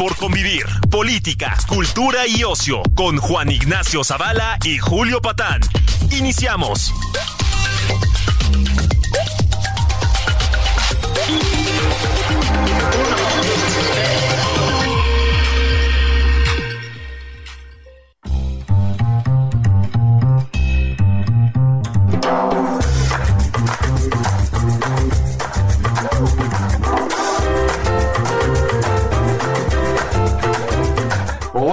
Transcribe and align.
por 0.00 0.16
convivir. 0.16 0.64
Política, 0.90 1.58
cultura 1.68 2.26
y 2.26 2.42
ocio 2.42 2.80
con 2.94 3.18
Juan 3.18 3.50
Ignacio 3.50 4.02
Zavala 4.02 4.58
y 4.64 4.78
Julio 4.78 5.20
Patán. 5.20 5.60
Iniciamos. 6.10 6.90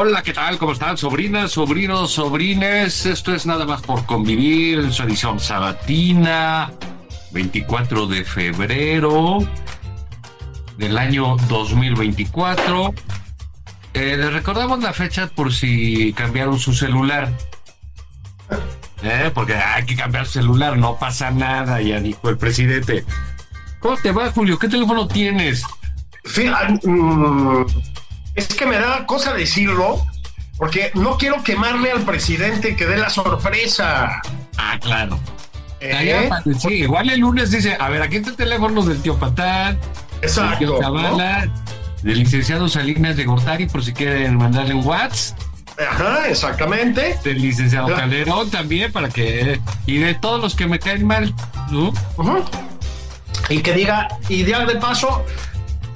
Hola, 0.09 0.23
¿qué 0.23 0.31
tal? 0.31 0.57
¿Cómo 0.57 0.71
están? 0.71 0.97
Sobrinas, 0.97 1.51
sobrinos, 1.51 2.11
sobrines. 2.11 3.05
Esto 3.05 3.35
es 3.35 3.45
nada 3.45 3.65
más 3.65 3.81
por 3.81 4.05
convivir 4.05 4.93
su 4.93 5.03
edición 5.03 5.37
sabatina, 5.37 6.71
24 7.31 8.07
de 8.07 8.23
febrero 8.23 9.39
del 10.77 10.97
año 10.97 11.35
2024. 11.49 12.93
Eh, 13.95 14.15
les 14.15 14.31
recordamos 14.31 14.81
la 14.81 14.93
fecha 14.93 15.27
por 15.27 15.53
si 15.53 16.13
cambiaron 16.13 16.57
su 16.57 16.73
celular. 16.73 17.29
Eh, 19.03 19.29
porque 19.33 19.55
hay 19.55 19.85
que 19.85 19.97
cambiar 19.97 20.25
celular, 20.25 20.77
no 20.77 20.95
pasa 20.95 21.31
nada, 21.31 21.81
ya 21.81 21.99
dijo 21.99 22.29
el 22.29 22.37
presidente. 22.37 23.03
¿Cómo 23.81 23.97
te 23.97 24.13
va, 24.13 24.31
Julio? 24.31 24.57
¿Qué 24.57 24.69
teléfono 24.69 25.05
tienes? 25.05 25.65
Fíjate, 26.23 26.87
mm, 26.87 27.65
es 28.37 28.47
que 28.47 28.65
me 28.65 28.77
da 28.77 29.05
cosa 29.05 29.33
decirlo, 29.33 30.05
porque 30.57 30.91
no 30.93 31.17
quiero 31.17 31.43
quemarle 31.43 31.91
al 31.91 32.03
presidente 32.03 32.75
que 32.75 32.85
dé 32.85 32.97
la 32.97 33.09
sorpresa. 33.09 34.21
Ah, 34.57 34.79
claro. 34.79 35.19
¿Eh? 35.79 36.29
Sí, 36.59 36.75
igual 36.75 37.09
el 37.09 37.19
lunes 37.19 37.51
dice, 37.51 37.77
a 37.79 37.89
ver, 37.89 38.01
aquí 38.01 38.17
está 38.17 38.29
el 38.29 38.35
teléfono 38.35 38.83
del 38.83 39.01
tío 39.01 39.17
Patán, 39.17 39.79
Exacto, 40.21 40.49
del 40.59 40.69
tío 40.69 40.79
Zavala, 40.81 41.51
del 42.03 42.19
licenciado 42.19 42.69
Salinas 42.69 43.15
de 43.15 43.25
Gortari, 43.25 43.67
por 43.67 43.83
si 43.83 43.93
quieren 43.93 44.37
mandarle 44.37 44.73
un 44.73 44.85
WhatsApp, 44.85 45.37
Ajá, 45.91 46.27
exactamente. 46.29 47.19
del 47.23 47.41
licenciado 47.41 47.87
Claro. 47.87 48.01
Calderón 48.01 48.49
también, 48.49 48.91
para 48.91 49.09
que, 49.09 49.59
y 49.85 49.97
de 49.97 50.15
todos 50.15 50.41
los 50.41 50.55
que 50.55 50.65
me 50.67 50.79
caen 50.79 51.05
mal, 51.05 51.33
¿no? 51.69 51.89
Ujú. 52.17 52.43
Y 53.49 53.59
que 53.61 53.73
diga, 53.73 54.07
y 54.29 54.43
de 54.43 54.53
paso, 54.81 55.25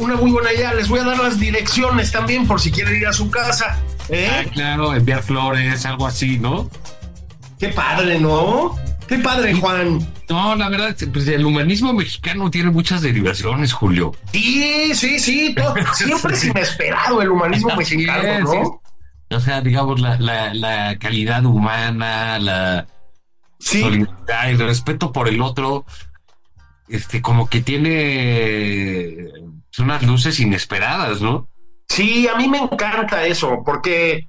una 0.02 0.16
muy 0.16 0.32
buena 0.32 0.52
idea, 0.54 0.74
les 0.74 0.88
voy 0.90 1.00
a 1.00 1.04
dar 1.04 1.18
las 1.20 1.40
direcciones 1.40 2.12
también 2.12 2.48
por 2.48 2.60
si 2.60 2.72
quieren 2.72 2.96
ir 2.96 3.08
a 3.08 3.14
su 3.14 3.30
casa. 3.30 3.78
¿eh? 4.10 4.30
Ah, 4.32 4.44
claro, 4.52 4.94
enviar 4.96 5.22
flores, 5.24 5.86
algo 5.86 6.08
así, 6.08 6.38
¿no? 6.40 6.70
Qué 7.60 7.70
padre, 7.70 8.20
¿no? 8.20 8.76
Qué 9.08 9.20
padre, 9.20 9.54
Juan. 9.54 10.00
No, 10.30 10.56
la 10.56 10.70
verdad, 10.70 10.96
pues 11.14 11.28
el 11.28 11.46
humanismo 11.46 11.94
mexicano 11.94 12.50
tiene 12.50 12.72
muchas 12.72 13.02
derivaciones, 13.02 13.74
Julio. 13.74 14.14
Sí, 14.32 14.94
sí, 14.96 15.20
sí, 15.20 15.54
todo- 15.56 15.76
siempre 15.94 16.34
es 16.34 16.46
inesperado 16.46 17.22
el 17.22 17.30
humanismo 17.30 17.76
mexicano, 17.76 18.24
es, 18.24 18.44
¿no? 18.44 18.82
O 19.30 19.40
sea, 19.40 19.62
digamos, 19.62 20.00
la, 20.02 20.18
la, 20.18 20.54
la 20.54 20.98
calidad 20.98 21.46
humana, 21.46 22.40
la 22.40 22.88
Sí, 23.60 23.82
solidaridad, 23.82 24.50
el 24.50 24.60
respeto 24.60 25.12
por 25.12 25.28
el 25.28 25.42
otro, 25.42 25.86
este, 26.90 27.22
como 27.22 27.48
que 27.48 27.62
tiene 27.62 29.28
unas 29.80 30.04
luces 30.04 30.40
inesperadas, 30.40 31.22
¿no? 31.22 31.50
Sí, 31.90 32.28
a 32.28 32.36
mí 32.36 32.48
me 32.48 32.58
encanta 32.60 33.26
eso, 33.26 33.62
porque 33.66 34.28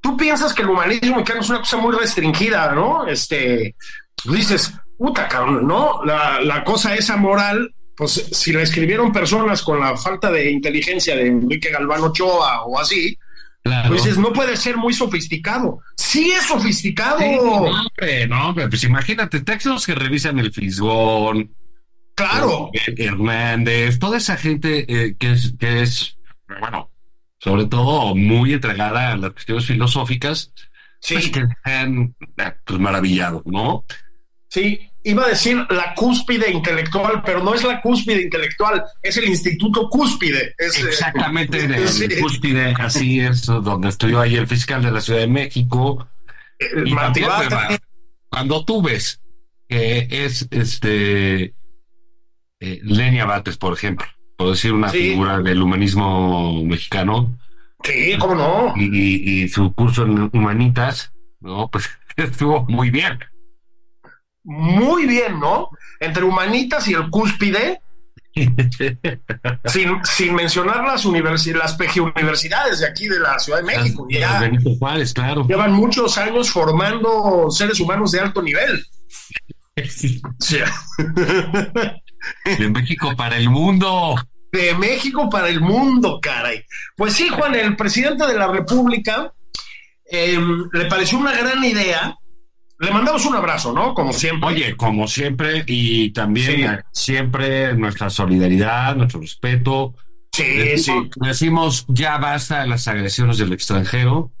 tú 0.00 0.16
piensas 0.16 0.54
que 0.54 0.62
el 0.62 0.68
humanismo 0.70 1.16
mexicano 1.16 1.40
es 1.40 1.50
una 1.50 1.58
cosa 1.60 1.76
muy 1.78 1.94
restringida, 1.96 2.72
¿no? 2.74 3.06
Este, 3.06 3.74
dices, 4.24 4.72
puta, 4.98 5.28
cabrón, 5.28 5.66
¿no? 5.66 6.04
La, 6.04 6.40
la 6.40 6.62
cosa 6.64 6.94
esa 6.94 7.16
moral, 7.16 7.74
pues 7.96 8.12
si 8.32 8.52
la 8.52 8.62
escribieron 8.62 9.12
personas 9.12 9.62
con 9.62 9.80
la 9.80 9.96
falta 9.96 10.30
de 10.30 10.50
inteligencia 10.50 11.16
de 11.16 11.26
Enrique 11.26 11.70
Galván 11.70 12.02
Ochoa 12.02 12.64
o 12.64 12.78
así, 12.78 13.16
Claro. 13.64 13.90
pues 13.90 14.02
dices, 14.02 14.18
no 14.18 14.32
puede 14.32 14.56
ser 14.56 14.76
muy 14.76 14.92
sofisticado. 14.92 15.78
Sí 15.96 16.32
es 16.32 16.46
sofisticado. 16.46 17.18
Sí, 17.20 17.36
no, 17.36 17.52
hombre, 17.52 18.26
no, 18.26 18.48
hombre, 18.48 18.68
pues 18.68 18.82
imagínate, 18.82 19.38
textos 19.40 19.86
que 19.86 19.94
revisan 19.94 20.40
el 20.40 20.52
Fisgón, 20.52 21.54
claro. 22.14 22.70
eh, 22.72 22.94
Hernández, 22.98 23.98
toda 23.98 24.18
esa 24.18 24.36
gente 24.36 24.84
eh, 24.88 25.16
que, 25.18 25.32
es, 25.32 25.54
que 25.58 25.82
es, 25.82 26.18
bueno, 26.60 26.90
sobre 27.38 27.66
todo 27.66 28.14
muy 28.14 28.52
entregada 28.54 29.12
a 29.12 29.16
las 29.16 29.32
cuestiones 29.32 29.66
filosóficas, 29.66 30.52
Sí, 31.00 31.14
pues 31.14 31.30
que 31.30 31.44
han 31.64 32.14
eh, 32.38 32.52
pues, 32.64 32.78
maravillado, 32.78 33.42
¿no? 33.46 33.84
sí. 34.48 34.88
Iba 35.04 35.24
a 35.24 35.30
decir 35.30 35.56
la 35.68 35.94
cúspide 35.96 36.48
intelectual, 36.52 37.24
pero 37.26 37.42
no 37.42 37.54
es 37.54 37.64
la 37.64 37.80
cúspide 37.80 38.22
intelectual, 38.22 38.84
es 39.02 39.16
el 39.16 39.24
instituto 39.24 39.88
cúspide. 39.90 40.54
Es, 40.56 40.78
eh, 40.78 40.84
Exactamente, 40.86 41.58
en 41.64 41.74
el 41.74 41.88
sí. 41.88 42.06
cúspide, 42.20 42.72
así 42.78 43.18
es, 43.18 43.46
donde 43.46 43.88
estudió 43.88 44.20
ahí 44.20 44.36
el 44.36 44.46
fiscal 44.46 44.80
de 44.80 44.92
la 44.92 45.00
Ciudad 45.00 45.18
de 45.18 45.26
México. 45.26 46.06
Eh, 46.56 46.66
Y 46.86 46.94
también, 46.94 47.28
cuando 48.28 48.64
tú 48.64 48.80
ves 48.80 49.20
que 49.68 50.06
es 50.08 50.46
este 50.52 51.52
eh, 52.64 52.78
Lenia 52.84 53.24
Bates, 53.24 53.56
por 53.56 53.72
ejemplo, 53.74 54.06
por 54.36 54.50
decir 54.50 54.72
una 54.72 54.88
Sí. 54.88 54.98
figura 55.10 55.40
del 55.40 55.60
humanismo 55.62 56.62
mexicano, 56.64 57.36
Sí, 57.82 58.16
cómo 58.18 58.34
no. 58.36 58.72
y, 58.76 58.84
y- 58.84 59.42
y 59.42 59.48
su 59.48 59.72
curso 59.74 60.04
en 60.04 60.30
humanitas, 60.32 61.12
no, 61.40 61.68
pues 61.68 61.90
estuvo 62.16 62.64
muy 62.66 62.90
bien. 62.90 63.18
Muy 64.44 65.06
bien, 65.06 65.38
¿no? 65.40 65.68
Entre 66.00 66.24
humanitas 66.24 66.86
y 66.88 66.94
el 66.94 67.10
cúspide, 67.10 67.80
sin, 69.66 70.04
sin 70.04 70.34
mencionar 70.34 70.84
las, 70.84 71.04
universi- 71.04 71.54
las 71.56 71.74
PG 71.74 72.00
universidades 72.16 72.80
de 72.80 72.86
aquí 72.88 73.06
de 73.08 73.18
la 73.20 73.38
Ciudad 73.38 73.58
de 73.58 73.64
México. 73.64 74.06
Ya 74.10 74.40
Benito 74.40 74.70
Juárez, 74.78 75.12
claro. 75.12 75.46
llevan 75.46 75.72
muchos 75.72 76.16
años 76.18 76.50
formando 76.50 77.50
seres 77.50 77.78
humanos 77.80 78.10
de 78.12 78.20
alto 78.20 78.40
nivel. 78.42 78.84
De 82.58 82.68
México 82.68 83.14
para 83.16 83.36
el 83.36 83.50
mundo. 83.50 84.14
De 84.52 84.74
México 84.74 85.28
para 85.30 85.48
el 85.48 85.60
mundo, 85.60 86.18
caray. 86.20 86.62
Pues 86.96 87.14
sí, 87.14 87.28
Juan, 87.28 87.54
el 87.54 87.74
presidente 87.76 88.26
de 88.26 88.34
la 88.34 88.48
República 88.48 89.32
eh, 90.10 90.38
le 90.72 90.84
pareció 90.86 91.18
una 91.18 91.32
gran 91.32 91.64
idea. 91.64 92.16
Le 92.78 92.90
mandamos 92.90 93.24
un 93.26 93.34
abrazo, 93.36 93.72
¿no? 93.72 93.94
Como 93.94 94.12
siempre. 94.12 94.48
Oye, 94.48 94.76
como 94.76 95.06
siempre, 95.06 95.64
y 95.66 96.10
también 96.12 96.82
Sí. 96.92 97.02
siempre 97.12 97.74
nuestra 97.74 98.10
solidaridad, 98.10 98.96
nuestro 98.96 99.20
respeto. 99.20 99.94
sí, 100.32 100.42
Decimos, 100.42 101.04
sí. 101.12 101.20
decimos, 101.20 101.84
ya 101.88 102.18
basta 102.18 102.62
de 102.62 102.68
las 102.68 102.88
agresiones 102.88 103.38
del 103.38 103.52
extranjero. 103.52 104.32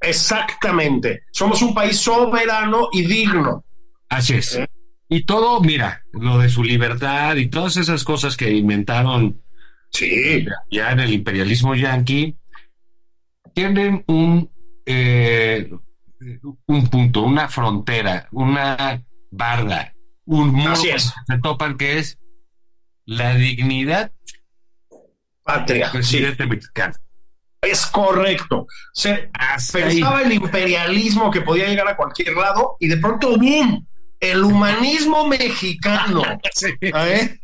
Exactamente. 0.00 1.22
Somos 1.32 1.60
un 1.62 1.74
país 1.74 1.98
soberano 1.98 2.88
y 2.92 3.04
digno. 3.06 3.64
Así 4.08 4.34
es. 4.34 4.54
Eh. 4.54 4.68
Y 5.10 5.24
todo, 5.24 5.60
mira, 5.60 6.02
lo 6.12 6.38
de 6.38 6.48
su 6.48 6.62
libertad 6.62 7.34
y 7.36 7.48
todas 7.48 7.76
esas 7.76 8.04
cosas 8.04 8.36
que 8.36 8.50
inventaron 8.52 9.42
Sí. 9.90 10.46
ya 10.70 10.92
en 10.92 11.00
el 11.00 11.12
imperialismo 11.12 11.74
yanqui, 11.74 12.36
tienen 13.54 14.04
un, 14.06 14.48
eh, 14.86 15.68
un 16.66 16.86
punto, 16.88 17.22
una 17.22 17.48
frontera, 17.48 18.28
una 18.30 19.02
barda, 19.32 19.92
un 20.26 20.52
muro 20.52 20.72
Así 20.72 20.90
es. 20.90 21.10
que 21.26 21.32
se 21.34 21.40
topan 21.40 21.76
que 21.76 21.98
es 21.98 22.18
la 23.04 23.34
dignidad 23.34 24.12
Patria. 25.42 25.90
del 25.90 26.04
Sí, 26.04 26.18
presidente 26.18 26.46
mexicano. 26.46 26.94
es 27.62 27.86
correcto. 27.86 28.66
Se 28.94 29.28
Hasta 29.32 29.78
ahí. 29.78 29.84
pensaba 29.96 30.22
el 30.22 30.32
imperialismo 30.32 31.30
que 31.32 31.40
podía 31.40 31.66
llegar 31.68 31.88
a 31.88 31.96
cualquier 31.96 32.34
lado 32.34 32.76
y 32.78 32.86
de 32.86 32.96
pronto 32.98 33.36
¡boom! 33.36 33.86
El 34.20 34.44
humanismo 34.44 35.26
mexicano. 35.26 36.22
¿eh? 36.80 37.38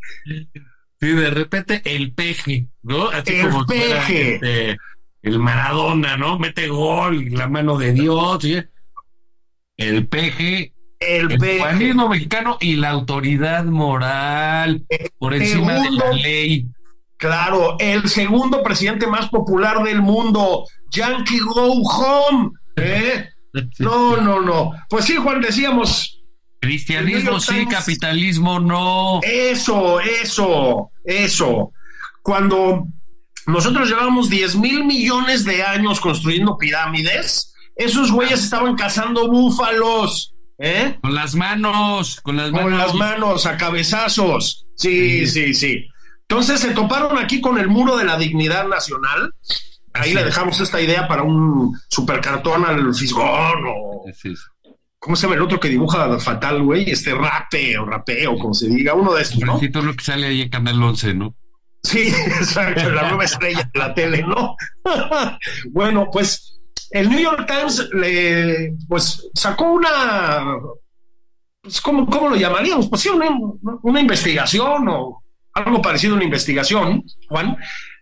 Sí, 1.01 1.09
de 1.09 1.31
repente 1.31 1.83
el 1.85 2.13
peje, 2.13 2.69
¿no? 2.83 3.09
Así 3.11 3.35
El 3.35 3.51
como 3.51 3.67
peje. 3.67 4.35
este, 4.35 4.77
el 5.23 5.39
Maradona, 5.39 6.17
¿no? 6.17 6.39
Mete 6.39 6.69
gol, 6.69 7.29
la 7.33 7.49
mano 7.49 7.77
de 7.79 7.93
Dios, 7.93 8.43
¿sí? 8.43 8.63
El 9.77 10.07
peje, 10.09 10.73
El 11.01 11.33
el 11.33 11.39
peje. 11.39 11.59
humanismo 11.59 12.09
mexicano 12.09 12.57
y 12.61 12.77
la 12.77 12.91
autoridad 12.91 13.65
moral 13.65 14.87
por 15.19 15.35
encima 15.35 15.75
de 15.75 15.91
la 15.91 16.13
ley. 16.13 16.67
Claro, 17.19 17.77
el 17.79 18.09
segundo 18.09 18.63
presidente 18.63 19.07
más 19.07 19.29
popular 19.29 19.83
del 19.83 20.01
mundo, 20.03 20.67
Yankee 20.91 21.39
Go 21.41 21.73
Home. 21.83 22.51
¿eh? 22.77 23.29
No, 23.79 24.19
no, 24.19 24.43
no. 24.43 24.73
Pues 24.91 25.07
sí, 25.07 25.17
Juan, 25.17 25.41
decíamos, 25.41 26.16
Cristianismo 26.61 27.39
sí, 27.41 27.53
Times- 27.55 27.75
capitalismo 27.75 28.59
no. 28.61 29.21
Eso, 29.23 30.01
eso, 30.01 30.91
eso. 31.05 31.73
Cuando 32.23 32.87
nosotros 33.47 33.89
llevamos 33.89 34.29
10 34.29 34.57
mil 34.57 34.85
millones 34.85 35.45
de 35.45 35.63
años 35.63 36.01
construyendo 36.01 36.57
pirámides, 36.59 37.55
esos 37.77 38.11
güeyes 38.11 38.43
estaban 38.43 38.75
cazando 38.75 39.29
búfalos, 39.31 40.35
¿eh? 40.59 40.99
Con 41.03 41.15
las 41.15 41.35
manos, 41.35 42.21
con 42.23 42.37
las 42.37 42.51
manos. 42.51 42.65
Con 42.71 42.79
las 42.79 42.95
manos, 42.95 43.47
a 43.47 43.57
cabezazos. 43.57 44.67
Sí, 44.75 45.27
sí, 45.27 45.55
sí. 45.55 45.87
Entonces 46.23 46.59
se 46.61 46.71
toparon 46.73 47.19
aquí 47.19 47.41
con 47.41 47.59
el 47.59 47.69
muro 47.69 47.97
de 47.97 48.05
la 48.05 48.17
dignidad 48.19 48.67
nacional. 48.67 49.33
Ahí 49.93 50.01
Así 50.11 50.15
le 50.15 50.21
es. 50.21 50.27
dejamos 50.27 50.61
esta 50.61 50.81
idea 50.81 51.07
para 51.07 51.23
un 51.23 51.79
supercartón 51.89 52.65
al 52.67 52.93
fisgón 52.95 53.65
o 53.69 54.03
es. 54.09 54.21
¿Cómo 54.99 55.17
se 55.17 55.23
llama 55.23 55.37
el 55.37 55.43
otro 55.43 55.61
que 55.61 55.69
dibuja 55.69 56.19
fatal, 56.19 56.63
güey? 56.63 56.91
Este 56.91 57.15
rape 57.15 57.79
o 57.79 57.85
rapeo, 57.85 58.37
como 58.39 58.55
se 58.55 58.69
diga, 58.69 58.95
uno 58.95 59.15
de 59.15 59.23
estos, 59.23 59.41
¿no? 59.41 59.55
Necesito 59.55 59.83
lo 59.83 59.95
que 59.95 60.05
sale 60.05 60.27
ahí 60.27 60.43
en 60.43 60.49
Canal 60.49 60.83
11, 60.83 61.15
¿no? 61.15 61.35
Sí, 61.83 62.09
exacto, 62.39 62.91
la 62.91 63.09
nueva 63.09 63.25
estrella 63.25 63.71
de 63.73 63.79
la 63.79 63.95
tele, 63.95 64.23
¿no? 64.23 64.57
bueno, 65.71 66.09
pues 66.13 66.61
el 66.91 67.09
New 67.09 67.21
York 67.21 67.47
Times 67.47 67.89
le, 67.93 68.75
pues 68.89 69.29
sacó 69.35 69.73
una, 69.73 70.59
pues, 71.63 71.81
¿cómo, 71.81 72.07
cómo 72.07 72.31
lo 72.31 72.37
llamaríamos? 72.37 72.89
Pues 72.89 73.03
sí, 73.03 73.09
una, 73.09 73.29
una 73.83 74.01
investigación 74.01 74.89
o 74.89 75.23
algo 75.53 75.81
parecido 75.81 76.15
a 76.15 76.17
una 76.17 76.25
investigación, 76.25 77.05
Juan, 77.29 77.57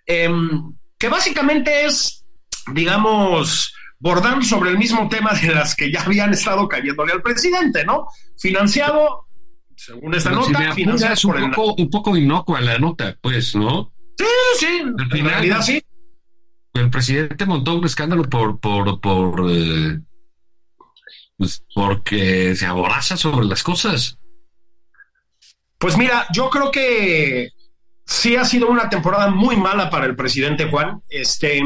em, 0.07 0.75
que 0.99 1.09
básicamente 1.09 1.87
es, 1.87 2.25
digamos, 2.73 3.75
bordando 4.05 4.45
sobre 4.45 4.69
el 4.69 4.77
mismo 4.77 5.09
tema 5.09 5.33
de 5.33 5.55
las 5.55 5.75
que 5.75 5.91
ya 5.91 6.03
habían 6.03 6.31
estado 6.35 6.69
cayéndole 6.69 7.15
al 7.15 7.23
presidente, 7.23 7.87
¿no? 7.87 8.07
Financiado, 8.39 9.27
según 9.77 10.15
esta 10.15 10.29
Pero 10.29 10.43
nota, 10.43 10.75
financiado 10.75 11.15
es 11.15 11.23
por 11.23 11.37
un 11.37 11.45
el... 11.45 11.51
poco, 11.53 11.83
un 11.83 11.89
poco 11.89 12.15
inocua 12.15 12.61
la 12.61 12.79
nota, 12.79 13.17
pues, 13.23 13.57
¿no? 13.57 13.95
Sí, 14.19 14.27
sí, 14.59 14.83
Al 14.83 15.19
en 15.19 15.25
realidad 15.25 15.63
sí. 15.63 15.83
El 16.75 16.91
presidente 16.91 17.47
montó 17.47 17.77
un 17.77 17.87
escándalo 17.87 18.25
por, 18.25 18.61
por, 18.61 19.01
por, 19.01 19.51
eh, 19.51 19.99
pues 21.39 21.65
porque 21.75 22.55
se 22.57 22.67
aboraza 22.67 23.17
sobre 23.17 23.47
las 23.47 23.63
cosas. 23.63 24.19
Pues 25.79 25.97
mira, 25.97 26.27
yo 26.31 26.51
creo 26.51 26.71
que 26.71 27.49
sí 28.05 28.37
ha 28.37 28.45
sido 28.45 28.69
una 28.69 28.91
temporada 28.91 29.31
muy 29.31 29.57
mala 29.57 29.89
para 29.89 30.05
el 30.05 30.15
presidente 30.15 30.69
Juan. 30.69 31.01
Este, 31.09 31.63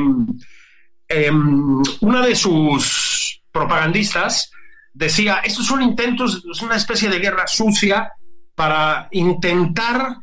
em, 1.09 1.83
una 2.01 2.27
de 2.27 2.37
sus 2.37 3.43
propagandistas 3.51 4.51
decía, 4.93 5.41
estos 5.45 5.67
son 5.67 5.83
intentos, 5.83 6.45
es 6.51 6.63
una 6.63 6.77
especie 6.77 7.09
de 7.09 7.19
guerra 7.19 7.47
sucia 7.47 8.13
para 8.55 9.09
intentar 9.13 10.19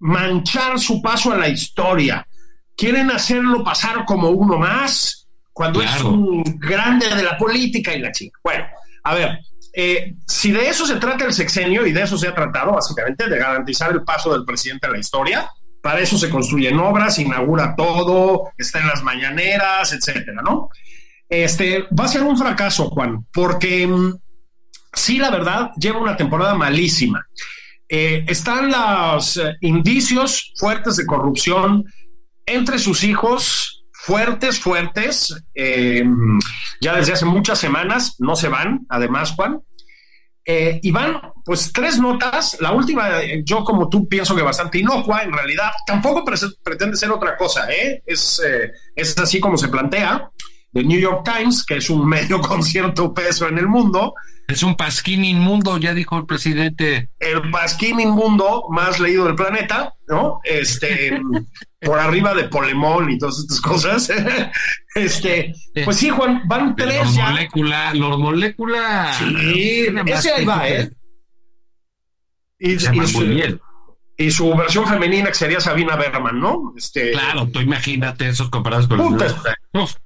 manchar 0.00 0.78
su 0.78 1.00
paso 1.00 1.32
a 1.32 1.36
la 1.36 1.48
historia. 1.48 2.26
Quieren 2.76 3.10
hacerlo 3.10 3.62
pasar 3.62 4.04
como 4.04 4.30
uno 4.30 4.58
más 4.58 5.28
cuando 5.52 5.80
es 5.82 6.02
un 6.02 6.42
grande 6.58 7.14
de 7.14 7.22
la 7.22 7.36
política 7.38 7.94
y 7.94 8.00
la 8.00 8.10
chica. 8.10 8.38
Bueno, 8.42 8.64
a 9.04 9.14
ver, 9.14 9.38
eh, 9.72 10.14
si 10.26 10.50
de 10.50 10.68
eso 10.68 10.86
se 10.86 10.96
trata 10.96 11.24
el 11.24 11.32
sexenio 11.32 11.86
y 11.86 11.92
de 11.92 12.02
eso 12.02 12.18
se 12.18 12.28
ha 12.28 12.34
tratado 12.34 12.72
básicamente, 12.72 13.28
de 13.28 13.38
garantizar 13.38 13.92
el 13.92 14.02
paso 14.02 14.32
del 14.32 14.44
presidente 14.44 14.86
a 14.86 14.90
la 14.90 14.98
historia, 14.98 15.48
para 15.82 16.00
eso 16.00 16.16
se 16.16 16.30
construyen 16.30 16.78
obras, 16.78 17.18
inaugura 17.18 17.74
todo, 17.76 18.52
está 18.56 18.80
en 18.80 18.86
las 18.86 19.02
mañaneras, 19.02 19.92
etcétera, 19.92 20.40
¿no? 20.42 20.68
Este 21.28 21.86
va 21.98 22.04
a 22.04 22.08
ser 22.08 22.22
un 22.22 22.38
fracaso, 22.38 22.88
Juan, 22.90 23.26
porque 23.32 23.86
mm, 23.86 24.14
sí, 24.92 25.18
la 25.18 25.30
verdad, 25.30 25.70
lleva 25.76 26.00
una 26.00 26.16
temporada 26.16 26.54
malísima. 26.54 27.26
Eh, 27.88 28.24
están 28.28 28.70
los 28.70 29.36
eh, 29.36 29.56
indicios 29.60 30.52
fuertes 30.56 30.96
de 30.96 31.06
corrupción 31.06 31.84
entre 32.46 32.78
sus 32.78 33.04
hijos, 33.04 33.84
fuertes, 33.92 34.60
fuertes, 34.60 35.34
eh, 35.54 36.04
ya 36.80 36.96
desde 36.96 37.12
hace 37.12 37.24
muchas 37.24 37.58
semanas, 37.58 38.16
no 38.18 38.36
se 38.36 38.48
van, 38.48 38.86
además, 38.88 39.32
Juan. 39.32 39.60
Eh, 40.44 40.80
y 40.82 40.90
van, 40.90 41.20
pues, 41.44 41.72
tres 41.72 41.98
notas. 41.98 42.56
La 42.60 42.72
última, 42.72 43.08
yo 43.44 43.62
como 43.62 43.88
tú 43.88 44.08
pienso 44.08 44.34
que 44.34 44.42
bastante 44.42 44.78
inocua, 44.78 45.22
en 45.22 45.32
realidad, 45.32 45.70
tampoco 45.86 46.24
pre- 46.24 46.36
pretende 46.62 46.96
ser 46.96 47.10
otra 47.12 47.36
cosa, 47.36 47.70
¿eh? 47.72 48.02
Es, 48.04 48.42
eh, 48.44 48.72
es 48.96 49.16
así 49.18 49.38
como 49.40 49.56
se 49.56 49.68
plantea. 49.68 50.30
The 50.72 50.82
New 50.82 50.98
York 50.98 51.22
Times, 51.24 51.64
que 51.64 51.76
es 51.76 51.90
un 51.90 52.08
medio 52.08 52.40
con 52.48 52.62
cierto 52.62 53.12
peso 53.14 53.46
en 53.46 53.58
el 53.58 53.68
mundo, 53.68 54.14
Es 54.48 54.62
un 54.62 54.74
pasquín 54.76 55.24
inmundo, 55.24 55.78
ya 55.78 55.94
dijo 55.94 56.18
el 56.18 56.26
presidente. 56.26 57.08
el 57.20 57.50
pasquín 57.50 58.00
inmundo 58.00 58.64
más 58.70 59.00
leído 59.00 59.24
del 59.24 59.34
planeta, 59.34 59.94
¿no? 60.08 60.40
Este, 60.44 61.18
por 61.80 61.98
arriba 61.98 62.34
de 62.34 62.44
Polemón 62.44 63.10
y 63.10 63.18
todas 63.18 63.38
estas 63.38 63.60
cosas. 63.60 64.12
Este, 64.94 65.54
pues 65.86 65.96
sí, 65.96 66.10
Juan, 66.10 66.42
van 66.46 66.76
tres 66.76 66.98
los 67.02 67.14
ya. 67.14 67.30
molécula, 67.30 67.94
los 67.94 68.18
molécula. 68.18 69.14
Sí, 69.18 69.86
ese 70.04 70.32
ahí 70.34 70.44
va, 70.44 70.68
¿eh? 70.68 70.90
Y, 72.58 72.78
Se 72.78 72.86
llama 72.86 73.04
y 73.04 73.06
su, 73.08 73.18
muy 73.18 73.28
bien. 73.28 73.60
y 74.18 74.30
su 74.30 74.54
versión 74.54 74.86
femenina 74.86 75.28
que 75.28 75.34
sería 75.34 75.60
Sabina 75.60 75.96
Berman, 75.96 76.38
¿no? 76.38 76.74
Este, 76.76 77.12
Claro, 77.12 77.48
tú 77.48 77.60
imagínate 77.60 78.28
esos 78.28 78.50
comparados 78.50 78.86
con 78.86 78.98
los. 79.72 79.98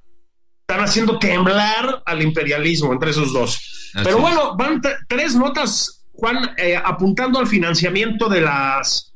Están 0.69 0.83
haciendo 0.83 1.17
temblar 1.17 2.03
al 2.05 2.21
imperialismo 2.21 2.91
entre 2.91 3.11
esos 3.11 3.31
dos. 3.31 3.55
así 3.95 4.03
Pero 4.03 4.17
bueno, 4.17 4.53
van 4.57 4.81
tres 5.07 5.33
notas, 5.33 6.05
Juan, 6.11 6.51
eh, 6.57 6.75
apuntando 6.75 7.39
al 7.39 7.47
financiamiento 7.47 8.27
de 8.27 8.41
las 8.41 9.13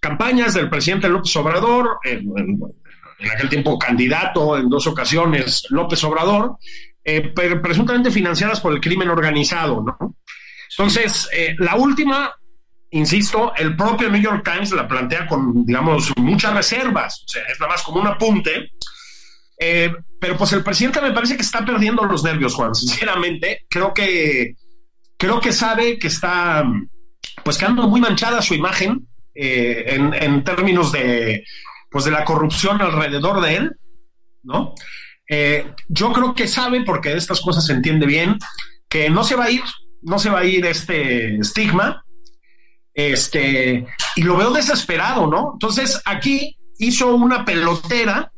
campañas 0.00 0.54
del 0.54 0.68
presidente 0.68 1.08
López 1.08 1.36
Obrador, 1.36 1.98
en, 2.02 2.32
en- 2.36 2.58
en 3.20 3.30
aquel 3.30 3.48
tiempo 3.48 3.78
candidato 3.78 4.58
en 4.58 4.68
dos 4.68 4.88
ocasiones 4.88 5.62
López 5.70 6.02
Obrador, 6.02 6.56
eh, 7.04 7.32
pero 7.32 7.62
presuntamente 7.62 8.10
financiadas 8.10 8.58
por 8.58 8.72
el 8.72 8.80
crimen 8.80 9.08
organizado, 9.08 9.84
¿no? 9.84 10.16
Entonces, 10.68 11.28
eh, 11.32 11.54
la 11.60 11.76
última, 11.76 12.34
insisto, 12.90 13.52
el 13.56 13.76
propio 13.76 14.10
New 14.10 14.20
York 14.20 14.42
Times 14.44 14.72
la 14.72 14.88
plantea 14.88 15.28
con, 15.28 15.64
digamos, 15.64 16.10
muchas 16.16 16.52
reservas, 16.54 17.22
o 17.24 17.28
sea, 17.28 17.42
es 17.44 17.60
nada 17.60 17.70
más 17.74 17.82
como 17.84 18.00
un 18.00 18.08
apunte. 18.08 18.72
Eh, 19.64 19.94
pero 20.18 20.36
pues 20.36 20.52
el 20.54 20.64
presidente 20.64 21.00
me 21.00 21.12
parece 21.12 21.36
que 21.36 21.42
está 21.42 21.64
perdiendo 21.64 22.04
los 22.04 22.24
nervios, 22.24 22.54
Juan, 22.54 22.74
sinceramente. 22.74 23.64
Creo 23.70 23.94
que, 23.94 24.56
creo 25.16 25.40
que 25.40 25.52
sabe 25.52 26.00
que 26.00 26.08
está, 26.08 26.64
pues 27.44 27.58
quedando 27.58 27.88
muy 27.88 28.00
manchada 28.00 28.42
su 28.42 28.54
imagen 28.54 29.06
eh, 29.36 29.84
en, 29.96 30.42
términos 30.42 30.90
de, 30.90 31.44
pues 31.92 32.04
de 32.04 32.10
la 32.10 32.24
corrupción 32.24 32.82
alrededor 32.82 33.40
de 33.40 33.54
él, 33.54 33.76
¿no? 34.42 34.74
Eh, 35.28 35.64
yo 35.88 36.12
creo 36.12 36.34
que 36.34 36.48
sabe, 36.48 36.82
porque 36.82 37.10
de 37.10 37.18
estas 37.18 37.40
cosas 37.40 37.64
se 37.64 37.72
entiende 37.72 38.04
bien, 38.04 38.38
que 38.88 39.10
no 39.10 39.22
se 39.22 39.36
va 39.36 39.44
a 39.44 39.50
ir, 39.50 39.62
no 40.02 40.18
se 40.18 40.30
va 40.30 40.40
a 40.40 40.44
ir 40.44 40.66
este 40.66 41.36
estigma, 41.36 42.04
este, 42.94 43.86
y 44.16 44.22
lo 44.22 44.36
veo 44.36 44.50
desesperado, 44.50 45.28
¿no? 45.28 45.50
Entonces 45.52 46.02
aquí 46.04 46.56
hizo 46.78 47.14
una 47.14 47.44
pelotera 47.44 48.31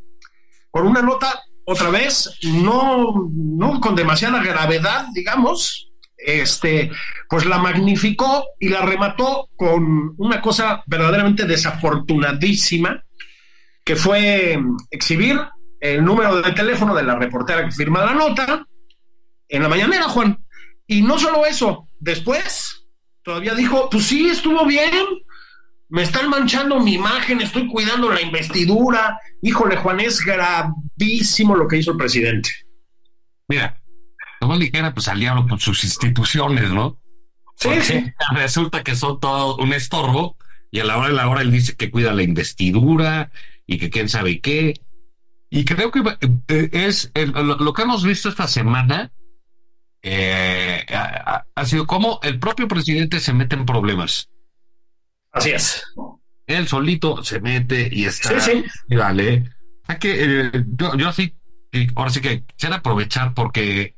con 0.75 0.89
una 0.89 1.03
nota, 1.03 1.41
otra 1.67 1.89
vez, 1.89 2.37
no, 2.43 3.31
no 3.33 3.81
con 3.81 3.95
demasiada 3.95 4.43
gravedad, 4.43 5.07
digamos, 5.15 5.93
este, 6.17 6.91
pues 7.29 7.47
la 7.47 7.59
magnificó 7.59 8.45
y 8.59 8.71
la 8.71 8.83
remató 8.83 9.51
con 9.55 10.17
una 10.19 10.41
cosa 10.41 10.83
verdaderamente 10.89 11.45
desafortunadísima, 11.45 13.05
que 13.85 13.95
fue 13.95 14.61
exhibir 14.91 15.39
el 15.79 16.05
número 16.05 16.43
de 16.43 16.51
teléfono 16.51 16.93
de 16.93 17.05
la 17.05 17.15
reportera 17.15 17.65
que 17.65 17.71
firma 17.71 18.05
la 18.05 18.15
nota 18.15 18.67
en 19.49 19.63
la 19.63 19.69
mañanera, 19.69 20.09
Juan. 20.09 20.45
Y 20.89 21.03
no 21.03 21.21
solo 21.21 21.47
eso, 21.47 21.87
después 22.01 22.85
todavía 23.23 23.55
dijo, 23.55 23.89
pues 23.91 24.07
sí, 24.07 24.29
estuvo 24.29 24.67
bien, 24.67 24.91
me 25.89 26.03
están 26.03 26.29
manchando 26.29 26.81
mi 26.81 26.95
imagen, 26.95 27.41
estoy 27.41 27.69
cuidando 27.69 28.11
la 28.11 28.21
investidura. 28.21 29.19
Híjole, 29.43 29.77
Juan, 29.77 30.01
es 30.01 30.21
gravísimo 30.21 31.57
lo 31.57 31.69
que 31.69 31.79
hizo 31.79 31.93
el 31.93 31.97
presidente. 31.97 32.51
Mira, 33.49 33.81
como 34.41 34.57
ligera, 34.57 34.93
pues 34.93 35.09
al 35.09 35.21
diablo 35.21 35.47
con 35.47 35.59
sus 35.61 35.85
instituciones, 35.85 36.71
¿no? 36.71 36.99
Resulta 38.35 38.83
que 38.83 38.97
son 38.97 39.21
todo 39.21 39.57
un 39.57 39.73
estorbo 39.73 40.37
y 40.71 40.81
a 40.81 40.85
la 40.85 40.99
hora 40.99 41.09
de 41.09 41.15
la 41.15 41.29
hora 41.29 41.43
él 41.43 41.53
dice 41.53 41.77
que 41.77 41.91
cuida 41.91 42.13
la 42.13 42.23
investidura 42.23 43.31
y 43.67 43.79
que 43.79 43.91
quién 43.91 44.09
sabe 44.09 44.41
qué. 44.41 44.75
Y 45.51 45.65
creo 45.65 45.91
que 45.91 46.03
eh, 46.49 46.69
es 46.73 47.13
lo, 47.15 47.73
que 47.73 47.83
hemos 47.83 48.05
visto 48.05 48.29
esta 48.29 48.49
semana 48.49 49.13
eh, 50.03 50.85
ha, 50.91 51.65
sido 51.65 51.87
como 51.87 52.19
el 52.23 52.39
propio 52.39 52.67
presidente 52.67 53.21
se 53.21 53.33
mete 53.33 53.55
en 53.55 53.65
problemas. 53.65 54.31
Así 55.35 55.51
es. 55.51 55.85
Él 56.47 56.69
solito 56.69 57.23
se 57.25 57.41
mete 57.41 57.89
y 57.91 58.05
está. 58.05 58.41
Sí, 58.41 58.53
sí. 58.53 58.65
Y 58.89 58.97
vale. 58.97 59.51
que, 60.01 60.25
eh, 60.47 60.65
yo, 60.77 60.97
yo 60.97 61.13
sí, 61.13 61.37
ahora 61.97 62.11
sí 62.11 62.21
que 62.21 62.45
quisiera 62.45 62.77
aprovechar 62.77 63.35
porque 63.35 63.97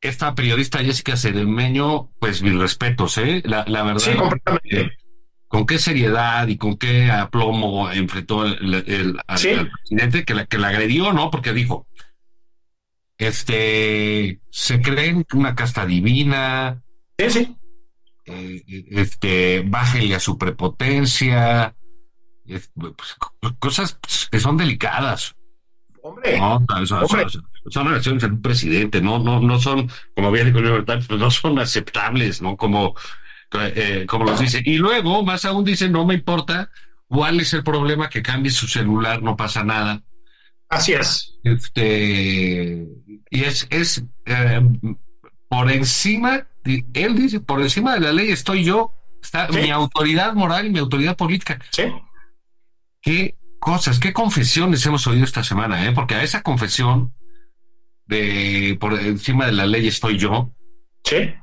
esta 0.00 0.34
periodista 0.34 0.78
Jessica 0.78 1.16
Cedemeño, 1.16 2.10
pues 2.20 2.42
mis 2.42 2.54
respetos, 2.54 3.18
¿eh? 3.18 3.42
La, 3.44 3.64
verdad. 3.64 3.98
Sí, 3.98 4.14
completamente. 4.14 4.96
con 5.48 5.66
qué 5.66 5.78
seriedad 5.78 6.46
y 6.46 6.56
con 6.56 6.76
qué 6.76 7.10
aplomo 7.10 7.90
enfrentó 7.90 8.44
el, 8.44 9.18
al, 9.26 9.70
presidente 9.86 10.24
que 10.24 10.34
la, 10.34 10.46
que 10.46 10.58
la 10.58 10.68
agredió, 10.68 11.12
¿no? 11.12 11.30
Porque 11.30 11.52
dijo, 11.52 11.88
este, 13.16 14.40
se 14.50 14.80
creen 14.80 15.26
una 15.32 15.56
casta 15.56 15.84
divina. 15.84 16.80
Sí, 17.18 17.30
sí. 17.30 17.57
Eh, 18.30 18.64
este, 18.90 19.62
bájele 19.66 20.14
a 20.14 20.20
su 20.20 20.38
prepotencia. 20.38 21.74
Pues, 22.46 23.16
cosas 23.58 23.98
que 24.30 24.40
son 24.40 24.56
delicadas. 24.56 25.34
Hombre, 26.02 26.38
no, 26.38 26.64
son, 26.86 27.86
relaciones 27.86 28.22
un 28.22 28.40
presidente, 28.40 29.02
no, 29.02 29.18
no, 29.18 29.40
no 29.40 29.60
son, 29.60 29.90
como 30.14 30.28
había 30.28 30.44
dicho 30.44 30.58
pues 30.86 31.20
no 31.20 31.30
son 31.30 31.58
aceptables, 31.58 32.40
¿no? 32.40 32.56
Como, 32.56 32.94
eh, 33.52 34.06
como 34.08 34.24
los 34.24 34.40
dice. 34.40 34.62
Y 34.64 34.78
luego, 34.78 35.22
más 35.22 35.44
aún 35.44 35.64
dice, 35.64 35.88
no 35.88 36.06
me 36.06 36.14
importa 36.14 36.70
cuál 37.08 37.40
es 37.40 37.52
el 37.52 37.62
problema, 37.62 38.08
que 38.08 38.22
cambie 38.22 38.50
su 38.50 38.66
celular, 38.66 39.22
no 39.22 39.36
pasa 39.36 39.64
nada. 39.64 40.02
Así 40.68 40.92
es. 40.92 41.38
Este, 41.44 42.86
y 43.30 43.44
es, 43.44 43.66
es 43.70 44.04
eh, 44.26 44.60
por 45.48 45.70
encima, 45.70 46.46
él 46.94 47.14
dice, 47.14 47.40
por 47.40 47.60
encima 47.60 47.94
de 47.94 48.00
la 48.00 48.12
ley 48.12 48.30
estoy 48.30 48.64
yo, 48.64 48.94
está 49.22 49.48
mi 49.48 49.70
autoridad 49.70 50.34
moral 50.34 50.66
y 50.66 50.70
mi 50.70 50.78
autoridad 50.78 51.16
política. 51.16 51.58
Sí. 51.70 51.84
Qué 53.00 53.36
cosas, 53.58 53.98
qué 53.98 54.12
confesiones 54.12 54.84
hemos 54.86 55.06
oído 55.06 55.24
esta 55.24 55.44
semana, 55.44 55.86
¿eh? 55.86 55.92
Porque 55.92 56.14
a 56.14 56.22
esa 56.22 56.42
confesión 56.42 57.14
de 58.06 58.76
por 58.80 58.94
encima 58.98 59.46
de 59.46 59.52
la 59.52 59.66
ley 59.66 59.86
estoy 59.86 60.18
yo. 60.18 60.52
Sí. 61.04 61.34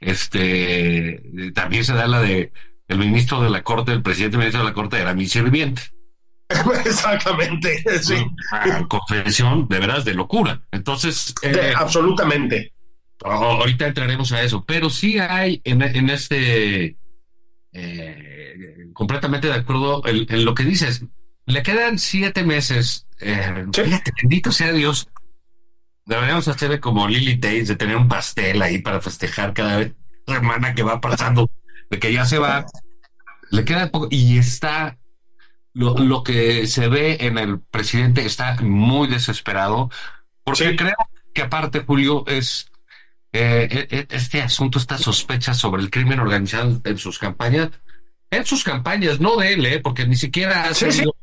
Este 0.00 1.22
también 1.54 1.84
se 1.84 1.94
da 1.94 2.06
la 2.06 2.20
de 2.20 2.52
el 2.88 2.98
ministro 2.98 3.42
de 3.42 3.50
la 3.50 3.62
corte, 3.62 3.92
el 3.92 4.02
presidente 4.02 4.36
ministro 4.36 4.60
de 4.60 4.68
la 4.68 4.74
corte 4.74 4.98
era 4.98 5.14
mi 5.14 5.26
sirviente. 5.26 5.82
Exactamente, 6.84 7.82
sí. 8.02 8.16
confesión 8.88 9.66
de 9.68 9.78
veras 9.78 10.04
de 10.04 10.14
locura. 10.14 10.62
Entonces, 10.70 11.34
eh, 11.42 11.72
absolutamente. 11.74 12.71
Ahorita 13.24 13.86
entraremos 13.86 14.32
a 14.32 14.42
eso, 14.42 14.64
pero 14.64 14.90
sí 14.90 15.18
hay 15.18 15.60
en, 15.64 15.82
en 15.82 16.10
este 16.10 16.96
eh, 17.72 18.90
completamente 18.92 19.48
de 19.48 19.54
acuerdo 19.54 20.02
en, 20.06 20.44
lo 20.44 20.54
que 20.54 20.64
dices. 20.64 21.04
Le 21.46 21.62
quedan 21.62 21.98
siete 21.98 22.44
meses. 22.44 23.06
Eh, 23.20 23.66
bendito 24.22 24.52
sea 24.52 24.72
Dios. 24.72 25.08
Deberíamos 26.04 26.48
hacerle 26.48 26.80
como 26.80 27.08
Lily 27.08 27.36
Days, 27.36 27.68
de 27.68 27.76
tener 27.76 27.96
un 27.96 28.08
pastel 28.08 28.60
ahí 28.62 28.78
para 28.78 29.00
festejar 29.00 29.54
cada 29.54 29.78
vez 29.78 29.94
semana 30.26 30.74
que 30.74 30.82
va 30.82 31.00
pasando, 31.00 31.50
de 31.90 31.98
que 31.98 32.12
ya 32.12 32.24
se 32.24 32.38
va. 32.38 32.66
Le 33.50 33.64
queda 33.64 33.90
poco 33.90 34.08
y 34.10 34.38
está. 34.38 34.98
Lo, 35.74 35.96
lo 35.96 36.22
que 36.22 36.66
se 36.66 36.88
ve 36.88 37.16
en 37.20 37.38
el 37.38 37.58
presidente 37.58 38.26
está 38.26 38.56
muy 38.60 39.08
desesperado, 39.08 39.90
porque 40.44 40.76
creo 40.76 40.96
que 41.32 41.40
aparte, 41.40 41.80
Julio, 41.80 42.24
es 42.26 42.71
eh, 43.32 43.86
e, 43.90 43.96
e, 43.96 44.06
este 44.10 44.42
asunto, 44.42 44.78
esta 44.78 44.98
sospecha 44.98 45.54
sobre 45.54 45.82
el 45.82 45.90
crimen 45.90 46.20
organizado 46.20 46.80
en 46.84 46.98
sus 46.98 47.18
campañas, 47.18 47.70
en 48.30 48.46
sus 48.46 48.64
campañas, 48.64 49.20
no 49.20 49.36
de 49.36 49.52
él, 49.54 49.66
¿eh? 49.66 49.80
porque 49.80 50.06
ni 50.06 50.16
siquiera 50.16 50.64
ha 50.64 50.74
sido 50.74 51.14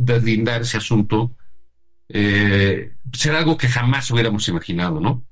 deslindar 0.00 0.62
ese 0.62 0.78
asunto, 0.78 1.32
eh, 2.08 2.92
ser 3.12 3.34
algo 3.34 3.56
que 3.56 3.68
jamás 3.68 4.10
hubiéramos 4.10 4.48
imaginado, 4.48 5.00
¿no? 5.00 5.24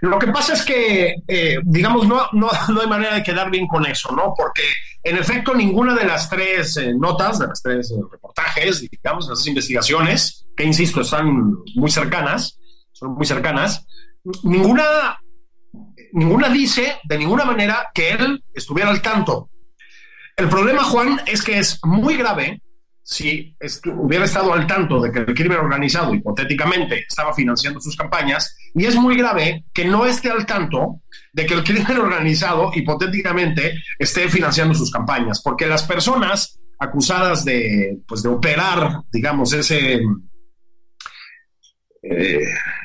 Lo 0.00 0.18
que 0.18 0.26
pasa 0.28 0.52
es 0.52 0.62
que, 0.62 1.14
eh, 1.26 1.58
digamos, 1.62 2.06
no, 2.06 2.26
no, 2.32 2.50
no, 2.68 2.80
hay 2.80 2.86
manera 2.86 3.14
de 3.14 3.22
quedar 3.22 3.50
bien 3.50 3.66
con 3.66 3.86
eso, 3.86 4.14
¿no? 4.14 4.34
Porque, 4.36 4.62
en 5.02 5.16
efecto, 5.16 5.54
ninguna 5.54 5.94
de 5.94 6.04
las 6.04 6.28
tres 6.28 6.76
eh, 6.76 6.92
notas, 6.94 7.38
de 7.38 7.46
las 7.46 7.62
tres 7.62 7.92
reportajes, 8.10 8.88
digamos, 8.90 9.28
las 9.28 9.46
investigaciones, 9.46 10.46
que, 10.56 10.64
insisto, 10.64 11.00
están 11.00 11.54
muy 11.74 11.90
cercanas, 11.90 12.58
son 12.92 13.14
muy 13.14 13.26
cercanas, 13.26 13.86
ninguna, 14.42 15.18
ninguna 16.14 16.48
dice 16.48 16.98
de 17.04 17.18
ninguna 17.18 17.44
manera 17.44 17.90
que 17.92 18.10
él 18.10 18.42
estuviera 18.54 18.90
al 18.90 19.02
tanto. 19.02 19.50
El 20.36 20.48
problema, 20.48 20.82
Juan, 20.84 21.20
es 21.26 21.42
que 21.42 21.58
es 21.58 21.78
muy 21.84 22.16
grave 22.16 22.60
si 23.02 23.54
hubiera 23.94 24.24
estado 24.24 24.54
al 24.54 24.66
tanto 24.66 25.00
de 25.00 25.12
que 25.12 25.18
el 25.18 25.34
crimen 25.34 25.58
organizado 25.58 26.14
hipotéticamente 26.14 27.04
estaba 27.06 27.34
financiando 27.34 27.78
sus 27.78 27.96
campañas, 27.96 28.56
y 28.74 28.86
es 28.86 28.96
muy 28.96 29.16
grave 29.16 29.64
que 29.74 29.84
no 29.84 30.06
esté 30.06 30.30
al 30.30 30.46
tanto 30.46 31.02
de 31.32 31.44
que 31.44 31.54
el 31.54 31.64
crimen 31.64 31.98
organizado 31.98 32.70
hipotéticamente 32.74 33.74
esté 33.98 34.28
financiando 34.28 34.74
sus 34.74 34.90
campañas, 34.90 35.42
porque 35.42 35.66
las 35.66 35.82
personas 35.82 36.58
acusadas 36.78 37.44
de, 37.44 37.98
pues, 38.08 38.22
de 38.22 38.30
operar, 38.30 39.02
digamos, 39.12 39.52
ese, 39.52 40.00
eh, 42.04 42.44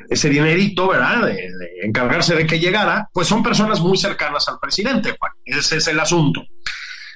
ese 0.10 0.30
dinerito, 0.30 0.88
¿verdad? 0.88 1.26
De, 1.28 1.50
encargarse 1.84 2.36
de 2.36 2.46
que 2.46 2.60
llegara, 2.60 3.10
pues 3.14 3.28
son 3.28 3.44
personas 3.44 3.80
muy 3.80 3.98
cercanas 3.98 4.48
al 4.48 4.60
presidente, 4.60 5.16
Juan. 5.18 5.32
Ese 5.46 5.78
es 5.78 5.88
el 5.88 6.00
asunto. 6.00 6.44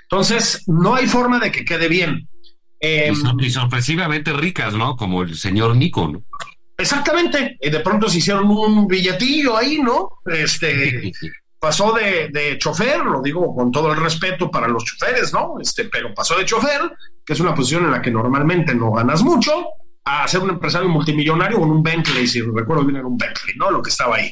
Entonces, 0.03 0.63
no 0.67 0.95
hay 0.95 1.07
forma 1.07 1.39
de 1.39 1.51
que 1.51 1.65
quede 1.65 1.87
bien. 1.87 2.27
Em, 2.79 3.15
y, 3.39 3.49
sorpresivamente 3.49 4.33
ricas, 4.33 4.73
¿no? 4.73 4.95
Como 4.95 5.23
el 5.23 5.35
señor 5.35 5.75
Nico, 5.75 6.07
¿no? 6.07 6.23
Exactamente. 6.77 7.57
Y 7.61 7.69
de 7.69 7.79
pronto 7.79 8.09
se 8.09 8.17
hicieron 8.17 8.49
un 8.49 8.87
billetillo 8.87 9.57
ahí, 9.57 9.79
¿no? 9.79 10.19
Este 10.25 11.11
pasó 11.59 11.93
de, 11.93 12.27
de, 12.27 12.57
chofer, 12.57 12.99
lo 12.99 13.21
digo 13.21 13.55
con 13.55 13.71
todo 13.71 13.93
el 13.93 13.99
respeto 13.99 14.51
para 14.51 14.67
los 14.67 14.83
choferes, 14.83 15.31
¿no? 15.31 15.55
Este, 15.61 15.85
pero 15.85 16.13
pasó 16.13 16.37
de 16.37 16.43
chofer, 16.43 16.81
que 17.25 17.31
es 17.31 17.39
una 17.39 17.55
posición 17.55 17.85
en 17.85 17.91
la 17.91 18.01
que 18.01 18.11
normalmente 18.11 18.75
no 18.75 18.91
ganas 18.91 19.23
mucho, 19.23 19.67
a 20.05 20.27
ser 20.27 20.41
un 20.41 20.51
empresario 20.51 20.89
multimillonario 20.89 21.59
con 21.59 21.71
un 21.71 21.81
Bentley, 21.81 22.27
si 22.27 22.41
recuerdo 22.41 22.83
bien 22.83 22.97
era 22.97 23.07
un 23.07 23.17
Bentley, 23.17 23.55
¿no? 23.55 23.71
Lo 23.71 23.81
que 23.81 23.89
estaba 23.89 24.17
ahí. 24.17 24.31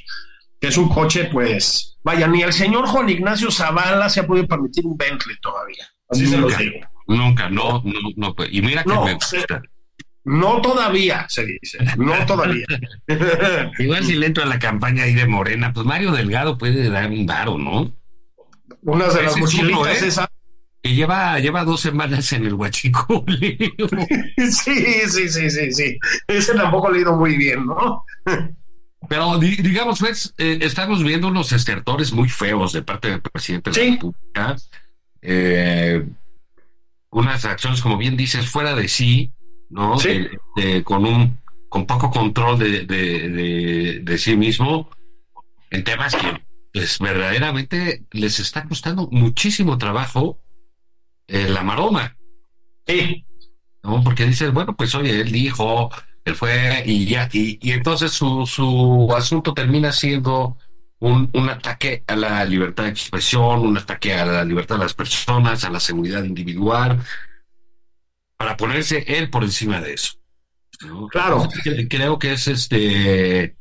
Que 0.59 0.67
es 0.67 0.77
un 0.77 0.89
coche, 0.89 1.29
pues, 1.31 1.97
vaya, 2.03 2.27
ni 2.27 2.43
el 2.43 2.53
señor 2.53 2.85
Juan 2.87 3.09
Ignacio 3.09 3.49
Zavala 3.49 4.09
se 4.09 4.19
ha 4.19 4.27
podido 4.27 4.47
permitir 4.47 4.85
un 4.85 4.97
Bentley 4.97 5.37
todavía. 5.41 5.87
Así 6.09 6.27
se 6.27 6.37
los 6.37 6.55
digo. 6.57 6.79
Nunca, 7.07 7.49
no, 7.49 7.81
no, 7.83 7.99
no. 8.15 8.35
Pues, 8.35 8.49
y 8.51 8.61
mira 8.61 8.83
que 8.83 8.89
no, 8.89 9.05
me 9.05 9.17
No 10.25 10.61
todavía, 10.61 11.25
se 11.29 11.45
dice. 11.45 11.79
No 11.97 12.25
todavía. 12.25 12.65
Igual 13.79 14.05
si 14.05 14.15
le 14.15 14.27
entro 14.27 14.43
a 14.43 14.47
la 14.47 14.59
campaña 14.59 15.03
ahí 15.03 15.13
de 15.13 15.25
Morena, 15.25 15.73
pues 15.73 15.85
Mario 15.85 16.11
Delgado 16.11 16.57
puede 16.57 16.89
dar 16.89 17.09
un 17.09 17.25
varo, 17.25 17.57
¿no? 17.57 17.91
Una 18.83 19.07
de 19.07 19.23
las 19.23 19.37
mochilitas 19.37 20.01
¿eh? 20.01 20.25
Que 20.81 20.95
lleva, 20.95 21.39
lleva 21.39 21.63
dos 21.63 21.81
semanas 21.81 22.31
en 22.33 22.45
el 22.45 22.53
Huachico. 22.55 23.23
sí, 24.37 24.85
sí, 25.07 25.29
sí, 25.29 25.49
sí, 25.49 25.71
sí. 25.71 25.97
Ese 26.27 26.53
tampoco 26.55 26.87
ha 26.87 26.91
leído 26.91 27.15
muy 27.15 27.35
bien, 27.37 27.65
¿no? 27.65 28.03
Pero 29.07 29.37
digamos, 29.39 29.99
pues, 29.99 30.33
eh, 30.37 30.59
estamos 30.61 31.03
viendo 31.03 31.27
unos 31.27 31.51
estertores 31.51 32.13
muy 32.13 32.29
feos 32.29 32.73
de 32.73 32.81
parte 32.81 33.09
del 33.09 33.21
presidente 33.21 33.71
de 33.71 33.85
la 33.85 33.91
República. 33.91 34.55
Eh, 35.21 36.07
unas 37.11 37.45
acciones, 37.45 37.81
como 37.81 37.97
bien 37.97 38.17
dices, 38.17 38.49
fuera 38.49 38.73
de 38.73 38.87
sí, 38.87 39.33
¿no? 39.69 39.97
con 40.83 41.05
un 41.05 41.41
con 41.71 41.87
poco 41.87 42.11
control 42.11 42.59
de, 42.59 44.01
de, 44.03 44.17
sí 44.17 44.35
mismo 44.35 44.89
en 45.69 45.85
temas 45.85 46.13
que 46.13 46.41
pues 46.73 46.99
verdaderamente 46.99 48.03
les 48.11 48.41
está 48.41 48.65
costando 48.65 49.07
muchísimo 49.09 49.77
trabajo 49.77 50.37
eh, 51.31 51.47
la 51.49 51.63
maroma. 51.63 52.17
Sí. 52.85 53.25
¿no? 53.83 54.03
Porque 54.03 54.25
dices, 54.25 54.51
bueno, 54.51 54.75
pues 54.75 54.93
oye, 54.95 55.21
él 55.21 55.31
dijo, 55.31 55.89
él 56.25 56.35
fue 56.35 56.83
y 56.85 57.05
ya, 57.05 57.29
y, 57.31 57.57
y 57.61 57.71
entonces 57.71 58.11
su, 58.11 58.45
su 58.45 59.09
asunto 59.15 59.53
termina 59.53 59.91
siendo 59.91 60.57
un, 60.99 61.29
un, 61.33 61.49
ataque 61.49 62.03
a 62.05 62.15
la 62.15 62.45
libertad 62.45 62.83
de 62.83 62.89
expresión, 62.89 63.61
un 63.61 63.77
ataque 63.77 64.13
a 64.13 64.25
la 64.25 64.45
libertad 64.45 64.75
de 64.75 64.83
las 64.83 64.93
personas, 64.93 65.63
a 65.63 65.71
la 65.71 65.79
seguridad 65.79 66.23
individual, 66.23 66.99
para 68.37 68.55
ponerse 68.57 69.03
él 69.07 69.29
por 69.29 69.43
encima 69.43 69.81
de 69.81 69.93
eso. 69.93 70.13
Claro. 71.11 71.47
creo 71.89 72.19
que 72.19 72.33
es 72.33 72.47
este. 72.47 73.55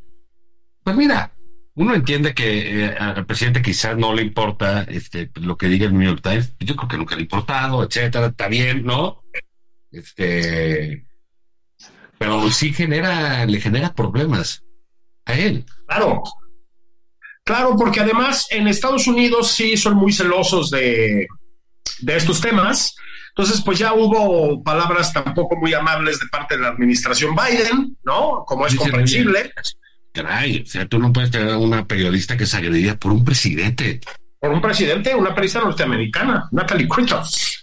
Pues 0.83 0.97
mira, 0.97 1.33
uno 1.75 1.95
entiende 1.95 2.35
que 2.35 2.85
eh, 2.85 2.97
al 2.99 3.27
presidente 3.27 3.63
quizás 3.63 3.97
no 3.97 4.15
le 4.15 4.23
importa 4.23 4.83
este, 4.83 5.31
lo 5.37 5.57
que 5.57 5.69
diga 5.69 5.87
el 5.87 5.95
New 5.97 6.09
York 6.09 6.23
Times. 6.23 6.55
Yo 6.59 6.77
creo 6.77 6.89
que 6.89 6.97
nunca 6.97 7.15
le 7.15 7.21
ha 7.21 7.23
importado, 7.23 7.83
etcétera. 7.85 8.27
Está 8.27 8.49
bien, 8.49 8.85
¿no? 8.85 9.23
Este, 9.91 11.07
pero 12.19 12.51
sí 12.51 12.73
genera, 12.73 13.47
le 13.47 13.61
genera 13.61 13.95
problemas 13.95 14.65
a 15.25 15.35
él. 15.35 15.65
Claro. 15.87 16.23
Claro, 17.45 17.75
porque 17.77 18.01
además 18.01 18.47
en 18.51 18.69
Estados 18.69 19.07
Unidos 19.07 19.53
sí 19.53 19.77
son 19.77 19.95
muy 19.95 20.13
celosos 20.13 20.71
de, 20.71 21.27
de 22.01 22.17
estos 22.17 22.41
temas. 22.41 22.95
Entonces, 23.31 23.63
pues 23.65 23.79
ya 23.79 23.95
hubo 23.95 24.63
palabras 24.63 25.13
tampoco 25.13 25.57
muy 25.57 25.73
amables 25.73 26.21
de 26.21 26.27
parte 26.27 26.57
de 26.57 26.63
la 26.63 26.69
administración 26.69 27.35
Biden, 27.35 27.97
¿no? 28.05 28.45
Como 28.47 28.67
es 28.67 28.75
comprensible. 28.75 29.53
Caray, 30.13 30.63
o 30.63 30.67
sea, 30.67 30.87
tú 30.87 30.99
no 30.99 31.13
puedes 31.13 31.31
tener 31.31 31.51
a 31.51 31.59
una 31.59 31.87
periodista 31.87 32.37
que 32.37 32.47
se 32.47 32.57
agredida 32.57 32.97
por 32.97 33.13
un 33.13 33.25
presidente. 33.25 34.01
Por 34.39 34.51
un 34.51 34.61
presidente, 34.61 35.15
una 35.15 35.35
periodista 35.35 35.61
norteamericana, 35.61 36.49
Natalie 36.51 36.89
Critters. 36.89 37.63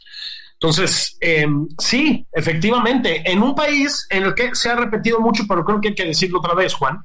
Entonces, 0.53 1.17
eh, 1.21 1.45
sí, 1.77 2.25
efectivamente, 2.31 3.21
en 3.29 3.43
un 3.43 3.53
país 3.53 4.07
en 4.09 4.23
el 4.23 4.33
que 4.33 4.55
se 4.55 4.69
ha 4.69 4.75
repetido 4.75 5.19
mucho, 5.19 5.43
pero 5.47 5.63
creo 5.63 5.79
que 5.79 5.89
hay 5.89 5.95
que 5.95 6.05
decirlo 6.05 6.39
otra 6.39 6.55
vez, 6.55 6.73
Juan, 6.73 6.97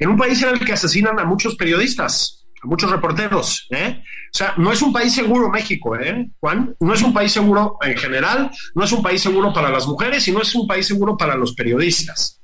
en 0.00 0.08
un 0.08 0.16
país 0.16 0.42
en 0.42 0.50
el 0.50 0.64
que 0.64 0.72
asesinan 0.72 1.18
a 1.20 1.24
muchos 1.24 1.54
periodistas, 1.54 2.44
a 2.62 2.66
muchos 2.66 2.90
reporteros, 2.90 3.68
¿eh? 3.70 4.02
O 4.34 4.36
sea, 4.36 4.54
no 4.56 4.72
es 4.72 4.82
un 4.82 4.92
país 4.92 5.14
seguro 5.14 5.48
México, 5.48 5.96
¿eh, 5.96 6.28
Juan? 6.40 6.74
No 6.80 6.92
es 6.92 7.02
un 7.02 7.12
país 7.12 7.30
seguro 7.30 7.78
en 7.82 7.96
general, 7.96 8.50
no 8.74 8.84
es 8.84 8.90
un 8.90 9.02
país 9.02 9.22
seguro 9.22 9.52
para 9.52 9.70
las 9.70 9.86
mujeres 9.86 10.26
y 10.26 10.32
no 10.32 10.42
es 10.42 10.54
un 10.56 10.66
país 10.66 10.86
seguro 10.86 11.16
para 11.16 11.36
los 11.36 11.54
periodistas. 11.54 12.40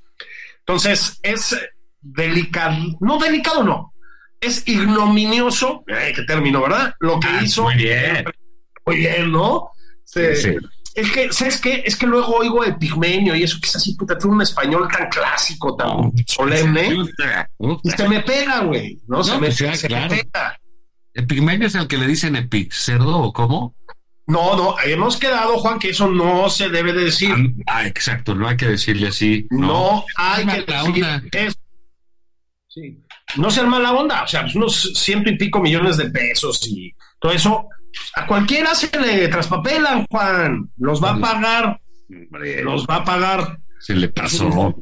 Entonces, 0.61 1.19
es 1.23 1.57
delicado, 2.05 2.77
no 3.01 3.19
delicado, 3.19 3.65
no, 3.65 3.93
es 4.41 4.63
ignominioso, 4.69 5.85
eh, 5.89 6.13
qué 6.15 6.23
término, 6.23 6.63
¿verdad? 6.63 6.95
Lo 7.01 7.19
que 7.19 7.29
Ah, 7.29 7.41
hizo. 7.43 7.63
muy 7.65 7.75
bien. 7.77 8.25
Muy 8.87 8.97
bien, 8.97 9.33
¿no? 9.33 9.71
Sí. 10.05 10.21
Sí. 10.37 10.51
Es 10.95 11.11
que, 11.11 11.33
¿sabes 11.33 11.61
qué? 11.61 11.83
Es 11.85 11.97
que 11.97 12.07
luego 12.07 12.37
oigo 12.37 12.63
de 12.63 12.75
Pigmenio 12.75 13.35
y 13.35 13.43
eso 13.43 13.59
que 13.61 13.67
es 13.69 13.75
así, 13.77 13.97
puta, 13.97 14.17
tiene 14.17 14.37
un 14.37 14.43
español 14.43 14.87
tan 14.97 15.09
clásico, 15.09 15.75
tan 15.75 16.13
solemne, 16.27 16.97
y 17.83 17.91
se 17.91 18.09
me 18.09 18.21
pega, 18.21 18.61
güey, 18.61 19.01
¿no? 19.09 19.25
Se, 19.25 19.33
me, 19.33 19.39
pues 19.47 19.59
ya, 19.59 19.75
se 19.75 19.89
me 19.89 19.95
claro. 19.97 20.11
pega. 20.11 20.61
¿El 21.15 21.27
pigmenio 21.27 21.67
es 21.67 21.75
el 21.75 21.89
que 21.89 21.97
le 21.99 22.07
dicen 22.07 22.37
epic 22.37 22.73
cerdo 22.73 23.19
o 23.19 23.33
cómo? 23.33 23.75
No, 24.27 24.57
no, 24.57 24.77
hemos 24.85 25.17
quedado, 25.17 25.59
Juan, 25.59 25.79
que 25.79 25.91
eso 25.91 26.09
no 26.09 26.49
se 26.49 26.69
debe 26.69 26.93
de 26.93 27.05
decir. 27.07 27.35
Ah, 27.67 27.87
exacto, 27.87 28.35
no 28.35 28.47
hay 28.49 28.57
que 28.57 28.67
decirle 28.67 29.09
así. 29.09 29.47
No, 29.51 30.05
hay 30.17 30.47
que 30.47 30.63
decir 30.63 31.29
eso. 31.33 31.57
Sí. 32.75 32.99
No 33.37 33.51
sean 33.51 33.69
mala 33.69 33.93
onda, 33.93 34.25
o 34.25 34.27
sea, 34.27 34.43
pues 34.43 34.55
unos 34.57 34.93
ciento 34.95 35.31
y 35.31 35.37
pico 35.39 35.61
millones 35.61 35.97
de 35.97 36.11
pesos 36.11 36.67
y 36.67 36.93
todo 37.21 37.33
eso. 37.33 37.69
A 38.17 38.27
cualquiera 38.27 38.75
se 38.75 38.91
le 38.99 39.29
traspapelan, 39.29 40.05
Juan. 40.11 40.69
Los 40.79 41.03
va 41.03 41.13
a 41.13 41.19
pagar, 41.21 41.81
los 42.65 42.85
va 42.87 42.97
a 42.97 43.05
pagar. 43.05 43.59
se 43.79 43.95
le 43.95 44.09
pasó. 44.09 44.75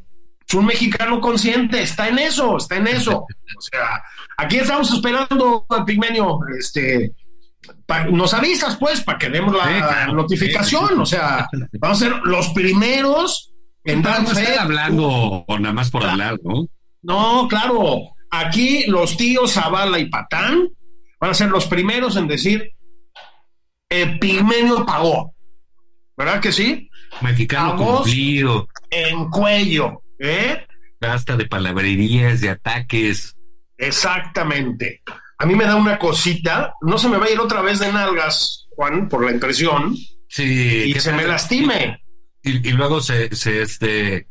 Es 0.49 0.55
un 0.55 0.65
mexicano 0.67 1.21
consciente, 1.21 1.83
está 1.83 2.09
en 2.09 2.19
eso, 2.19 2.57
está 2.57 2.77
en 2.77 2.87
eso. 2.89 3.27
O 3.59 3.61
sea, 3.61 4.03
aquí 4.39 4.57
estamos 4.57 4.91
esperando 4.93 5.67
pigmenio, 5.87 6.39
este, 6.59 7.13
pa- 7.87 8.05
nos 8.07 8.33
avisas 8.33 8.77
pues 8.77 9.03
para 9.03 9.19
que 9.19 9.29
demos 9.29 9.55
la 9.55 9.65
Sí, 9.67 9.75
claro. 9.79 10.13
notificación, 10.15 10.83
Sí, 10.83 10.89
sí, 10.89 10.95
sí. 10.97 11.01
o 11.03 11.07
sea, 11.07 11.49
vamos 11.79 12.03
a 12.03 12.05
ser 12.07 12.15
los 12.25 12.49
primeros 12.51 13.53
en 13.85 14.01
dar 14.03 14.27
fe. 14.27 14.57
hablando 14.59 15.07
o 15.47 15.59
nada 15.59 15.75
más 15.75 15.91
por 15.91 16.05
hablar, 16.05 16.39
¿no? 16.43 16.67
No, 17.03 17.47
claro, 17.49 18.15
aquí 18.31 18.85
los 18.87 19.17
tíos 19.17 19.53
Zavala 19.55 19.99
y 19.99 20.07
Patán 20.09 20.69
van 21.21 21.31
a 21.31 21.35
ser 21.35 21.49
los 21.51 21.67
primeros 21.67 22.17
en 22.17 22.29
decir, 22.29 22.71
el 23.89 24.19
pigmenio 24.19 24.85
pagó, 24.87 25.35
¿verdad 26.17 26.41
que 26.41 26.53
sí? 26.53 26.89
Mexicano 27.21 27.77
cumplido, 27.77 28.69
En 28.91 29.29
cuello, 29.31 30.03
¿eh? 30.19 30.67
basta 31.01 31.37
de 31.37 31.47
palabrerías, 31.47 32.41
de 32.41 32.51
ataques. 32.51 33.35
Exactamente. 33.77 35.03
A 35.39 35.47
mí 35.47 35.55
me 35.57 35.65
da 35.65 35.75
una 35.77 35.99
cosita, 35.99 36.75
no 36.83 36.97
se 36.99 37.09
me 37.09 37.19
va 37.19 37.27
a 37.27 37.31
ir 37.31 37.41
otra 37.41 37.61
vez 37.63 37.81
de 37.81 37.93
nalgas, 37.93 38.69
Juan, 38.77 39.09
por 39.09 39.25
la 39.25 39.33
impresión, 39.33 39.95
Sí. 40.29 40.85
y 40.87 40.93
¿qué 40.95 41.01
se 41.01 41.13
me 41.13 41.27
lastime. 41.27 42.01
Y, 42.43 42.69
y 42.69 42.73
luego 42.73 43.01
se, 43.01 43.35
se 43.35 43.63
este 43.63 44.29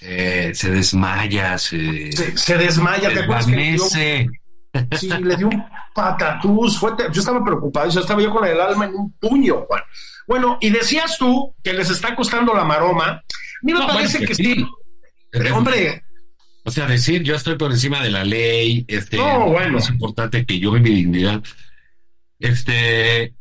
eh, 0.00 0.50
se 0.54 0.70
desmaya, 0.70 1.58
se, 1.58 2.12
Se, 2.12 2.36
se 2.36 2.56
desmaya, 2.58 3.12
¿te 3.12 3.20
acuerdas 3.20 3.46
que 3.46 3.52
le 3.56 3.62
dio, 3.72 3.84
desvanece. 3.84 4.30
sí, 4.98 5.08
le 5.08 5.36
dio 5.36 5.48
un 5.48 5.64
patatús? 5.94 6.78
Fue 6.78 6.92
yo 7.12 7.20
estaba 7.20 7.44
preocupado, 7.44 7.90
yo 7.90 8.00
estaba 8.00 8.22
yo 8.22 8.30
con 8.30 8.46
el 8.46 8.60
alma 8.60 8.86
en 8.86 8.94
un 8.94 9.12
puño, 9.12 9.64
Juan. 9.66 9.82
Bueno, 10.26 10.58
y 10.60 10.70
decías 10.70 11.16
tú 11.18 11.54
que 11.62 11.72
les 11.72 11.90
está 11.90 12.14
costando 12.14 12.54
la 12.54 12.64
maroma. 12.64 13.04
A 13.08 13.22
mí 13.62 13.72
me 13.72 13.80
No, 13.80 13.86
parece 13.88 14.18
bueno, 14.18 14.20
que 14.20 14.26
que 14.26 14.34
sí. 14.34 14.54
sí. 14.54 14.66
Pero, 15.32 15.56
hombre, 15.56 16.02
O 16.64 16.70
sea, 16.70 16.86
decir 16.86 17.22
yo 17.22 17.34
estoy 17.34 17.56
por 17.56 17.70
encima 17.72 18.00
de 18.02 18.10
la 18.10 18.24
ley, 18.24 18.84
este, 18.88 19.16
No, 19.16 19.46
bueno. 19.46 19.78
es 19.78 19.88
importante 19.90 20.44
que 20.46 20.58
yo 20.60 20.76
y 20.76 20.80
mi 20.80 20.90
dignidad, 20.90 21.42
este, 22.38 23.34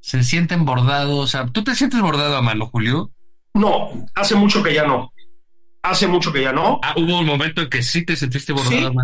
se 0.00 0.22
sienten 0.24 0.64
bordados. 0.64 1.18
O 1.18 1.26
sea, 1.26 1.46
¿tú 1.46 1.62
te 1.64 1.74
sientes 1.74 2.00
bordado 2.00 2.36
a 2.36 2.42
mano, 2.42 2.66
Julio? 2.66 3.10
no, 3.54 4.06
hace 4.14 4.34
mucho 4.34 4.62
que 4.62 4.72
ya 4.74 4.84
no. 4.86 5.12
Hace 5.82 6.06
mucho 6.06 6.32
que 6.32 6.42
ya 6.42 6.52
no. 6.52 6.78
Ah, 6.82 6.94
hubo 6.96 7.18
un 7.18 7.26
momento 7.26 7.62
en 7.62 7.68
que 7.68 7.82
sí 7.82 8.04
te 8.04 8.14
sentiste 8.16 8.52
bordado 8.52 8.90
Sí. 8.92 8.96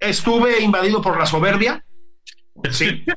estuve 0.00 0.60
invadido 0.60 1.00
por 1.00 1.18
la 1.18 1.26
soberbia. 1.26 1.84
Sí. 2.70 3.04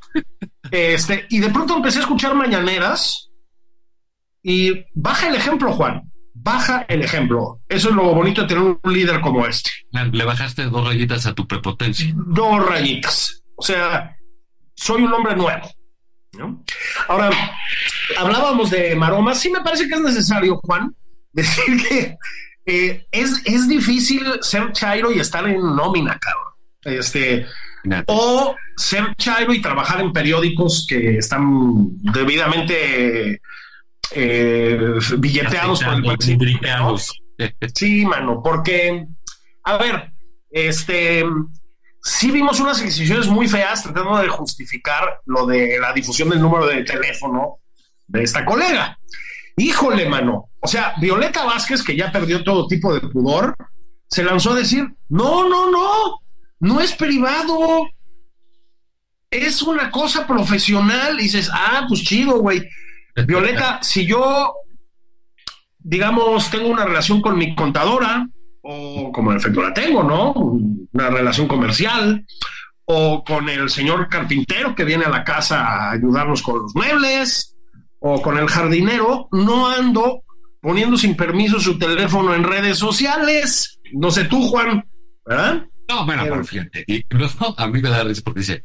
Este, 0.72 1.26
y 1.30 1.40
de 1.40 1.50
pronto 1.50 1.76
empecé 1.76 1.98
a 1.98 2.04
escuchar 2.04 2.34
mañaneras 2.34 3.30
y 4.42 4.86
baja 4.94 5.28
el 5.28 5.36
ejemplo, 5.36 5.74
Juan. 5.74 6.10
Baja 6.34 6.86
el 6.88 7.02
ejemplo. 7.02 7.60
Eso 7.68 7.90
es 7.90 7.96
lo 7.96 8.04
bonito 8.16 8.42
de 8.44 8.48
tener 8.48 8.64
un 8.64 8.94
líder 8.94 9.20
como 9.20 9.46
este. 9.46 9.70
Le 10.14 10.24
bajaste 10.24 10.64
dos 10.68 10.88
rayitas 10.88 11.26
a 11.26 11.34
tu 11.36 11.46
prepotencia. 11.46 12.14
Dos 12.16 12.66
rayitas. 12.66 13.44
O 13.56 13.62
sea, 13.64 14.16
soy 14.74 15.02
un 15.04 15.14
hombre 15.14 15.36
nuevo. 15.36 15.70
¿no? 16.40 16.64
Ahora, 17.10 17.30
hablábamos 18.18 18.70
de 18.72 18.96
maromas. 18.96 19.40
Sí 19.42 19.52
me 19.52 19.60
parece 19.60 19.90
que 19.90 19.96
es 19.96 20.02
necesario, 20.02 20.58
Juan, 20.64 20.96
decir 21.34 21.86
que 21.86 22.16
eh, 22.66 23.06
es, 23.12 23.42
es 23.46 23.68
difícil 23.68 24.26
ser 24.42 24.72
chairo 24.72 25.12
y 25.12 25.20
estar 25.20 25.48
en 25.48 25.76
nómina, 25.76 26.18
cabrón. 26.20 26.54
Este, 26.84 27.46
Nada. 27.84 28.04
o 28.08 28.56
ser 28.76 29.16
chairo 29.16 29.54
y 29.54 29.62
trabajar 29.62 30.02
en 30.02 30.12
periódicos 30.12 30.86
que 30.88 31.18
están 31.18 31.90
debidamente 32.14 33.42
eh, 34.12 34.80
billeteados 35.18 35.84
por 35.84 35.94
el 35.94 36.02
¿no? 36.02 36.98
Sí, 37.74 38.06
mano, 38.06 38.42
porque, 38.44 39.08
a 39.64 39.78
ver, 39.78 40.12
este, 40.50 41.24
sí 42.02 42.32
vimos 42.32 42.60
unas 42.60 42.82
decisiones 42.82 43.28
muy 43.28 43.48
feas 43.48 43.84
tratando 43.84 44.18
de 44.18 44.28
justificar 44.28 45.22
lo 45.26 45.46
de 45.46 45.80
la 45.80 45.94
difusión 45.94 46.30
del 46.30 46.42
número 46.42 46.68
de 46.68 46.84
teléfono 46.84 47.60
de 48.08 48.24
esta 48.24 48.46
colega. 48.46 48.98
Híjole, 49.58 50.08
mano. 50.08 50.50
O 50.60 50.68
sea, 50.68 50.94
Violeta 51.00 51.44
Vázquez, 51.46 51.84
que 51.84 51.96
ya 51.96 52.12
perdió 52.12 52.44
todo 52.44 52.68
tipo 52.68 52.94
de 52.94 53.02
pudor, 53.02 53.56
se 54.08 54.24
lanzó 54.24 54.52
a 54.52 54.56
decir, 54.56 54.88
no, 55.10 55.48
no, 55.48 55.72
no, 55.72 56.20
no 56.60 56.82
es 56.82 56.94
privado. 56.94 57.88
Es 59.30 59.62
una 59.62 59.90
cosa 59.90 60.28
profesional. 60.28 61.20
Y 61.20 61.24
dices, 61.24 61.50
ah, 61.54 61.86
pues 61.88 62.04
chido, 62.04 62.40
güey. 62.40 62.68
Violeta, 63.26 63.80
si 63.82 64.06
yo, 64.06 64.54
digamos, 65.80 66.50
tengo 66.50 66.68
una 66.68 66.86
relación 66.86 67.22
con 67.22 67.38
mi 67.38 67.56
contadora, 67.56 68.28
o 68.62 69.12
como 69.12 69.32
en 69.32 69.38
efecto 69.38 69.62
la 69.62 69.74
tengo, 69.74 70.04
¿no? 70.04 70.34
Una 70.34 71.10
relación 71.10 71.48
comercial, 71.48 72.26
o 72.86 73.24
con 73.24 73.50
el 73.50 73.70
señor 73.70 74.10
carpintero 74.10 74.76
que 74.76 74.84
viene 74.84 75.06
a 75.06 75.10
la 75.10 75.24
casa 75.24 75.66
a 75.66 75.92
ayudarnos 75.92 76.42
con 76.42 76.60
los 76.60 76.76
muebles, 76.76 77.51
o 78.04 78.22
con 78.22 78.38
el 78.38 78.48
jardinero, 78.48 79.30
no 79.32 79.70
ando 79.70 80.24
poniendo 80.60 80.98
sin 80.98 81.16
permiso 81.16 81.60
su 81.60 81.78
teléfono 81.78 82.34
en 82.36 82.44
redes 82.44 82.78
sociales. 82.78 83.80
No 83.94 84.12
sé 84.12 84.26
tú, 84.26 84.48
Juan, 84.48 84.84
¿verdad? 85.26 85.66
No, 85.88 86.06
bueno, 86.06 86.24
Pero- 86.24 86.44
fíjate. 86.44 86.84
Y 86.88 87.04
luego 87.10 87.56
a 87.58 87.68
mí 87.68 87.82
me 87.82 87.90
da 87.90 88.04
risa 88.04 88.22
porque 88.24 88.40
dice, 88.42 88.64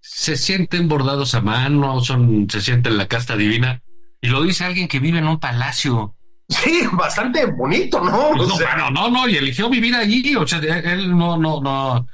se 0.00 0.36
sienten 0.36 0.86
bordados 0.88 1.34
a 1.34 1.40
mano, 1.40 2.00
son, 2.00 2.46
se 2.50 2.60
sienten 2.60 2.96
la 2.96 3.08
casta 3.08 3.36
divina. 3.36 3.82
Y 4.20 4.28
lo 4.28 4.42
dice 4.42 4.64
alguien 4.64 4.88
que 4.88 5.00
vive 5.00 5.18
en 5.18 5.28
un 5.28 5.38
palacio. 5.40 6.14
Sí, 6.48 6.82
bastante 6.92 7.46
bonito, 7.46 8.00
¿no? 8.02 8.30
Pues 8.36 8.42
O 8.48 8.52
no, 8.52 8.56
sea, 8.56 8.74
bueno, 8.74 8.90
no, 8.90 9.10
no, 9.10 9.28
y 9.28 9.36
eligió 9.36 9.68
vivir 9.70 9.94
allí. 9.94 10.34
O 10.36 10.46
sea, 10.46 10.58
él 10.58 11.16
no, 11.16 11.36
no, 11.38 11.60
no. 11.60 12.06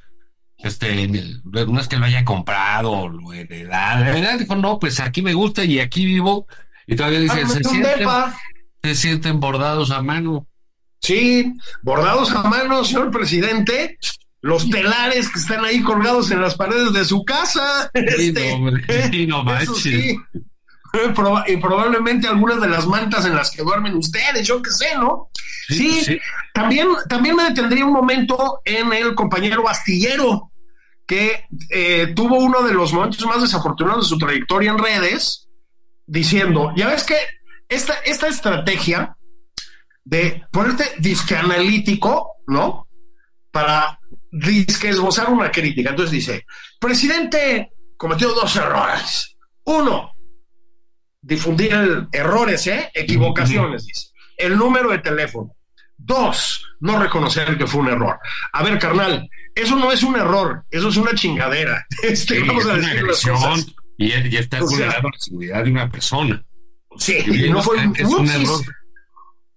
Este, 0.62 1.08
no 1.44 1.80
es 1.80 1.88
que 1.88 1.96
lo 1.96 2.04
haya 2.04 2.24
comprado 2.24 3.08
lo 3.08 3.32
heredado. 3.32 4.04
Él 4.04 4.38
dijo, 4.38 4.56
no, 4.56 4.78
pues 4.78 5.00
aquí 5.00 5.22
me 5.22 5.34
gusta 5.34 5.64
y 5.64 5.80
aquí 5.80 6.04
vivo. 6.04 6.46
Y 6.86 6.96
todavía 6.96 7.20
dice, 7.20 7.42
ah, 7.44 7.48
se 7.48 7.64
sienten, 7.64 8.08
se 8.82 8.94
sienten 8.94 9.40
bordados 9.40 9.90
a 9.90 10.02
mano. 10.02 10.46
Sí, 11.00 11.54
bordados 11.82 12.30
a 12.32 12.42
mano, 12.42 12.84
señor 12.84 13.10
presidente. 13.10 13.98
los 14.42 14.68
telares 14.70 15.30
que 15.30 15.38
están 15.38 15.64
ahí 15.64 15.82
colgados 15.82 16.30
en 16.30 16.40
las 16.40 16.54
paredes 16.56 16.92
de 16.92 17.04
su 17.04 17.24
casa. 17.24 17.90
Este, 17.94 18.52
eso 19.62 19.74
sí. 19.74 20.16
y 21.46 21.56
probablemente 21.56 22.26
algunas 22.26 22.60
de 22.60 22.68
las 22.68 22.86
mantas 22.86 23.24
en 23.24 23.34
las 23.34 23.50
que 23.50 23.62
duermen 23.62 23.96
ustedes, 23.96 24.46
yo 24.46 24.60
qué 24.60 24.70
sé, 24.70 24.96
¿no? 24.98 25.30
Sí, 25.68 26.18
También, 26.52 26.88
también 27.08 27.36
me 27.36 27.44
detendría 27.44 27.84
un 27.84 27.92
momento 27.92 28.60
en 28.64 28.92
el 28.92 29.14
compañero 29.14 29.62
Bastillero, 29.62 30.49
que 31.10 31.44
eh, 31.70 32.12
tuvo 32.14 32.38
uno 32.38 32.62
de 32.62 32.72
los 32.72 32.92
momentos 32.92 33.26
más 33.26 33.42
desafortunados 33.42 34.04
de 34.04 34.10
su 34.10 34.16
trayectoria 34.16 34.70
en 34.70 34.78
redes, 34.78 35.48
diciendo, 36.06 36.72
ya 36.76 36.86
ves 36.86 37.02
que 37.02 37.16
esta, 37.68 37.94
esta 38.04 38.28
estrategia 38.28 39.16
de 40.04 40.44
ponerte 40.52 40.84
disque 40.98 41.34
analítico, 41.34 42.36
¿no? 42.46 42.86
Para 43.50 43.98
disque 44.30 44.90
esbozar 44.90 45.30
una 45.30 45.50
crítica. 45.50 45.90
Entonces 45.90 46.12
dice, 46.12 46.46
presidente 46.78 47.72
cometió 47.96 48.32
dos 48.32 48.54
errores. 48.54 49.36
Uno, 49.64 50.12
difundir 51.20 52.06
errores, 52.12 52.68
¿eh? 52.68 52.88
equivocaciones, 52.94 53.84
dice. 53.84 54.10
El 54.36 54.56
número 54.56 54.90
de 54.90 54.98
teléfono. 54.98 55.56
Dos, 55.96 56.64
no 56.78 57.02
reconocer 57.02 57.58
que 57.58 57.66
fue 57.66 57.80
un 57.80 57.88
error. 57.88 58.20
A 58.52 58.62
ver, 58.62 58.78
carnal, 58.78 59.28
eso 59.54 59.76
no 59.76 59.92
es 59.92 60.02
un 60.02 60.16
error, 60.16 60.64
eso 60.70 60.88
es 60.88 60.96
una 60.96 61.14
chingadera. 61.14 61.86
Este, 62.02 62.40
vamos 62.40 62.66
a 62.66 62.74
decir 62.74 63.02
las 63.02 63.22
cosas. 63.22 63.66
Y, 63.98 64.36
está 64.36 64.60
vulnerando 64.60 65.10
la 65.10 65.18
seguridad 65.18 65.64
de 65.64 65.70
una 65.70 65.90
persona. 65.90 66.42
Sí, 66.96 67.18
y 67.26 67.50
no 67.50 67.62
fue 67.62 67.76
un, 67.76 68.28
error. 68.28 68.60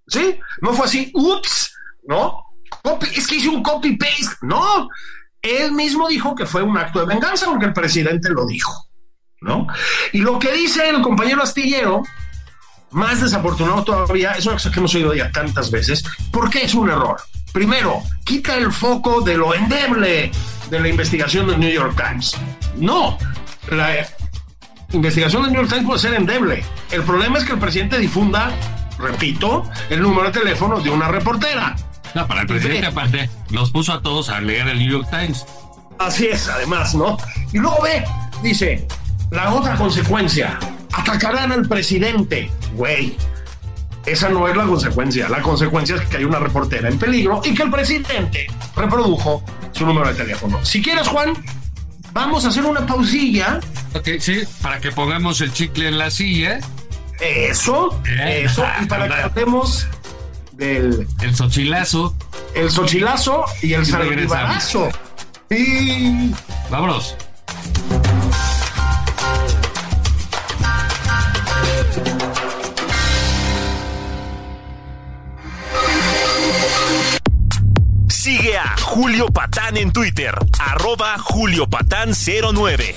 Sí, 0.07 0.37
no 0.61 0.73
fue 0.73 0.85
así, 0.85 1.11
ups, 1.13 1.73
¿no? 2.03 2.43
es 3.15 3.27
que 3.27 3.35
hice 3.35 3.49
un 3.49 3.63
copy-paste. 3.63 4.37
No, 4.41 4.89
él 5.41 5.71
mismo 5.71 6.07
dijo 6.09 6.35
que 6.35 6.45
fue 6.45 6.61
un 6.61 6.77
acto 6.77 6.99
de 6.99 7.05
venganza 7.05 7.45
porque 7.45 7.65
el 7.65 7.73
presidente 7.73 8.29
lo 8.29 8.45
dijo. 8.45 8.89
¿no? 9.43 9.67
Y 10.13 10.19
lo 10.19 10.39
que 10.39 10.51
dice 10.53 10.89
el 10.89 11.01
compañero 11.01 11.43
astillero, 11.43 12.01
más 12.91 13.21
desafortunado 13.21 13.83
todavía, 13.83 14.31
es 14.31 14.45
una 14.45 14.55
cosa 14.55 14.71
que 14.71 14.79
hemos 14.79 14.95
oído 14.95 15.13
ya 15.13 15.31
tantas 15.31 15.69
veces, 15.69 16.03
porque 16.31 16.63
es 16.63 16.73
un 16.73 16.89
error. 16.89 17.21
Primero, 17.53 18.01
quita 18.25 18.57
el 18.57 18.73
foco 18.73 19.21
de 19.21 19.37
lo 19.37 19.53
endeble 19.53 20.31
de 20.71 20.79
la 20.79 20.89
investigación 20.89 21.47
del 21.47 21.59
New 21.59 21.71
York 21.71 21.95
Times. 21.95 22.35
No, 22.77 23.17
la 23.69 24.07
investigación 24.91 25.43
del 25.43 25.51
New 25.51 25.61
York 25.61 25.71
Times 25.71 25.85
puede 25.85 25.99
ser 25.99 26.15
endeble. 26.15 26.65
El 26.91 27.03
problema 27.03 27.37
es 27.37 27.45
que 27.45 27.53
el 27.53 27.59
presidente 27.59 27.99
difunda, 27.99 28.51
repito, 28.97 29.69
el 29.91 30.01
número 30.01 30.31
de 30.31 30.39
teléfono 30.39 30.79
de 30.79 30.89
una 30.89 31.07
reportera. 31.07 31.75
No, 32.15 32.27
para 32.27 32.41
el 32.41 32.47
presidente 32.47 32.87
aparte 32.87 33.29
nos 33.51 33.69
puso 33.69 33.93
a 33.93 34.01
todos 34.01 34.29
a 34.29 34.41
leer 34.41 34.67
el 34.67 34.79
New 34.79 34.91
York 34.91 35.07
Times. 35.11 35.45
Así 35.99 36.25
es, 36.25 36.49
además, 36.49 36.95
¿no? 36.95 37.17
Y 37.51 37.59
luego 37.59 37.83
ve, 37.83 38.03
dice, 38.41 38.87
la 39.29 39.53
otra 39.53 39.75
consecuencia, 39.75 40.57
atacarán 40.91 41.51
al 41.51 41.67
presidente. 41.67 42.51
Güey, 42.73 43.15
esa 44.05 44.29
no 44.29 44.47
es 44.47 44.55
la 44.55 44.65
consecuencia. 44.65 45.29
La 45.29 45.41
consecuencia 45.41 45.95
es 45.95 46.01
que 46.07 46.17
hay 46.17 46.23
una 46.23 46.39
reportera 46.39 46.89
en 46.89 46.97
peligro 46.97 47.41
y 47.43 47.53
que 47.53 47.63
el 47.63 47.71
presidente 47.71 48.47
reprodujo 48.75 49.43
su 49.71 49.85
número 49.85 50.07
de 50.09 50.15
teléfono. 50.15 50.63
Si 50.63 50.81
quieres, 50.81 51.07
Juan, 51.07 51.33
vamos 52.11 52.45
a 52.45 52.49
hacer 52.49 52.65
una 52.65 52.85
pausilla. 52.85 53.59
Ok, 53.93 54.09
sí, 54.19 54.41
para 54.61 54.79
que 54.79 54.91
pongamos 54.91 55.41
el 55.41 55.53
chicle 55.53 55.87
en 55.87 55.97
la 55.97 56.11
silla. 56.11 56.59
Eso, 57.19 58.01
eh, 58.05 58.43
eso, 58.45 58.65
y 58.81 58.85
para 58.87 59.07
que 59.07 59.21
hablemos 59.21 59.87
del... 60.53 61.07
El 61.21 61.35
sochilazo. 61.35 62.15
El 62.53 62.69
sochilazo 62.69 63.45
y 63.61 63.73
el 63.73 63.85
salivarazo. 63.85 64.89
Y... 65.49 66.31
Vámonos. 66.69 67.15
Julio 78.93 79.25
Patán 79.25 79.75
en 79.75 79.91
Twitter, 79.91 80.35
arroba 80.59 81.17
Julio 81.17 81.67
Patán 81.67 82.11
09. 82.13 82.95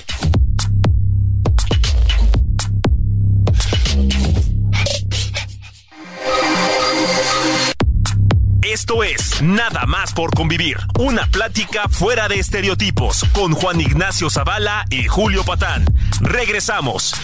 Esto 8.60 9.02
es 9.02 9.40
Nada 9.40 9.86
más 9.86 10.12
por 10.12 10.34
convivir, 10.34 10.76
una 10.98 11.26
plática 11.30 11.88
fuera 11.88 12.28
de 12.28 12.40
estereotipos 12.40 13.24
con 13.32 13.52
Juan 13.52 13.80
Ignacio 13.80 14.28
Zavala 14.28 14.84
y 14.90 15.06
Julio 15.06 15.44
Patán. 15.44 15.86
Regresamos. 16.20 17.14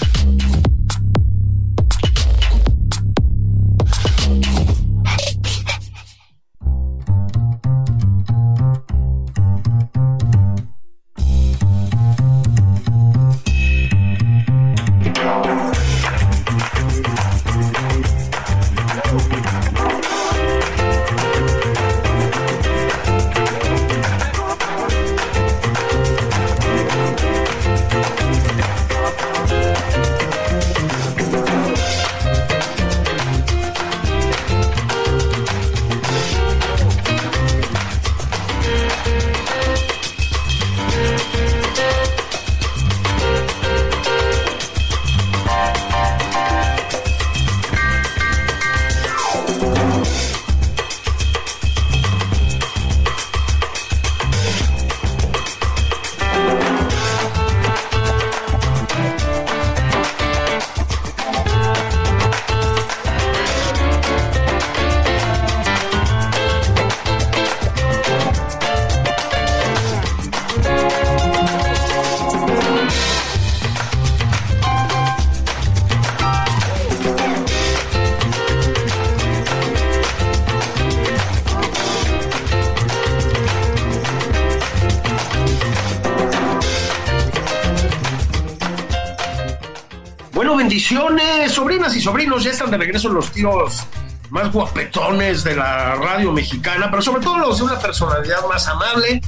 De 92.72 92.78
regreso 92.78 93.08
los 93.08 93.30
tíos 93.30 93.85
más 94.30 94.50
guapetones 94.50 95.44
de 95.44 95.54
la 95.56 95.94
radio 95.94 96.32
mexicana, 96.32 96.90
pero 96.90 97.02
sobre 97.02 97.22
todo 97.22 97.38
los 97.38 97.58
de 97.58 97.64
una 97.64 97.78
personalidad 97.78 98.46
más 98.48 98.66
amable. 98.66 99.20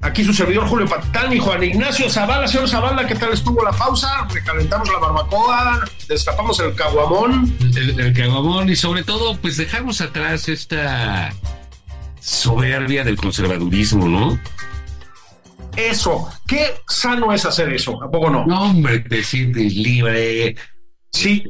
Aquí 0.00 0.22
su 0.22 0.34
servidor 0.34 0.68
Julio 0.68 0.86
Patán 0.86 1.32
y 1.32 1.38
Juan 1.38 1.62
Ignacio 1.62 2.10
Zavala. 2.10 2.46
Señor 2.46 2.68
Zavala, 2.68 3.06
¿qué 3.06 3.14
tal 3.14 3.32
estuvo 3.32 3.64
la 3.64 3.72
pausa? 3.72 4.26
Recalentamos 4.30 4.88
la 4.92 4.98
barbacoa, 4.98 5.84
destapamos 6.08 6.60
el 6.60 6.74
caguamón. 6.74 7.56
El, 7.60 7.98
el 7.98 8.12
caguamón 8.12 8.68
y 8.68 8.76
sobre 8.76 9.02
todo, 9.02 9.36
pues 9.38 9.56
dejamos 9.56 10.00
atrás 10.00 10.48
esta 10.48 11.32
soberbia 12.20 13.02
del 13.02 13.16
conservadurismo, 13.16 14.06
¿no? 14.08 14.38
Eso, 15.76 16.28
qué 16.46 16.74
sano 16.86 17.32
es 17.32 17.44
hacer 17.44 17.72
eso, 17.72 18.00
¿a 18.02 18.10
poco 18.10 18.30
no? 18.30 18.46
No, 18.46 18.70
hombre, 18.70 19.04
sientes 19.24 19.74
libre. 19.74 20.54
Sí, 21.10 21.44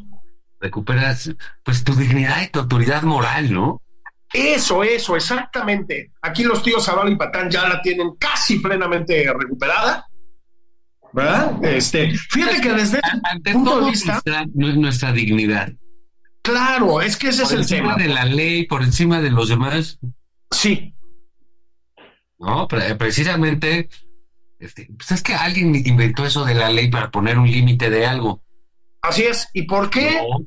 recuperas 0.64 1.30
pues 1.62 1.84
tu 1.84 1.94
dignidad 1.94 2.42
y 2.42 2.48
tu 2.48 2.60
autoridad 2.60 3.02
moral, 3.02 3.52
¿no? 3.52 3.82
Eso, 4.32 4.82
eso, 4.82 5.14
exactamente. 5.14 6.10
Aquí 6.22 6.42
los 6.42 6.62
tíos 6.62 6.84
Zavala 6.84 7.10
y 7.10 7.16
Patán 7.16 7.50
ya 7.50 7.68
la 7.68 7.80
tienen 7.80 8.16
casi 8.18 8.58
plenamente 8.58 9.32
recuperada. 9.32 10.06
¿Verdad? 11.12 11.64
Este, 11.64 12.12
fíjate 12.30 12.60
que 12.60 12.72
desde 12.72 13.00
Ante 13.22 13.52
punto 13.52 13.80
de 13.80 13.90
vista. 13.90 14.20
Nuestra, 14.24 14.46
nuestra, 14.54 15.12
dignidad. 15.12 15.72
Claro, 16.42 17.00
es 17.00 17.16
que 17.16 17.28
ese 17.28 17.44
es 17.44 17.52
el 17.52 17.66
tema. 17.66 17.92
Por 17.92 18.02
encima 18.02 18.08
de 18.08 18.14
la 18.14 18.24
ley, 18.24 18.66
por 18.66 18.82
encima 18.82 19.20
de 19.20 19.30
los 19.30 19.48
demás. 19.48 20.00
Sí. 20.50 20.94
¿no? 22.38 22.66
precisamente, 22.68 23.88
este, 24.58 24.88
pues 24.96 25.12
es 25.12 25.22
que 25.22 25.34
alguien 25.34 25.74
inventó 25.74 26.26
eso 26.26 26.44
de 26.44 26.54
la 26.54 26.70
ley 26.70 26.90
para 26.90 27.10
poner 27.10 27.38
un 27.38 27.50
límite 27.50 27.90
de 27.90 28.06
algo. 28.06 28.42
Así 29.02 29.22
es. 29.22 29.48
¿Y 29.52 29.62
por 29.62 29.90
qué? 29.90 30.16
No. 30.16 30.44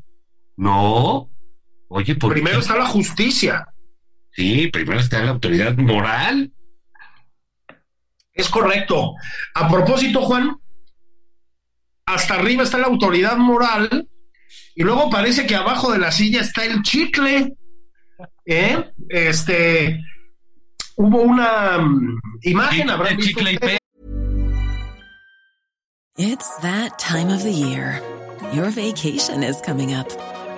Oye, 0.58 2.16
¿por 2.16 2.34
Primero 2.34 2.60
está 2.60 2.76
la 2.76 2.86
justicia. 2.86 3.68
Sí, 4.32 4.68
primero 4.68 5.00
está 5.00 5.24
la 5.24 5.32
autoridad 5.32 5.76
moral. 5.78 6.52
Es 8.34 8.50
correcto. 8.50 9.14
A 9.56 9.70
propósito, 9.70 10.22
Juan, 10.22 10.58
hasta 12.06 12.36
arriba 12.36 12.64
está 12.64 12.78
la 12.78 12.88
autoridad 12.88 13.38
moral 13.38 14.08
y 14.76 14.84
luego 14.84 15.10
parece 15.10 15.48
que 15.48 15.56
abajo 15.56 15.92
de 15.92 16.00
la 16.00 16.12
silla 16.12 16.42
está 16.42 16.66
el 16.66 16.84
chicle. 16.84 17.56
¿Eh? 18.46 18.92
Este, 19.10 20.00
hubo 20.96 21.22
una 21.22 21.78
um, 21.78 22.20
imagen, 22.44 22.90
habrá 22.90 23.16
chicle 23.18 23.54
y 23.54 23.58
It's 26.20 26.58
that 26.62 26.98
time 26.98 27.30
of 27.32 27.44
the 27.44 27.52
year. 27.52 28.02
Your 28.54 28.72
vacation 28.72 29.44
is 29.44 29.62
coming 29.62 29.94
up. 29.94 30.08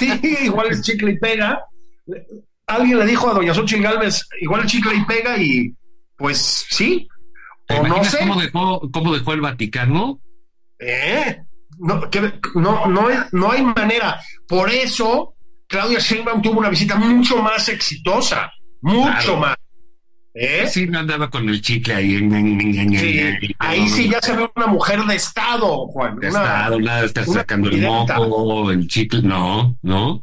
Sí, 0.00 0.36
igual 0.42 0.68
es 0.70 0.82
chicle 0.82 1.12
y 1.12 1.18
pega. 1.18 1.64
Alguien 2.66 2.98
le 2.98 3.06
dijo 3.06 3.28
a 3.28 3.34
Doña 3.34 3.54
Xochitl 3.54 3.82
Galvez, 3.82 4.26
igual 4.40 4.66
chicle 4.66 4.94
y 4.94 5.04
pega, 5.04 5.36
y 5.36 5.74
pues 6.16 6.66
sí, 6.70 7.08
no 7.68 8.04
sé. 8.04 8.18
Cómo 8.18 8.40
dejó, 8.40 8.90
cómo 8.92 9.14
dejó 9.14 9.32
el 9.32 9.40
Vaticano? 9.40 10.20
¿Eh? 10.78 11.42
No, 11.78 12.00
no, 12.54 12.86
no, 12.86 13.08
no 13.32 13.52
hay 13.52 13.62
manera. 13.62 14.20
Por 14.46 14.70
eso, 14.70 15.34
Claudia 15.66 15.98
Sheinbaum 15.98 16.42
tuvo 16.42 16.58
una 16.58 16.68
visita 16.68 16.96
mucho 16.96 17.38
más 17.38 17.68
exitosa, 17.68 18.52
mucho 18.82 19.36
más. 19.36 19.56
¿Eh? 20.32 20.66
Sí, 20.68 20.86
no 20.86 21.00
andaba 21.00 21.28
con 21.28 21.48
el 21.48 21.60
chicle 21.60 21.94
ahí. 21.94 23.54
ahí 23.58 23.88
sí 23.88 24.08
ya 24.08 24.20
se 24.22 24.36
ve 24.36 24.48
una 24.54 24.66
mujer 24.66 25.00
de 25.02 25.16
Estado, 25.16 25.86
Juan. 25.88 26.18
De 26.20 26.28
Estado, 26.28 26.78
nada 26.80 27.04
estar 27.04 27.24
sacando 27.24 27.68
el 27.68 27.82
moco, 27.82 28.70
el 28.70 28.86
chicle, 28.86 29.22
no, 29.22 29.76
no. 29.82 30.20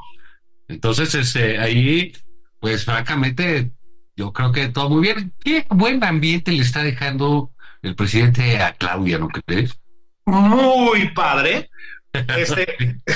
Entonces, 0.68 1.14
este, 1.14 1.60
ahí, 1.60 2.14
pues 2.60 2.86
francamente, 2.86 3.72
yo 4.16 4.32
creo 4.32 4.52
que 4.52 4.70
todo 4.70 4.90
muy 4.90 5.02
bien. 5.02 5.34
Qué 5.44 5.66
buen 5.70 6.04
ambiente 6.04 6.52
le 6.52 6.64
está 6.64 6.84
dejando 6.84 7.52
el 7.82 7.96
presidente 7.96 8.62
a 8.62 8.74
Claudia, 8.74 9.20
¿no 9.20 9.28
crees? 9.28 9.78
Muy 10.26 11.10
padre. 11.10 11.70
Este, 12.14 12.78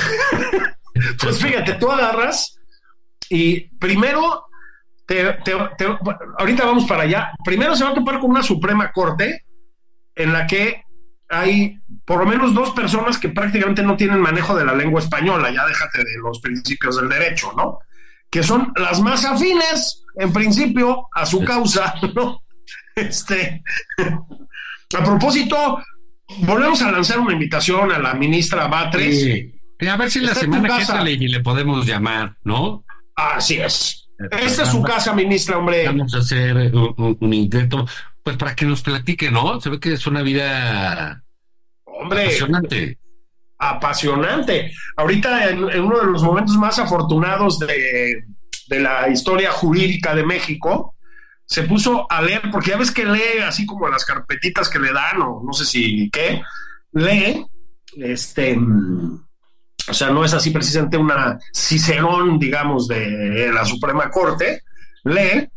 pues 1.21 1.39
fíjate, 1.39 1.73
tú 1.75 1.91
agarras 1.91 2.57
y 3.29 3.61
primero, 3.77 4.45
te, 5.43 5.87
ahorita 6.37 6.65
vamos 6.65 6.85
para 6.85 7.03
allá. 7.03 7.31
Primero 7.43 7.75
se 7.75 7.83
va 7.83 7.91
a 7.91 7.93
topar 7.93 8.19
con 8.19 8.31
una 8.31 8.43
Suprema 8.43 8.91
Corte 8.91 9.45
en 10.15 10.33
la 10.33 10.47
que 10.47 10.83
hay 11.29 11.79
por 12.05 12.19
lo 12.19 12.25
menos 12.25 12.53
dos 12.53 12.71
personas 12.71 13.17
que 13.17 13.29
prácticamente 13.29 13.83
no 13.83 13.95
tienen 13.95 14.19
manejo 14.19 14.55
de 14.55 14.65
la 14.65 14.75
lengua 14.75 14.99
española, 14.99 15.49
ya 15.49 15.65
déjate 15.65 15.99
de 15.99 16.17
los 16.21 16.39
principios 16.39 16.97
del 16.97 17.09
derecho, 17.09 17.53
¿no? 17.55 17.79
Que 18.29 18.43
son 18.43 18.73
las 18.75 18.99
más 19.01 19.25
afines 19.25 20.03
en 20.17 20.33
principio, 20.33 21.07
a 21.13 21.25
su 21.25 21.43
causa, 21.43 21.95
¿no? 22.15 22.43
Este, 22.95 23.63
a 23.97 25.03
propósito, 25.03 25.81
volvemos 26.39 26.81
a 26.81 26.91
lanzar 26.91 27.19
una 27.19 27.33
invitación 27.33 27.91
a 27.91 27.99
la 27.99 28.13
ministra 28.13 28.67
Batres. 28.67 29.21
Sí. 29.21 29.87
A 29.87 29.97
ver 29.97 30.11
si 30.11 30.19
la 30.19 30.35
semana 30.35 30.69
que 30.77 31.17
le 31.17 31.39
podemos 31.39 31.85
llamar, 31.85 32.35
¿no? 32.43 32.83
Así 33.15 33.59
es. 33.59 34.00
Esta 34.29 34.63
es 34.63 34.69
su 34.69 34.81
casa, 34.81 35.13
ministra, 35.13 35.57
hombre. 35.57 35.85
Vamos 35.85 36.13
a 36.13 36.19
hacer 36.19 36.55
un, 36.73 37.33
intento, 37.33 37.85
pues 38.23 38.37
para 38.37 38.55
que 38.55 38.65
nos 38.65 38.81
platique, 38.81 39.31
¿no? 39.31 39.59
Se 39.59 39.69
ve 39.69 39.79
que 39.79 39.93
es 39.93 40.05
una 40.07 40.21
vida 40.21 41.23
hombre, 41.85 42.25
apasionante. 42.25 42.97
Apasionante. 43.57 44.73
Ahorita 44.97 45.49
en 45.49 45.83
uno 45.83 45.99
de 45.99 46.07
los 46.07 46.23
momentos 46.23 46.55
más 46.57 46.79
afortunados 46.79 47.59
de, 47.59 48.25
de 48.67 48.79
la 48.79 49.09
historia 49.09 49.51
jurídica 49.51 50.15
de 50.15 50.25
México, 50.25 50.95
se 51.51 51.63
puso 51.63 52.09
a 52.09 52.21
leer, 52.21 52.43
porque 52.49 52.69
ya 52.69 52.77
ves 52.77 52.91
que 52.91 53.05
lee 53.05 53.39
así 53.45 53.65
como 53.65 53.89
las 53.89 54.05
carpetitas 54.05 54.69
que 54.69 54.79
le 54.79 54.93
dan, 54.93 55.21
o 55.21 55.43
no 55.45 55.51
sé 55.51 55.65
si 55.65 56.09
qué, 56.09 56.41
lee, 56.93 57.45
este, 57.97 58.57
o 59.87 59.93
sea, 59.93 60.09
no 60.09 60.23
es 60.23 60.33
así 60.33 60.51
precisamente 60.51 60.97
una 60.97 61.39
cicerón, 61.53 62.39
digamos, 62.39 62.87
de 62.87 63.51
la 63.53 63.65
Suprema 63.65 64.09
Corte, 64.09 64.63
lee. 65.03 65.49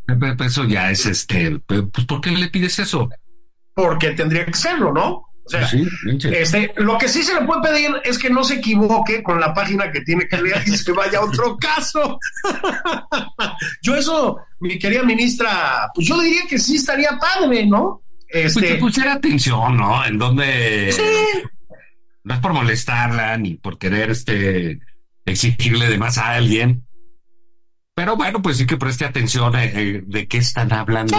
Eso 0.45 0.63
ya 0.65 0.91
es 0.91 1.05
este, 1.05 1.59
pues 1.59 1.83
¿por 2.07 2.21
qué 2.21 2.31
le 2.31 2.47
pides 2.49 2.79
eso? 2.79 3.09
Porque 3.73 4.11
tendría 4.11 4.45
que 4.45 4.53
serlo, 4.53 4.93
¿no? 4.93 5.25
O 5.47 5.49
sea, 5.49 5.69
este, 6.31 6.73
lo 6.77 6.97
que 6.97 7.07
sí 7.07 7.21
se 7.21 7.35
le 7.35 7.45
puede 7.45 7.61
pedir 7.61 7.91
es 8.03 8.17
que 8.17 8.31
no 8.31 8.43
se 8.43 8.55
equivoque 8.55 9.21
con 9.21 9.39
la 9.39 9.53
página 9.53 9.91
que 9.91 10.01
tiene 10.01 10.27
que 10.27 10.41
leer 10.41 10.63
y 10.65 10.75
se 10.75 10.91
vaya 10.91 11.19
a 11.19 11.25
otro 11.25 11.55
caso. 11.61 12.19
yo 13.83 13.95
eso, 13.95 14.39
mi 14.59 14.79
querida 14.79 15.03
ministra, 15.03 15.91
pues 15.93 16.07
yo 16.07 16.19
diría 16.19 16.41
que 16.49 16.57
sí 16.57 16.77
estaría 16.77 17.19
padre, 17.19 17.67
¿no? 17.67 18.01
Este, 18.27 18.59
pues 18.59 18.71
que 18.71 18.75
pusiera 18.79 19.13
atención, 19.13 19.77
¿no? 19.77 20.03
En 20.03 20.17
donde 20.17 20.91
sí. 20.91 21.03
No 22.25 22.33
es 22.33 22.39
por 22.41 22.53
molestarla 22.53 23.37
ni 23.37 23.53
por 23.53 23.77
querer 23.77 24.09
este 24.09 24.79
exigirle 25.25 25.87
de 25.87 25.97
más 25.97 26.17
a 26.17 26.33
alguien. 26.33 26.85
Pero 27.95 28.17
bueno, 28.17 28.41
pues 28.41 28.57
sí 28.57 28.65
que 28.65 28.77
preste 28.77 29.05
atención 29.05 29.55
eh, 29.55 29.71
eh, 29.73 30.03
de 30.05 30.27
qué 30.27 30.39
están 30.39 30.73
hablando. 30.73 31.17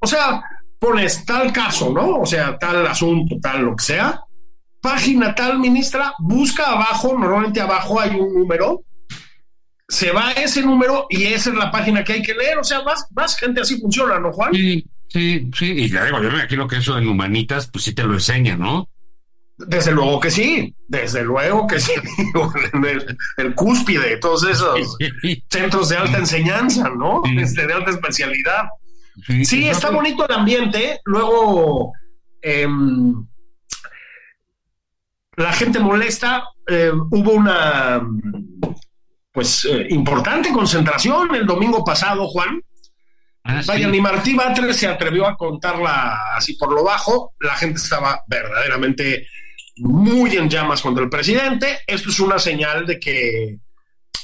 O 0.00 0.06
sea, 0.06 0.42
pones 0.78 1.24
tal 1.24 1.52
caso, 1.52 1.92
¿no? 1.92 2.20
O 2.20 2.26
sea, 2.26 2.56
tal 2.56 2.86
asunto, 2.86 3.36
tal 3.42 3.64
lo 3.64 3.76
que 3.76 3.84
sea. 3.84 4.20
Página 4.80 5.34
tal, 5.34 5.58
ministra, 5.58 6.14
busca 6.18 6.70
abajo, 6.70 7.18
normalmente 7.18 7.60
abajo 7.60 8.00
hay 8.00 8.10
un 8.10 8.34
número, 8.34 8.84
se 9.88 10.12
va 10.12 10.28
a 10.28 10.32
ese 10.32 10.62
número 10.62 11.06
y 11.10 11.24
esa 11.24 11.50
es 11.50 11.56
la 11.56 11.70
página 11.70 12.04
que 12.04 12.14
hay 12.14 12.22
que 12.22 12.34
leer. 12.34 12.58
O 12.58 12.64
sea, 12.64 12.82
más, 12.82 13.38
gente 13.38 13.62
así 13.62 13.80
funciona, 13.80 14.20
¿no, 14.20 14.32
Juan? 14.32 14.54
Sí, 14.54 14.84
sí, 15.08 15.50
sí. 15.56 15.72
Y 15.72 15.88
ya 15.88 16.04
digo, 16.04 16.22
yo 16.22 16.30
me 16.30 16.38
imagino 16.38 16.68
que 16.68 16.76
eso 16.76 16.96
en 16.98 17.08
Humanitas, 17.08 17.68
pues 17.68 17.84
sí 17.84 17.94
te 17.94 18.04
lo 18.04 18.14
enseña, 18.14 18.56
¿no? 18.56 18.88
Desde 19.66 19.92
luego 19.92 20.20
que 20.20 20.30
sí, 20.30 20.74
desde 20.88 21.22
luego 21.22 21.66
que 21.66 21.80
sí. 21.80 21.92
el, 22.74 23.16
el 23.36 23.54
cúspide 23.54 24.10
de 24.10 24.16
todos 24.18 24.44
esos 24.44 24.96
centros 25.50 25.88
de 25.88 25.96
alta 25.96 26.18
enseñanza, 26.18 26.90
¿no? 26.90 27.22
Este, 27.38 27.66
de 27.66 27.72
alta 27.72 27.90
especialidad. 27.90 28.64
Sí, 29.44 29.68
está 29.68 29.90
bonito 29.90 30.26
el 30.28 30.34
ambiente. 30.34 31.00
Luego, 31.04 31.92
em, 32.42 33.26
la 35.36 35.52
gente 35.52 35.78
molesta. 35.78 36.44
Eh, 36.66 36.90
hubo 37.10 37.32
una, 37.32 38.02
pues, 39.32 39.66
eh, 39.66 39.86
importante 39.90 40.52
concentración 40.52 41.34
el 41.34 41.46
domingo 41.46 41.84
pasado, 41.84 42.26
Juan. 42.28 42.60
Ah, 43.44 43.60
Vaya, 43.66 43.88
ni 43.88 44.00
Martí 44.00 44.34
Batres 44.34 44.78
se 44.78 44.86
atrevió 44.86 45.26
a 45.26 45.36
contarla 45.36 46.34
así 46.34 46.54
por 46.54 46.72
lo 46.72 46.82
bajo. 46.82 47.34
La 47.40 47.54
gente 47.54 47.78
estaba 47.78 48.22
verdaderamente 48.26 49.26
muy 49.76 50.36
en 50.36 50.48
llamas 50.48 50.80
contra 50.80 51.02
el 51.02 51.10
presidente. 51.10 51.78
Esto 51.86 52.10
es 52.10 52.20
una 52.20 52.38
señal 52.38 52.86
de 52.86 52.98
que 52.98 53.58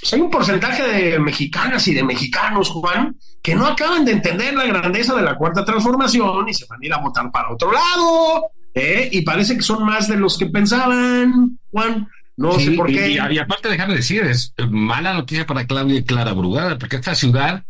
pues, 0.01 0.13
hay 0.13 0.21
un 0.21 0.31
porcentaje 0.31 0.83
de 0.83 1.19
mexicanas 1.19 1.87
y 1.89 1.95
de 1.95 2.03
mexicanos, 2.03 2.71
Juan, 2.71 3.17
que 3.43 3.55
no 3.55 3.67
acaban 3.67 4.05
de 4.05 4.13
entender 4.13 4.55
la 4.55 4.67
grandeza 4.67 5.15
de 5.15 5.23
la 5.23 5.37
cuarta 5.37 5.65
transformación 5.65 6.49
y 6.49 6.55
se 6.55 6.67
van 6.67 6.83
a 6.83 6.87
ir 6.87 6.93
a 6.95 6.99
votar 6.99 7.31
para 7.31 7.51
otro 7.51 7.73
lado. 7.73 8.51
¿eh? 8.75 9.09
Y 9.13 9.23
parece 9.23 9.57
que 9.57 9.63
son 9.63 9.85
más 9.85 10.09
de 10.09 10.17
los 10.17 10.39
que 10.39 10.47
pensaban, 10.47 11.59
Juan. 11.71 12.09
No 12.37 12.59
sé 12.59 12.71
por 12.71 12.87
qué. 12.87 13.11
Y, 13.11 13.39
aparte, 13.39 13.69
dejar 13.69 13.89
de 13.89 13.97
decir, 13.97 14.23
es 14.23 14.55
mala 14.71 15.13
noticia 15.13 15.47
para 15.47 15.67
Claudia 15.67 15.99
y 15.99 16.05
Clara 16.05 16.33
Brugada, 16.33 16.79
porque 16.79 16.97
esta 16.97 17.15
ciudad 17.15 17.65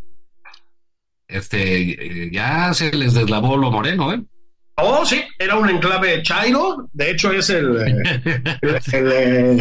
este, 1.27 2.31
ya 2.33 2.73
se 2.75 2.93
les 2.93 3.15
deslavó 3.15 3.57
lo 3.57 3.73
moreno, 3.73 4.13
¿eh? 4.13 4.23
Oh, 4.83 5.05
sí, 5.05 5.23
era 5.39 5.57
un 5.57 5.69
enclave 5.69 6.23
chairo. 6.23 6.89
De 6.93 7.11
hecho, 7.11 7.33
es 7.33 7.51
el. 7.51 7.75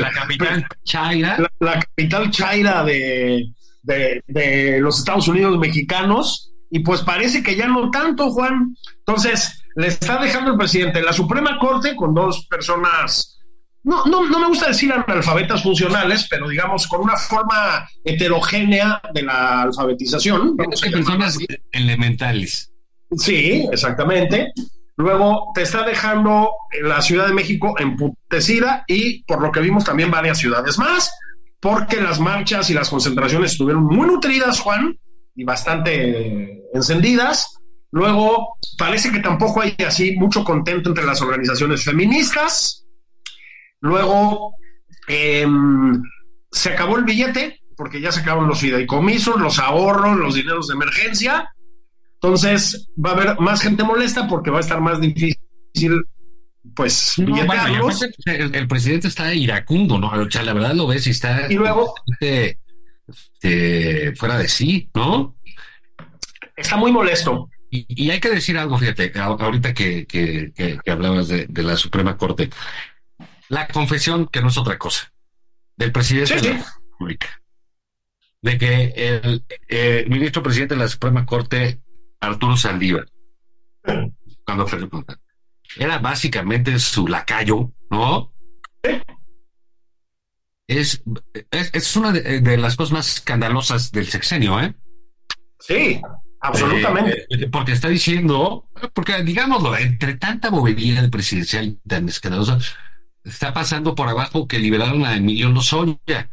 La 0.00 0.10
capital 0.12 0.66
chaira. 0.84 1.38
La, 1.60 1.80
capital 1.80 2.30
chaira 2.30 2.84
de, 2.84 3.46
de, 3.82 4.78
los 4.80 4.98
Estados 4.98 5.28
Unidos 5.28 5.58
mexicanos. 5.58 6.52
y 6.70 6.80
pues 6.80 7.02
parece 7.02 7.42
que 7.42 7.56
ya 7.56 7.66
no 7.66 7.90
tanto, 7.90 8.30
Juan. 8.30 8.74
Entonces, 8.98 9.62
le 9.76 9.88
está 9.88 10.20
dejando 10.20 10.52
el 10.52 10.58
presidente 10.58 11.02
la 11.02 11.12
Suprema 11.12 11.58
Corte 11.58 11.96
con 11.96 12.14
dos 12.14 12.46
personas, 12.46 13.40
no, 13.84 14.04
no, 14.06 14.28
no 14.28 14.38
me 14.38 14.46
gusta 14.48 14.68
decir 14.68 14.92
analfabetas 14.92 15.62
funcionales, 15.62 16.26
pero 16.30 16.48
digamos 16.48 16.86
con 16.86 17.00
una 17.00 17.16
forma 17.16 17.88
heterogénea 18.04 19.00
de 19.12 19.22
la 19.22 19.62
alfabetización. 19.62 20.56
Personas 20.56 21.38
elementales. 21.72 22.71
Sí, 23.16 23.66
exactamente. 23.70 24.52
Luego 24.96 25.52
te 25.54 25.62
está 25.62 25.84
dejando 25.84 26.50
la 26.82 27.00
Ciudad 27.00 27.26
de 27.26 27.34
México 27.34 27.74
emputecida 27.78 28.84
y 28.86 29.24
por 29.24 29.42
lo 29.42 29.50
que 29.50 29.60
vimos 29.60 29.84
también 29.84 30.10
varias 30.10 30.38
ciudades 30.38 30.78
más, 30.78 31.10
porque 31.60 32.00
las 32.00 32.20
marchas 32.20 32.68
y 32.70 32.74
las 32.74 32.90
concentraciones 32.90 33.52
estuvieron 33.52 33.84
muy 33.84 34.06
nutridas, 34.06 34.60
Juan, 34.60 34.98
y 35.34 35.44
bastante 35.44 36.68
encendidas. 36.74 37.56
Luego, 37.90 38.56
parece 38.78 39.12
que 39.12 39.20
tampoco 39.20 39.60
hay 39.60 39.74
así 39.86 40.16
mucho 40.16 40.44
contento 40.44 40.90
entre 40.90 41.04
las 41.04 41.20
organizaciones 41.20 41.84
feministas. 41.84 42.86
Luego, 43.80 44.54
em, 45.08 46.02
se 46.50 46.70
acabó 46.70 46.96
el 46.96 47.04
billete, 47.04 47.60
porque 47.76 48.00
ya 48.00 48.12
se 48.12 48.20
acabaron 48.20 48.48
los 48.48 48.60
fideicomisos, 48.60 49.40
los 49.40 49.58
ahorros, 49.58 50.16
los 50.16 50.34
dineros 50.34 50.68
de 50.68 50.74
emergencia. 50.74 51.50
Entonces, 52.22 52.88
va 52.96 53.10
a 53.10 53.12
haber 53.14 53.40
más 53.40 53.60
gente 53.60 53.82
molesta 53.82 54.28
porque 54.28 54.50
va 54.50 54.58
a 54.58 54.60
estar 54.60 54.80
más 54.80 55.00
difícil, 55.00 56.04
pues, 56.76 57.18
el, 57.18 58.68
presidente 58.68 59.08
está 59.08 59.34
iracundo, 59.34 59.98
¿no? 59.98 60.08
O 60.08 60.30
sea, 60.30 60.44
la 60.44 60.52
verdad 60.52 60.72
lo 60.72 60.86
ves 60.86 61.04
y 61.08 61.10
está. 61.10 61.50
Y 61.50 61.56
luego. 61.56 61.94
Este, 62.20 64.14
fuera 64.14 64.38
de 64.38 64.46
sí, 64.46 64.88
¿no? 64.94 65.36
Está 66.56 66.76
muy 66.76 66.92
molesto. 66.92 67.50
Y, 67.70 68.10
hay 68.10 68.20
que 68.20 68.30
decir 68.30 68.56
algo, 68.56 68.78
fíjate, 68.78 69.12
ahorita 69.18 69.74
que, 69.74 70.06
que, 70.06 70.78
hablabas 70.86 71.26
de, 71.26 71.48
la 71.56 71.76
Suprema 71.76 72.16
Corte. 72.16 72.50
La 73.48 73.66
confesión, 73.66 74.28
que 74.28 74.40
no 74.40 74.48
es 74.48 74.58
otra 74.58 74.78
cosa, 74.78 75.12
del 75.76 75.90
presidente 75.90 76.36
de 76.36 76.54
la 76.54 76.64
República, 76.90 77.42
de 78.42 78.58
que 78.58 78.84
el 78.94 79.44
eh, 79.68 80.04
ministro 80.08 80.42
presidente 80.42 80.74
de 80.74 80.80
la 80.80 80.88
Suprema 80.88 81.26
Corte, 81.26 81.81
Arturo 82.22 82.56
Saldívar, 82.56 83.06
cuando 84.44 84.66
fue 84.66 84.78
era 85.76 85.98
básicamente 85.98 86.78
su 86.78 87.08
lacayo, 87.08 87.72
¿no? 87.90 88.32
Es, 90.68 91.02
es, 91.50 91.96
una 91.96 92.12
de, 92.12 92.56
las 92.56 92.76
cosas 92.76 92.92
más 92.92 93.16
escandalosas 93.16 93.90
del 93.90 94.06
sexenio, 94.06 94.60
¿eh? 94.60 94.74
Sí, 95.58 96.00
absolutamente. 96.40 97.26
Eh, 97.28 97.48
porque 97.50 97.72
está 97.72 97.88
diciendo, 97.88 98.68
porque 98.94 99.22
digámoslo, 99.22 99.76
entre 99.76 100.14
tanta 100.14 100.50
bobería 100.50 101.08
presidencial 101.10 101.78
tan 101.86 102.08
escandalosa, 102.08 102.58
está 103.24 103.52
pasando 103.52 103.94
por 103.94 104.08
abajo 104.08 104.46
que 104.46 104.60
liberaron 104.60 105.04
a 105.04 105.16
Emilio 105.16 105.50
Lozoya. 105.50 106.30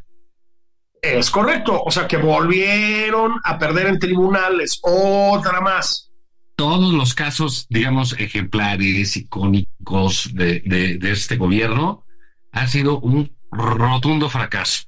Es 1.02 1.30
correcto, 1.30 1.82
o 1.82 1.92
sea 1.92 2.08
que 2.08 2.18
volvieron 2.18 3.40
a 3.44 3.58
perder 3.58 3.88
en 3.88 4.00
tribunales, 4.00 4.80
otra 4.82 5.62
más. 5.62 6.12
Todos 6.56 6.94
los 6.94 7.14
casos, 7.14 7.68
digamos, 7.70 8.20
ejemplares, 8.20 9.16
icónicos 9.16 10.30
de, 10.34 10.62
de, 10.66 10.98
de 10.98 11.12
este 11.12 11.38
gobierno, 11.38 12.04
han 12.52 12.68
sido 12.68 13.00
un 13.00 13.32
rotundo 13.52 14.30
fracaso. 14.30 14.84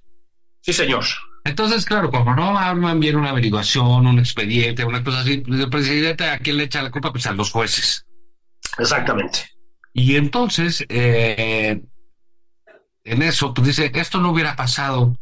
Sí, 0.61 0.73
señor. 0.73 1.05
Entonces, 1.43 1.85
claro, 1.85 2.11
como 2.11 2.35
no 2.35 2.57
arman 2.57 2.99
bien 2.99 3.15
una 3.15 3.31
averiguación, 3.31 4.05
un 4.05 4.19
expediente, 4.19 4.85
una 4.85 5.03
cosa 5.03 5.21
así, 5.21 5.37
pues, 5.37 5.59
el 5.59 5.69
presidente 5.69 6.29
a 6.29 6.37
quién 6.39 6.57
le 6.57 6.65
echa 6.65 6.83
la 6.83 6.91
culpa, 6.91 7.11
pues 7.11 7.25
a 7.25 7.33
los 7.33 7.51
jueces. 7.51 8.05
Exactamente. 8.77 9.49
Y 9.93 10.15
entonces, 10.15 10.85
eh, 10.89 11.81
en 13.03 13.21
eso, 13.23 13.53
pues 13.53 13.67
dice, 13.67 13.91
esto 13.95 14.19
no 14.19 14.31
hubiera 14.31 14.55
pasado 14.55 15.17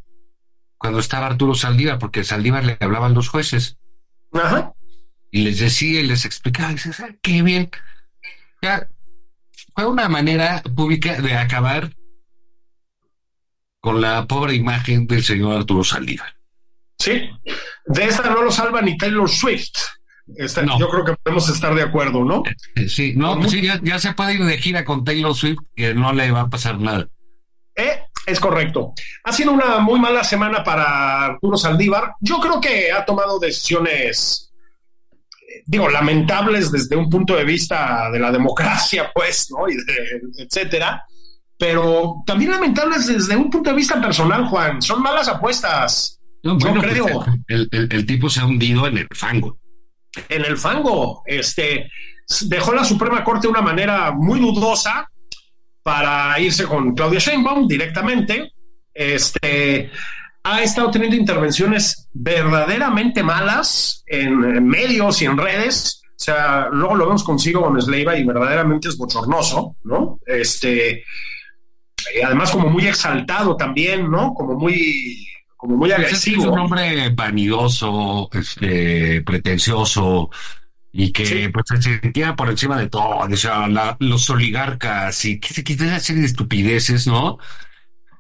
cuando 0.80 1.00
estaba 1.00 1.28
Arturo 1.28 1.54
Saldívar, 1.54 2.00
porque 2.00 2.24
Saldívar 2.24 2.66
le 2.66 2.78
hablaban 2.80 3.14
los 3.14 3.30
jueces. 3.30 3.78
Ajá. 4.34 4.74
Y 5.30 5.44
les 5.44 5.60
decía 5.60 6.00
y 6.00 6.08
les 6.08 6.26
explicaba, 6.26 6.72
y 6.72 6.76
dice, 6.76 6.92
ah, 7.00 7.16
qué 7.22 7.44
bien. 7.44 7.70
Ya, 8.62 8.88
fue 9.76 9.86
una 9.86 10.10
manera 10.10 10.64
pública 10.76 11.22
de 11.22 11.36
acabar 11.36 11.94
con 13.80 14.02
la 14.02 14.26
pobre 14.26 14.56
imagen 14.56 15.06
del 15.06 15.24
señor 15.24 15.58
Arturo 15.58 15.84
Saldívar. 15.84 16.36
Sí, 16.98 17.30
de 17.86 18.04
esta 18.04 18.30
no 18.30 18.44
lo 18.44 18.52
salva 18.52 18.82
ni 18.82 18.98
Taylor 18.98 19.30
Swift. 19.30 19.78
Yo 20.28 20.90
creo 20.90 21.06
que 21.06 21.14
podemos 21.24 21.50
estar 21.50 21.74
de 21.74 21.82
acuerdo, 21.82 22.24
¿no? 22.24 22.44
Eh, 22.76 22.88
sí, 22.88 23.14
no, 23.16 23.40
pues 23.40 23.52
sí, 23.52 23.62
ya, 23.62 24.00
se 24.00 24.14
puede 24.14 24.36
ir 24.36 24.46
de 24.46 24.58
gira 24.58 24.86
con 24.86 25.04
Taylor 25.04 25.34
Swift, 25.34 25.60
que 25.76 25.94
no 25.94 26.14
le 26.14 26.30
va 26.32 26.42
a 26.42 26.50
pasar 26.50 26.80
nada. 26.80 27.08
Eh, 27.76 28.04
es 28.30 28.40
correcto. 28.40 28.94
Ha 29.24 29.34
sido 29.34 29.52
una 29.52 29.80
muy 29.80 30.00
mala 30.00 30.24
semana 30.24 30.64
para 30.64 31.26
Arturo 31.26 31.58
Saldívar. 31.58 32.14
Yo 32.22 32.40
creo 32.40 32.62
que 32.62 32.92
ha 32.92 33.06
tomado 33.06 33.40
decisiones, 33.40 34.52
eh, 35.12 35.64
digo, 35.66 35.90
lamentables 35.90 36.72
desde 36.72 36.96
un 36.96 37.10
punto 37.10 37.36
de 37.36 37.44
vista 37.44 38.10
de 38.12 38.20
la 38.20 38.32
democracia, 38.32 39.12
pues, 39.16 39.50
¿no? 39.52 39.68
Y 39.70 39.76
de, 39.76 40.44
etcétera 40.44 41.06
pero 41.60 42.24
también 42.26 42.52
lamentables 42.52 43.06
desde 43.06 43.36
un 43.36 43.50
punto 43.50 43.70
de 43.70 43.76
vista 43.76 44.02
personal, 44.02 44.46
Juan. 44.46 44.82
Son 44.82 45.02
malas 45.04 45.28
apuestas. 45.28 46.18
No, 46.42 46.58
Yo 46.58 46.74
pues, 46.74 46.86
creo. 46.88 47.26
el, 47.50 48.06
tipo 48.06 48.30
se 48.30 48.40
ha 48.40 48.46
hundido 48.46 48.88
en 48.88 48.98
el 48.98 49.08
fango. 49.14 49.60
En 50.30 50.46
el 50.46 50.58
fango. 50.58 51.22
Este 51.26 51.92
dejó 52.46 52.74
la 52.74 52.86
Suprema 52.86 53.26
Corte 53.26 53.48
de 53.48 53.52
una 53.52 53.62
manera 53.62 54.12
muy 54.12 54.40
dudosa 54.40 55.12
para 55.90 56.40
irse 56.40 56.66
con 56.66 56.94
Claudia 56.94 57.18
Sheinbaum 57.18 57.68
directamente. 57.68 58.54
Este 58.94 59.90
ha 60.44 60.62
estado 60.62 60.92
teniendo 60.92 61.18
intervenciones 61.18 62.08
verdaderamente 62.14 63.24
malas 63.24 64.04
en, 64.06 64.68
medios 64.68 65.20
y 65.24 65.26
en 65.26 65.36
redes. 65.36 66.04
O 66.06 66.12
sea, 66.16 66.68
luego 66.72 66.94
lo 66.94 67.06
vemos 67.08 67.24
consigo 67.24 67.64
con 67.64 67.76
Leiva 67.90 68.16
y 68.16 68.24
verdaderamente 68.24 68.88
es 68.88 68.98
bochornoso, 68.98 69.78
¿no? 69.84 70.20
Este, 70.28 71.04
además 72.24 72.52
como 72.52 72.70
muy 72.70 72.86
exaltado 72.86 73.58
también, 73.58 74.12
¿no? 74.12 74.36
Como 74.36 74.60
muy, 74.60 75.28
como 75.58 75.76
muy 75.76 75.90
pues 75.90 76.02
agresivo. 76.02 76.44
Es 76.44 76.50
un 76.50 76.60
hombre 76.60 77.10
vanidoso, 77.10 78.30
este, 78.34 79.24
pretencioso 79.24 80.30
y 80.92 81.12
que 81.12 81.50
pues 81.54 81.66
se 81.68 82.00
sentía 82.00 82.36
por 82.36 82.50
encima 82.50 82.80
de 82.80 82.90
todo, 82.90 83.20
o 83.20 83.36
sea, 83.36 83.68
los 84.00 84.30
oligarcas 84.30 85.24
y 85.26 85.40
que 85.40 85.54
se 85.54 85.64
quitan 85.64 85.90
hacer 85.90 86.16
de 86.16 86.26
estupideces, 86.26 87.06
¿no? 87.06 87.38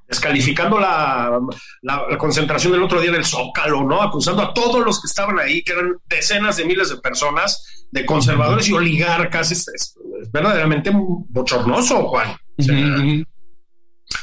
Descalificando 0.07 0.79
la, 0.79 1.39
la, 1.83 2.17
concentración 2.17 2.73
del 2.73 2.81
otro 2.81 2.99
día 2.99 3.11
en 3.11 3.17
el 3.17 3.25
Zócalo, 3.25 3.83
¿no? 3.83 4.01
Acusando 4.01 4.41
a 4.41 4.53
todos 4.53 4.83
los 4.83 4.99
que 5.01 5.05
estaban 5.05 5.37
ahí, 5.37 5.63
que 5.63 5.73
eran 5.73 5.97
decenas 6.07 6.57
de 6.57 6.65
miles 6.65 6.89
de 6.89 6.97
personas, 6.97 7.85
de 7.91 8.05
conservadores 8.07 8.67
y 8.69 8.73
oligarcas. 8.73 9.51
Es, 9.51 9.95
verdaderamente 10.31 10.91
bochornoso, 10.93 12.07
Juan. 12.07 12.35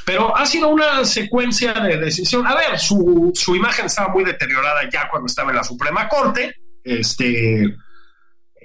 Pero 0.05 0.37
ha 0.37 0.45
sido 0.45 0.69
una 0.69 1.05
secuencia 1.05 1.73
de 1.75 1.99
decisión. 1.99 2.47
A 2.49 2.57
ver, 2.57 2.81
su, 2.81 3.33
imagen 3.55 3.87
estaba 3.87 4.13
muy 4.13 4.25
deteriorada 4.25 4.89
ya 4.93 5.09
cuando 5.09 5.27
estaba 5.27 5.51
en 5.51 5.57
la 5.57 5.65
Suprema 5.65 6.09
Corte. 6.09 6.57
Este, 6.83 7.77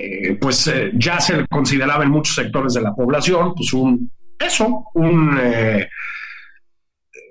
eh, 0.04 0.38
pues 0.42 0.66
eh, 0.66 0.92
ya 0.96 1.20
se 1.20 1.46
consideraba 1.48 2.04
en 2.04 2.10
muchos 2.10 2.34
sectores 2.34 2.74
de 2.74 2.82
la 2.82 2.96
población, 2.96 3.54
pues 3.54 3.72
un, 3.74 4.12
eso, 4.40 4.86
un 4.96 5.38
eh, 5.40 5.88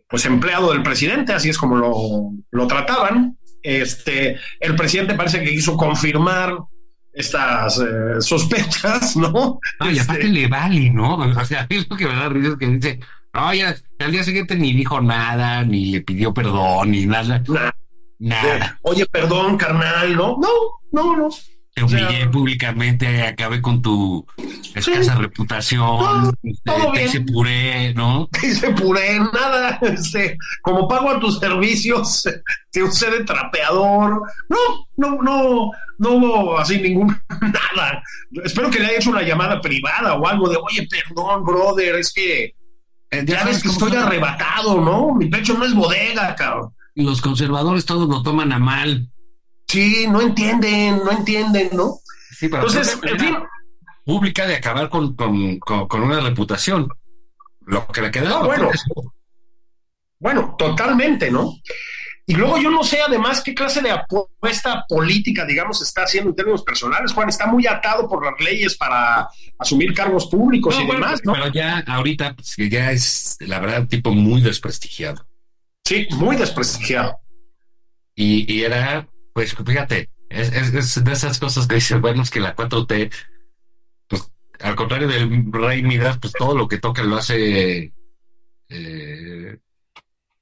pues 0.09 0.24
empleado 0.26 0.72
del 0.72 0.83
presidente, 0.83 1.33
así 1.33 1.48
es 1.48 1.59
como 1.59 1.76
lo, 1.76 2.30
lo 2.52 2.66
trataban. 2.68 3.37
Este, 3.61 4.38
el 4.61 4.76
presidente 4.76 5.14
parece 5.14 5.42
que 5.42 5.50
quiso 5.50 5.76
confirmar 5.76 6.59
estas 7.12 7.83
sospechas, 8.20 9.16
¿no? 9.16 9.59
y 9.92 9.98
aparte 9.98 10.28
le 10.28 10.46
vale, 10.46 10.90
¿no? 10.90 11.16
O 11.16 11.44
sea, 11.44 11.66
es 11.68 11.90
lo 11.90 11.96
que 11.96 12.06
me 12.06 12.14
da 12.14 12.29
risa 12.29 12.56
que 12.56 12.68
dice, 12.68 13.00
no, 13.35 13.52
ya, 13.52 13.75
al 13.98 14.12
día 14.12 14.23
siguiente 14.23 14.54
ni 14.54 14.73
dijo 14.73 15.00
nada, 15.00 15.64
ni 15.64 15.87
le 15.87 16.02
pidió 16.02 16.33
perdón, 16.33 16.92
ni 16.92 17.04
nada. 17.06 17.42
Nada. 18.21 18.79
Oye, 18.83 19.06
perdón, 19.06 19.56
carnal, 19.56 20.14
¿no? 20.14 20.38
No, 20.38 20.48
no, 20.92 21.16
no. 21.16 21.29
Te 21.75 21.85
humillé 21.85 22.27
públicamente, 22.29 23.23
acabé 23.23 23.62
con 23.62 23.81
tu 23.81 24.27
escasa 24.75 25.14
reputación, 25.14 26.37
este, 26.42 26.73
te 26.94 27.04
hice 27.04 27.21
puré, 27.21 27.94
¿no? 27.94 28.29
Te 28.33 28.48
hice 28.48 28.71
puré, 28.71 29.18
nada, 29.18 29.79
este, 29.83 30.37
como 30.62 30.88
pago 30.88 31.10
a 31.10 31.21
tus 31.21 31.38
servicios, 31.38 32.25
te 32.73 32.83
usé 32.83 33.10
de 33.10 33.25
trapeador. 33.25 34.23
No, 34.48 34.88
no, 34.96 35.23
no, 35.23 35.71
no 35.98 36.10
hubo 36.10 36.58
así 36.58 36.81
ningún 36.81 37.16
nada. 37.40 38.02
Espero 38.44 38.71
que 38.71 38.81
le 38.81 38.87
haya 38.87 38.96
hecho 38.98 39.10
una 39.10 39.23
llamada 39.23 39.60
privada 39.60 40.14
o 40.14 40.27
algo 40.27 40.48
de, 40.48 40.56
oye, 40.56 40.88
perdón, 40.88 41.44
brother, 41.44 41.96
es 41.96 42.12
que 42.12 42.54
eh, 43.10 43.25
ya 43.25 43.44
ves 43.44 43.62
que 43.62 43.68
estoy 43.68 43.94
arrebatado, 43.94 44.81
¿no? 44.81 45.14
Mi 45.14 45.27
pecho 45.27 45.54
no 45.54 45.64
es 45.64 45.75
bodega, 45.75 46.35
cabrón. 46.35 46.75
Los 46.94 47.21
conservadores 47.21 47.87
todos 47.87 48.08
lo 48.08 48.23
toman 48.23 48.52
a 48.52 48.58
mal. 48.58 49.08
Sí, 49.71 50.06
no 50.08 50.21
entienden, 50.21 50.96
no 51.04 51.12
entienden, 51.12 51.71
¿no? 51.73 52.00
Sí, 52.33 52.48
pero 52.48 52.66
Entonces, 52.66 52.98
en 53.04 53.18
fin, 53.21 53.37
pública 54.04 54.44
de 54.44 54.56
acabar 54.56 54.88
con, 54.88 55.14
con, 55.14 55.60
con, 55.60 55.87
con 55.87 56.02
una 56.02 56.18
reputación. 56.18 56.88
Lo 57.66 57.87
que 57.87 58.00
le 58.00 58.10
queda 58.10 58.31
No, 58.31 58.46
bueno. 58.46 58.68
Bueno, 60.18 60.56
totalmente, 60.58 61.31
¿no? 61.31 61.54
Y 62.27 62.35
luego 62.35 62.58
yo 62.58 62.68
no 62.68 62.83
sé 62.83 63.00
además 63.00 63.42
qué 63.42 63.54
clase 63.54 63.81
de 63.81 63.92
apuesta 63.92 64.85
política, 64.88 65.44
digamos, 65.44 65.81
está 65.83 66.02
haciendo 66.02 66.31
en 66.31 66.37
términos 66.37 66.62
personales. 66.62 67.12
Juan 67.12 67.29
está 67.29 67.46
muy 67.46 67.66
atado 67.68 68.08
por 68.08 68.25
las 68.25 68.40
leyes 68.40 68.77
para 68.77 69.29
asumir 69.56 69.94
cargos 69.94 70.27
públicos 70.27 70.75
No, 70.75 70.83
y 70.83 70.87
bueno, 70.87 71.06
demás, 71.06 71.21
¿no? 71.25 71.33
Pero 71.33 71.48
ya 71.52 71.79
ahorita, 71.87 72.35
pues, 72.35 72.56
ya 72.71 72.90
es, 72.90 73.37
la 73.40 73.60
verdad, 73.60 73.83
un 73.83 73.88
tipo 73.88 74.12
muy 74.12 74.40
desprestigiado. 74.40 75.25
Sí, 75.85 76.08
muy 76.16 76.37
desprestigiado. 76.37 77.18
Y, 78.16 78.52
y 78.52 78.64
era, 78.64 79.08
pues 79.33 79.54
fíjate, 79.54 80.10
es, 80.28 80.52
es- 80.52 80.74
es 80.74 81.04
de 81.04 81.12
esas 81.12 81.38
cosas 81.38 81.66
que 81.66 81.76
dices, 81.76 82.00
bueno, 82.00 82.22
es 82.22 82.31
que 82.31 82.40
la 82.40 82.54
4T, 82.54 83.10
pues 84.08 84.33
al 84.60 84.76
contrario 84.76 85.08
del 85.08 85.52
Rey 85.52 85.83
Midas, 85.83 86.18
pues 86.18 86.33
todo 86.33 86.56
lo 86.56 86.68
que 86.68 86.78
toca 86.78 87.02
lo 87.02 87.16
hace 87.16 87.92
eh, 88.68 89.58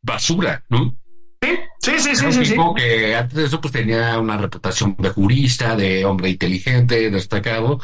basura, 0.03 0.65
¿no? 0.71 0.97
Sí, 1.81 1.93
sí, 1.99 2.15
sí, 2.17 2.25
Era 2.25 2.33
sí, 2.33 2.39
un 2.41 2.45
sí, 2.45 2.57
que 2.77 3.15
antes 3.17 3.37
de 3.39 3.45
eso 3.47 3.61
pues 3.61 3.73
tenía 3.73 4.19
una 4.19 4.37
reputación 4.37 4.97
de 4.99 5.11
jurista, 5.11 5.77
de 5.77 6.05
hombre 6.05 6.31
inteligente, 6.31 7.11
destacado, 7.11 7.81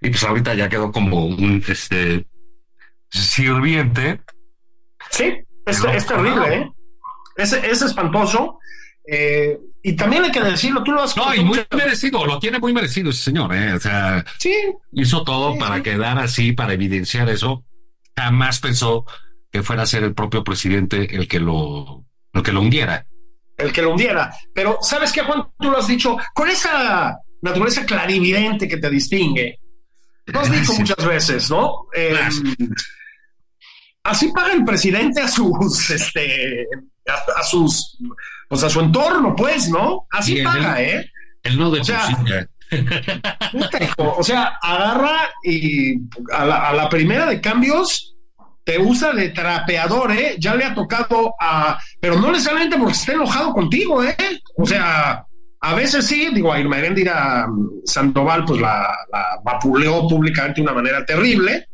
y 0.00 0.10
pues 0.10 0.22
ahorita 0.24 0.54
ya 0.54 0.68
quedó 0.68 0.92
como 0.92 1.26
un 1.26 1.62
este 1.66 2.26
sirviente. 3.10 4.20
Sí, 5.10 5.38
es, 5.66 5.84
es 5.84 6.06
terrible, 6.06 6.54
¿eh? 6.56 6.72
Es, 7.36 7.52
es 7.52 7.82
espantoso. 7.82 8.58
Eh, 9.06 9.58
y 9.88 9.96
también 9.96 10.24
hay 10.24 10.30
que 10.32 10.42
decirlo, 10.42 10.82
tú 10.82 10.92
lo 10.92 11.02
has 11.02 11.16
No, 11.16 11.34
y 11.34 11.42
muy 11.44 11.58
merecido, 11.76 12.24
lo 12.26 12.38
tiene 12.38 12.58
muy 12.58 12.72
merecido 12.72 13.10
ese 13.10 13.22
señor, 13.22 13.54
¿eh? 13.54 13.72
O 13.74 13.80
sea, 13.80 14.24
Sí, 14.38 14.54
hizo 14.92 15.22
todo 15.24 15.52
Sí, 15.54 15.58
para 15.58 15.76
sí. 15.76 15.82
quedar 15.82 16.18
así, 16.18 16.52
para 16.52 16.72
evidenciar 16.74 17.28
eso. 17.28 17.64
Jamás 18.16 18.58
pensó 18.60 19.04
que 19.50 19.62
fuera 19.62 19.82
a 19.82 19.86
ser 19.86 20.04
el 20.04 20.14
propio 20.14 20.44
presidente 20.44 21.14
el 21.14 21.26
que 21.28 21.40
lo, 21.40 22.04
el 22.32 22.42
que 22.42 22.52
lo 22.52 22.60
hundiera. 22.60 23.06
el 23.56 23.72
que 23.72 23.82
lo 23.82 23.90
hundiera. 23.92 24.32
Pero, 24.54 24.78
¿sabes 24.82 25.10
qué, 25.12 25.22
Juan? 25.22 25.44
Tú 25.58 25.70
lo 25.70 25.78
has 25.78 25.86
dicho 25.88 26.16
con 26.34 26.48
esa 26.48 27.16
naturaleza 27.42 27.84
clarividente 27.86 28.68
que 28.68 28.76
te 28.76 28.90
distingue. 28.90 29.58
Lo 30.26 30.40
has 30.40 30.50
dicho 30.50 30.72
muchas 30.74 31.06
veces, 31.06 31.50
¿no? 31.50 31.86
Eh. 31.94 32.18
Así 34.10 34.32
paga 34.32 34.52
el 34.52 34.64
presidente 34.64 35.20
a 35.20 35.28
sus, 35.28 35.90
este, 35.98 36.66
a, 37.08 37.40
a 37.40 37.42
sus, 37.42 37.98
pues 38.48 38.62
a 38.64 38.70
su 38.70 38.80
entorno, 38.80 39.34
pues, 39.36 39.68
¿no? 39.70 40.06
Así 40.10 40.38
Sí, 40.38 40.42
paga, 40.42 40.80
él- 40.80 41.00
¿eh? 41.00 41.10
Él 41.44 41.58
no 41.58 41.70
de 41.70 41.80
O 41.80 41.84
sea, 41.84 42.08
hijo, 43.80 44.14
O 44.18 44.22
sea, 44.22 44.58
agarra 44.62 45.30
y 45.42 46.00
a 46.32 46.44
la, 46.44 46.68
a 46.68 46.72
la 46.74 46.88
primera 46.88 47.26
de 47.26 47.40
cambios 47.40 48.14
te 48.64 48.78
usa 48.78 49.12
de 49.12 49.30
trapeador, 49.30 50.12
¿eh? 50.12 50.36
Ya 50.38 50.54
le 50.54 50.64
ha 50.64 50.74
tocado 50.74 51.34
a. 51.40 51.78
Pero 52.00 52.20
no 52.20 52.30
necesariamente 52.30 52.76
porque 52.76 52.92
esté 52.92 53.12
enojado 53.12 53.52
contigo, 53.54 54.02
¿eh? 54.04 54.14
O 54.58 54.66
sea, 54.66 55.24
a 55.60 55.74
veces 55.74 56.06
sí, 56.06 56.28
digo, 56.34 56.52
a 56.52 56.60
Irma 56.60 56.76
Heréndira 56.78 57.46
mm, 57.48 57.86
Sandoval, 57.86 58.44
pues 58.44 58.60
la, 58.60 58.86
la 59.10 59.40
vapuleó 59.42 60.06
públicamente 60.06 60.56
de 60.60 60.62
una 60.66 60.74
manera 60.74 61.04
terrible. 61.06 61.66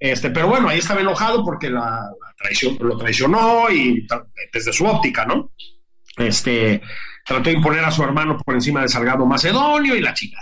Este, 0.00 0.30
pero 0.30 0.48
bueno, 0.48 0.68
ahí 0.68 0.78
estaba 0.78 1.00
enojado 1.00 1.44
porque 1.44 1.70
la, 1.70 1.80
la 1.80 2.34
traición, 2.36 2.76
lo 2.80 2.96
traicionó 2.96 3.70
y 3.70 4.06
desde 4.52 4.72
su 4.72 4.86
óptica, 4.86 5.24
¿no? 5.24 5.50
Este, 6.16 6.80
trató 7.24 7.50
de 7.50 7.56
imponer 7.56 7.84
a 7.84 7.90
su 7.90 8.02
hermano 8.02 8.38
por 8.38 8.54
encima 8.54 8.82
de 8.82 8.88
Salgado 8.88 9.26
Macedonio 9.26 9.96
y 9.96 10.00
la 10.00 10.14
chica. 10.14 10.38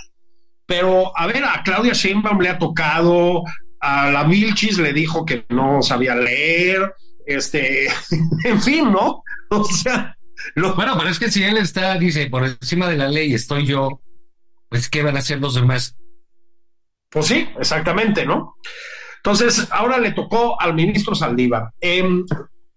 Pero, 0.67 1.17
a 1.17 1.27
ver, 1.27 1.45
a 1.45 1.63
Claudia 1.65 1.93
Sheinbaum 1.93 2.41
le 2.41 2.49
ha 2.49 2.59
tocado, 2.59 3.45
a 3.81 4.11
la 4.11 4.25
Vilchis 4.25 4.79
le 4.79 4.93
dijo 4.93 5.25
que 5.25 5.47
no 5.49 5.81
sabía 5.83 6.15
leer, 6.15 6.95
este, 7.27 7.89
en 8.45 8.61
fin, 8.61 8.93
¿no? 8.93 9.23
O 9.51 9.65
sea, 9.65 10.17
lo, 10.55 10.75
Bueno, 10.75 10.97
pero 10.99 11.09
es 11.09 11.19
que 11.19 11.31
si 11.31 11.43
él 11.45 11.57
está, 11.57 11.97
dice, 11.99 12.27
por 12.27 12.45
encima 12.45 12.89
de 12.89 12.97
la 12.97 13.09
ley 13.09 13.33
estoy 13.33 13.65
yo, 13.65 14.01
pues 14.69 14.89
¿qué 14.89 15.03
van 15.03 15.17
a 15.17 15.21
hacer 15.21 15.41
los 15.41 15.55
demás? 15.55 15.97
Pues 17.11 17.27
sí, 17.27 17.49
exactamente, 17.59 18.27
¿no? 18.27 18.57
Entonces, 19.31 19.67
ahora 19.73 19.99
le 19.99 20.13
tocó 20.13 20.61
al 20.61 20.73
ministro 20.75 21.13
Saldívar. 21.17 21.71
Em, 21.81 22.25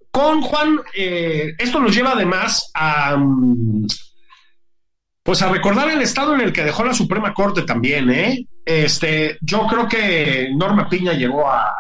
con 0.10 0.42
Juan, 0.42 0.80
eh, 0.98 1.54
esto 1.60 1.80
nos 1.80 1.96
lleva 1.96 2.14
además 2.14 2.72
a, 2.74 3.16
mm, 3.16 3.86
pues 5.22 5.44
a 5.44 5.50
recordar 5.52 5.92
el 5.92 6.02
estado 6.02 6.34
en 6.34 6.42
el 6.42 6.52
que 6.52 6.64
dejó 6.64 6.84
la 6.84 6.96
Suprema 6.96 7.36
Corte 7.36 7.62
también, 7.62 8.10
¿eh? 8.10 8.48
Este, 8.66 9.38
yo 9.42 9.68
creo 9.68 9.88
que 9.88 10.50
Norma 10.56 10.90
Piña 10.90 11.14
llegó 11.14 11.48
a, 11.48 11.72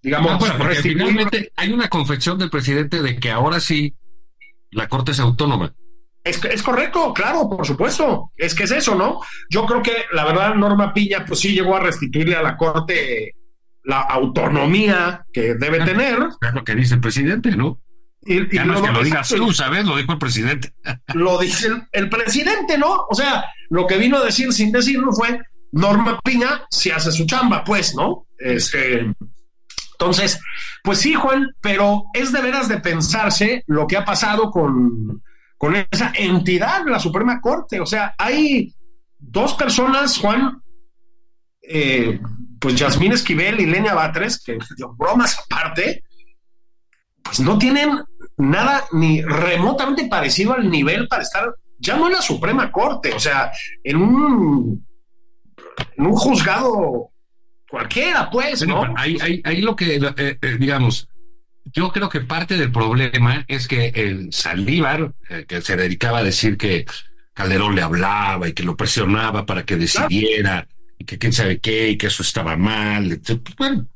digamos, 0.00 0.32
Ah, 0.32 0.36
bueno, 0.38 0.54
restituir- 0.64 0.92
finalmente 0.92 1.52
hay 1.54 1.70
una 1.70 1.90
confección 1.90 2.38
del 2.38 2.48
presidente 2.48 3.02
de 3.02 3.16
que 3.18 3.30
ahora 3.30 3.60
sí 3.60 3.94
la 4.70 4.88
Corte 4.88 5.12
es 5.12 5.20
autónoma. 5.20 5.74
Es, 6.24 6.42
es 6.46 6.62
correcto, 6.62 7.12
claro, 7.12 7.50
por 7.50 7.66
supuesto. 7.66 8.32
Es 8.34 8.54
que 8.54 8.62
es 8.62 8.70
eso, 8.70 8.94
¿no? 8.94 9.20
Yo 9.50 9.66
creo 9.66 9.82
que 9.82 9.92
la 10.14 10.24
verdad 10.24 10.54
Norma 10.54 10.94
Piña 10.94 11.22
pues 11.26 11.40
sí 11.40 11.52
llegó 11.52 11.76
a 11.76 11.80
restituirle 11.80 12.34
a 12.34 12.42
la 12.42 12.56
Corte 12.56 13.34
la 13.84 14.00
autonomía 14.00 15.24
que 15.32 15.54
debe 15.54 15.84
tener. 15.84 16.18
Es 16.40 16.54
lo 16.54 16.64
que 16.64 16.74
dice 16.74 16.94
el 16.94 17.00
presidente, 17.00 17.56
¿no? 17.56 17.80
Y, 18.22 18.42
y 18.42 18.56
Ya 18.56 18.64
no 18.64 18.74
es 18.74 18.80
que 18.80 18.92
lo 18.92 19.04
digas 19.04 19.28
tú, 19.28 19.52
¿sabes? 19.52 19.84
Lo 19.84 19.96
dijo 19.96 20.12
el 20.12 20.18
presidente. 20.18 20.72
lo 21.14 21.38
dice 21.38 21.68
el, 21.68 21.82
el 21.92 22.08
presidente, 22.08 22.78
¿no? 22.78 23.06
O 23.08 23.14
sea, 23.14 23.44
lo 23.70 23.86
que 23.86 23.98
vino 23.98 24.16
a 24.16 24.24
decir 24.24 24.52
sin 24.52 24.72
decirlo 24.72 25.12
fue 25.12 25.40
Norma 25.72 26.20
Piña 26.24 26.64
si 26.70 26.90
hace 26.90 27.12
su 27.12 27.26
chamba, 27.26 27.64
pues, 27.64 27.94
¿no? 27.94 28.26
Este, 28.38 29.06
entonces, 29.94 30.40
pues 30.82 30.98
sí, 30.98 31.14
Juan, 31.14 31.54
pero 31.60 32.04
es 32.14 32.32
de 32.32 32.40
veras 32.40 32.68
de 32.68 32.78
pensarse 32.78 33.64
lo 33.66 33.86
que 33.86 33.96
ha 33.96 34.04
pasado 34.04 34.50
con, 34.50 35.22
con 35.56 35.76
esa 35.76 36.12
entidad, 36.14 36.84
la 36.86 36.98
Suprema 36.98 37.40
Corte. 37.40 37.80
O 37.80 37.86
sea, 37.86 38.14
hay 38.18 38.74
dos 39.18 39.54
personas, 39.54 40.18
Juan, 40.18 40.60
eh, 41.62 42.20
pues 42.64 42.76
Yasmín 42.76 43.12
Esquivel 43.12 43.60
y 43.60 43.66
Lenia 43.66 43.92
Batres, 43.92 44.42
que 44.42 44.56
bromas 44.96 45.38
aparte, 45.38 46.02
pues 47.22 47.38
no 47.40 47.58
tienen 47.58 48.00
nada 48.38 48.84
ni 48.90 49.20
remotamente 49.20 50.06
parecido 50.06 50.54
al 50.54 50.70
nivel 50.70 51.06
para 51.06 51.24
estar 51.24 51.54
ya 51.78 51.98
no 51.98 52.06
en 52.06 52.14
la 52.14 52.22
Suprema 52.22 52.72
Corte, 52.72 53.12
o 53.12 53.20
sea, 53.20 53.52
en 53.82 53.96
un, 53.96 54.86
en 55.94 56.06
un 56.06 56.14
juzgado 56.14 57.10
cualquiera, 57.68 58.30
pues, 58.30 58.66
¿no? 58.66 58.94
ahí, 58.96 59.18
ahí, 59.20 59.42
ahí 59.44 59.60
lo 59.60 59.76
que, 59.76 59.96
eh, 59.96 60.38
eh, 60.40 60.56
digamos, 60.58 61.06
yo 61.66 61.92
creo 61.92 62.08
que 62.08 62.20
parte 62.20 62.56
del 62.56 62.72
problema 62.72 63.44
es 63.46 63.68
que 63.68 63.88
el 63.88 64.32
Saldívar, 64.32 65.12
eh, 65.28 65.44
que 65.46 65.60
se 65.60 65.76
dedicaba 65.76 66.20
a 66.20 66.24
decir 66.24 66.56
que 66.56 66.86
Calderón 67.34 67.74
le 67.74 67.82
hablaba 67.82 68.48
y 68.48 68.54
que 68.54 68.62
lo 68.62 68.74
presionaba 68.74 69.44
para 69.44 69.66
que 69.66 69.76
decidiera, 69.76 70.66
y 70.98 71.04
que 71.04 71.18
quién 71.18 71.32
sabe 71.32 71.58
qué, 71.60 71.90
y 71.90 71.98
que 71.98 72.06
eso 72.08 72.22
estaba 72.22 72.56
mal, 72.56 73.10
etc. 73.12 73.40
Bueno, 73.58 73.86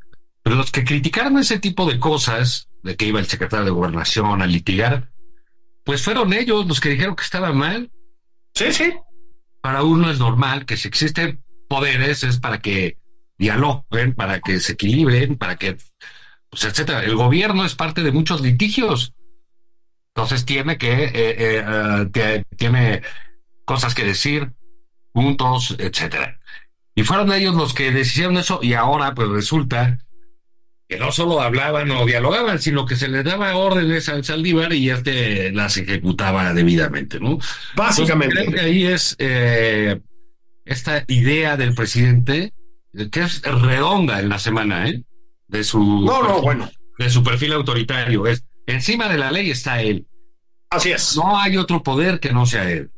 pero 0.43 0.57
los 0.57 0.71
que 0.71 0.85
criticaron 0.85 1.39
ese 1.39 1.59
tipo 1.59 1.87
de 1.87 1.99
cosas, 1.99 2.69
de 2.83 2.97
que 2.97 3.07
iba 3.07 3.21
el 3.21 3.27
secretario 3.27 3.65
de 3.65 3.71
Gobernación 3.71 4.41
a 4.43 4.47
litigar, 4.47 5.11
pues 5.85 6.03
fueron 6.03 6.33
ellos 6.33 6.67
los 6.67 6.81
que 6.81 6.91
dijeron 6.91 7.17
que 7.17 7.25
estaba 7.25 7.53
mal. 7.53 7.91
Sí, 8.55 8.73
sí, 8.73 8.93
Para 9.61 9.83
uno 9.83 10.11
es 10.11 10.19
normal 10.19 10.67
que 10.67 10.77
si 10.77 10.89
existen 10.89 11.43
poderes 11.69 12.25
es 12.25 12.39
para 12.39 12.59
que 12.61 12.99
dialoguen, 13.39 14.15
para 14.15 14.41
que 14.41 14.61
se 14.61 14.73
equilibren, 14.73 15.37
para 15.37 15.57
que, 15.57 15.77
pues, 16.51 16.65
etcétera. 16.65 17.05
El 17.05 17.15
gobierno 17.17 17.65
es 17.65 17.75
parte 17.75 18.03
de 18.03 18.13
muchos 18.13 18.41
litigios. 18.41 19.13
Entonces 20.15 20.45
tiene 20.45 20.79
que, 20.79 21.05
eh, 21.05 21.13
eh, 21.15 22.07
te- 22.13 22.45
tiene 22.57 23.03
cosas 23.65 23.95
que 23.95 24.05
decir, 24.05 24.53
puntos, 25.13 25.77
etcétera. 25.79 26.41
Y 26.99 27.05
fueron 27.05 27.33
ellos 27.33 27.55
los 27.55 27.75
que 27.75 27.93
decidieron 27.93 28.39
eso 28.39 28.59
y 28.61 28.73
ahora 28.73 29.15
pues 29.15 29.29
resulta 29.29 30.05
que 30.89 30.99
no 30.99 31.13
solo 31.13 31.41
hablaban 31.41 31.89
o 31.93 32.05
dialogaban, 32.05 32.59
sino 32.59 32.87
que 32.87 32.97
se 32.97 33.07
les 33.07 33.25
daba 33.25 33.57
órdenes 33.57 34.09
al 34.09 34.25
Saldívar 34.25 34.73
y 34.73 34.91
este 34.91 35.53
las 35.53 35.77
ejecutaba 35.77 36.53
debidamente, 36.55 37.21
¿no? 37.21 37.39
básicamente. 37.77 38.41
Entonces, 38.41 38.61
creo 38.61 38.65
que 38.65 38.69
ahí 38.69 38.87
es 38.87 39.15
eh, 39.21 40.01
esta 40.65 41.05
idea 41.07 41.57
del 41.57 41.73
presidente 41.73 42.53
que 43.13 43.21
es 43.21 43.43
redonda 43.43 44.19
en 44.19 44.29
la 44.29 44.41
semana, 44.41 44.89
¿eh? 44.89 45.05
De 45.47 45.63
su, 45.63 45.79
No, 45.79 46.21
no, 46.25 46.43
bueno, 46.43 46.69
de 46.99 47.11
su 47.11 47.23
perfil 47.23 47.53
autoritario. 47.53 48.27
Es, 48.27 48.43
encima 48.67 49.09
de 49.09 49.19
la 49.19 49.31
ley 49.31 49.53
está 49.53 49.81
él. 49.83 50.05
así 50.69 50.91
es. 50.91 51.17
No 51.17 51.39
hay 51.39 51.59
otro 51.59 51.81
poder 51.81 52.19
que 52.19 52.33
no 52.33 52.45
sea 52.45 52.69
él. 52.69 52.91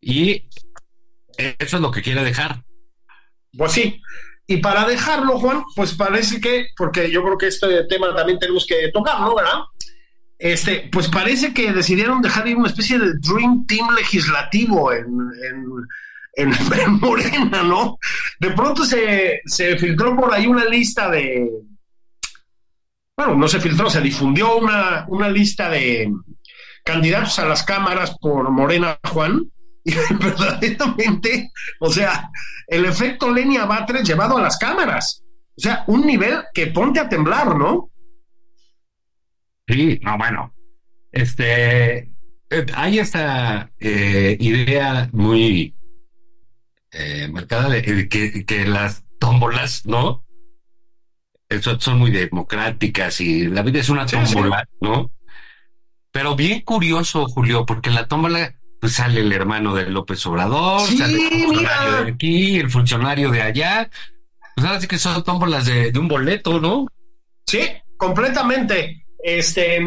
Y 0.00 0.44
eso 1.58 1.76
es 1.76 1.82
lo 1.82 1.90
que 1.90 2.02
quiere 2.02 2.24
dejar. 2.24 2.62
Pues 3.56 3.72
sí. 3.72 4.00
Y 4.46 4.58
para 4.58 4.86
dejarlo, 4.86 5.38
Juan, 5.38 5.62
pues 5.76 5.94
parece 5.94 6.40
que, 6.40 6.66
porque 6.76 7.10
yo 7.10 7.22
creo 7.22 7.38
que 7.38 7.46
este 7.46 7.84
tema 7.84 8.14
también 8.14 8.38
tenemos 8.38 8.66
que 8.66 8.90
tocar, 8.92 9.20
¿no? 9.20 9.34
¿Verdad? 9.34 9.60
este, 10.40 10.88
pues 10.90 11.08
parece 11.08 11.52
que 11.52 11.70
decidieron 11.70 12.22
dejar 12.22 12.48
ir 12.48 12.56
una 12.56 12.68
especie 12.68 12.98
de 12.98 13.12
Dream 13.18 13.66
Team 13.66 13.94
legislativo 13.94 14.90
en, 14.92 15.06
en, 16.34 16.92
Morena, 16.98 17.62
¿no? 17.62 17.98
De 18.40 18.50
pronto 18.50 18.84
se, 18.84 19.40
se 19.44 19.76
filtró 19.76 20.16
por 20.16 20.32
ahí 20.32 20.46
una 20.46 20.64
lista 20.64 21.10
de, 21.10 21.46
bueno, 23.16 23.34
no 23.34 23.48
se 23.48 23.60
filtró, 23.60 23.90
se 23.90 24.00
difundió 24.00 24.56
una, 24.56 25.04
una 25.08 25.28
lista 25.28 25.68
de 25.68 26.10
candidatos 26.84 27.38
a 27.38 27.46
las 27.46 27.62
cámaras 27.62 28.16
por 28.18 28.50
Morena 28.50 28.98
Juan, 29.12 29.44
y 29.84 29.94
verdaderamente, 29.94 31.50
o 31.80 31.90
sea, 31.90 32.30
el 32.66 32.84
efecto 32.84 33.32
Lenia 33.32 33.64
Batres 33.64 34.06
llevado 34.06 34.36
a 34.36 34.42
las 34.42 34.58
cámaras. 34.58 35.24
O 35.56 35.60
sea, 35.60 35.84
un 35.86 36.06
nivel 36.06 36.42
que 36.54 36.68
ponte 36.68 37.00
a 37.00 37.08
temblar, 37.08 37.56
¿no? 37.56 37.90
Sí, 39.66 39.98
no, 40.02 40.16
bueno. 40.18 40.54
Este, 41.12 41.98
eh, 42.50 42.66
hay 42.74 42.98
esta 42.98 43.70
eh, 43.78 44.36
idea 44.40 45.08
muy 45.12 45.74
eh, 46.92 47.28
marcada 47.28 47.68
de 47.68 48.08
que, 48.08 48.44
que 48.44 48.64
las 48.66 49.04
tómbolas, 49.18 49.86
¿no? 49.86 50.24
son 51.80 51.98
muy 51.98 52.12
democráticas 52.12 53.20
y 53.20 53.48
la 53.48 53.62
vida 53.62 53.80
es 53.80 53.88
una 53.88 54.06
tómbola, 54.06 54.68
¿no? 54.80 55.10
Pero 56.12 56.36
bien 56.36 56.60
curioso, 56.60 57.26
Julio, 57.26 57.66
porque 57.66 57.90
la 57.90 58.06
tómbola 58.06 58.54
pues 58.80 58.94
sale 58.94 59.20
el 59.20 59.30
hermano 59.32 59.74
de 59.74 59.90
López 59.90 60.24
Obrador, 60.26 60.80
sale 60.80 61.28
el 61.28 61.44
funcionario 61.44 62.04
de 62.04 62.10
aquí, 62.10 62.58
el 62.58 62.70
funcionario 62.70 63.30
de 63.30 63.42
allá. 63.42 63.90
Pues 64.54 64.66
ahora 64.66 64.80
sí 64.80 64.88
que 64.88 64.98
son 64.98 65.22
tómbolas 65.22 65.66
de, 65.66 65.92
un 65.98 66.08
boleto, 66.08 66.58
¿no? 66.60 66.86
Sí, 67.46 67.60
completamente. 67.98 69.04
Este, 69.22 69.80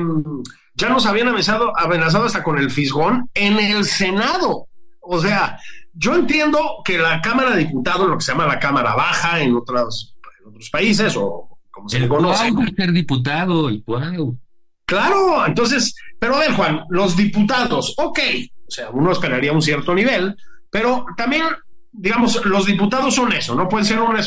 ya 0.75 0.89
nos 0.89 1.07
habían 1.07 1.29
amenazado, 1.29 1.77
amenazado 1.77 2.25
hasta 2.25 2.43
con 2.43 2.59
el 2.59 2.69
fisgón 2.69 3.29
en 3.33 3.59
el 3.59 3.83
Senado. 3.83 4.67
O 5.01 5.19
sea, 5.19 5.57
yo 5.93 6.13
entiendo 6.13 6.59
que 6.85 6.99
la 6.99 7.19
Cámara 7.19 7.51
de 7.51 7.65
Diputados, 7.65 8.07
lo 8.07 8.17
que 8.17 8.23
se 8.23 8.31
llama 8.31 8.45
la 8.45 8.59
Cámara 8.59 8.93
Baja 8.93 9.41
en 9.41 9.55
otros, 9.55 10.15
en 10.39 10.49
otros 10.49 10.69
países, 10.69 11.15
o 11.17 11.57
como 11.71 11.89
se 11.89 11.97
el 11.97 12.03
le 12.03 12.09
conoce. 12.09 12.51
ser 12.75 12.91
diputado, 12.91 13.69
el 13.69 13.83
cuadro. 13.83 14.35
Claro, 14.85 15.47
entonces, 15.47 15.95
pero 16.19 16.35
a 16.35 16.39
ver, 16.39 16.53
Juan, 16.53 16.81
los 16.89 17.17
diputados, 17.17 17.95
ok, 17.97 18.19
sea, 18.73 18.89
uno 18.89 19.11
esperaría 19.11 19.51
un 19.51 19.61
cierto 19.61 19.93
nivel, 19.93 20.35
pero 20.69 21.05
también, 21.15 21.43
digamos, 21.91 22.43
los 22.45 22.65
diputados 22.65 23.15
son 23.15 23.31
eso, 23.33 23.55
no 23.55 23.67
pueden 23.67 23.85
ser 23.85 23.99
una, 23.99 24.21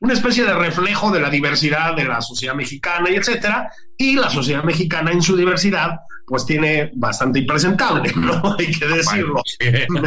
una 0.00 0.12
especie 0.12 0.44
de 0.44 0.54
reflejo 0.54 1.10
de 1.10 1.20
la 1.20 1.30
diversidad 1.30 1.94
de 1.94 2.04
la 2.04 2.20
sociedad 2.20 2.54
mexicana 2.54 3.10
y 3.10 3.16
etcétera, 3.16 3.70
y 3.96 4.16
la 4.16 4.30
sociedad 4.30 4.64
mexicana 4.64 5.12
en 5.12 5.22
su 5.22 5.36
diversidad, 5.36 6.00
pues 6.26 6.44
tiene 6.44 6.90
bastante 6.94 7.38
impresentable, 7.38 8.12
¿no? 8.16 8.56
Hay 8.58 8.70
que 8.70 8.86
decirlo. 8.86 9.42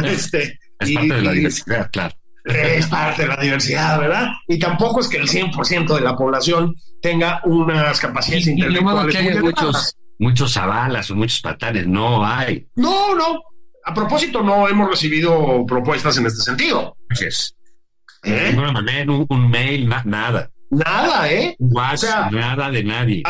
Este, 0.04 0.58
es 0.78 0.94
parte 0.94 1.14
de 1.14 1.22
la 1.22 1.32
diversidad, 1.32 1.90
claro 1.90 2.14
es 2.44 2.86
parte 2.86 3.22
de 3.22 3.28
la 3.28 3.36
diversidad, 3.36 4.00
¿verdad? 4.00 4.28
Y 4.48 4.58
tampoco 4.58 5.00
es 5.00 5.08
que 5.08 5.18
el 5.18 5.28
100% 5.28 5.94
de 5.94 6.00
la 6.00 6.16
población 6.16 6.74
tenga 7.00 7.40
unas 7.44 8.00
capacidades 8.00 8.46
intelectuales. 8.48 9.12
que 9.12 9.18
hay 9.18 9.38
muchos, 9.38 9.96
muchos 10.22 10.56
avalas 10.56 11.10
o 11.10 11.16
muchos 11.16 11.40
patanes, 11.40 11.86
no 11.86 12.24
hay. 12.24 12.66
No, 12.76 13.14
no. 13.14 13.42
A 13.84 13.92
propósito, 13.92 14.42
no 14.42 14.68
hemos 14.68 14.88
recibido 14.88 15.66
propuestas 15.66 16.16
en 16.16 16.26
este 16.26 16.42
sentido. 16.42 16.96
Es. 17.10 17.56
¿Eh? 18.22 18.52
No 18.54 18.70
un, 19.14 19.26
un, 19.28 19.50
mail, 19.50 19.88
nada. 20.04 20.48
Nada, 20.70 21.30
¿eh? 21.30 21.56
o 21.58 21.96
sea, 21.96 22.30
nada 22.30 22.70
de 22.70 22.84
nadie. 22.84 23.22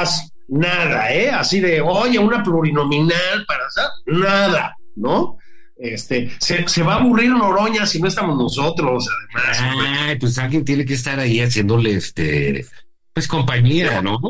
nada, 0.49 1.11
¿eh? 1.13 1.31
Así 1.31 1.61
de, 1.61 1.81
oye, 1.81 2.19
una 2.19 2.43
plurinominal 2.43 3.47
para 3.49 3.67
hacer, 3.67 3.85
nada, 4.07 4.77
¿no? 4.95 5.39
Este, 5.79 6.31
se, 6.39 6.83
va 6.83 6.95
a 6.95 6.99
aburrir 6.99 7.31
Noroña 7.31 7.87
si 7.87 8.01
no 8.01 8.09
estamos 8.09 8.37
nosotros, 8.37 9.09
además. 9.35 10.17
pues 10.21 10.39
alguien 10.39 10.65
tiene 10.65 10.85
que 10.85 10.95
estar 10.95 11.19
ahí 11.19 11.41
haciéndole 11.41 11.95
este, 11.95 12.67
pues 13.15 13.27
compañía, 13.27 14.03
¿no? 14.03 14.21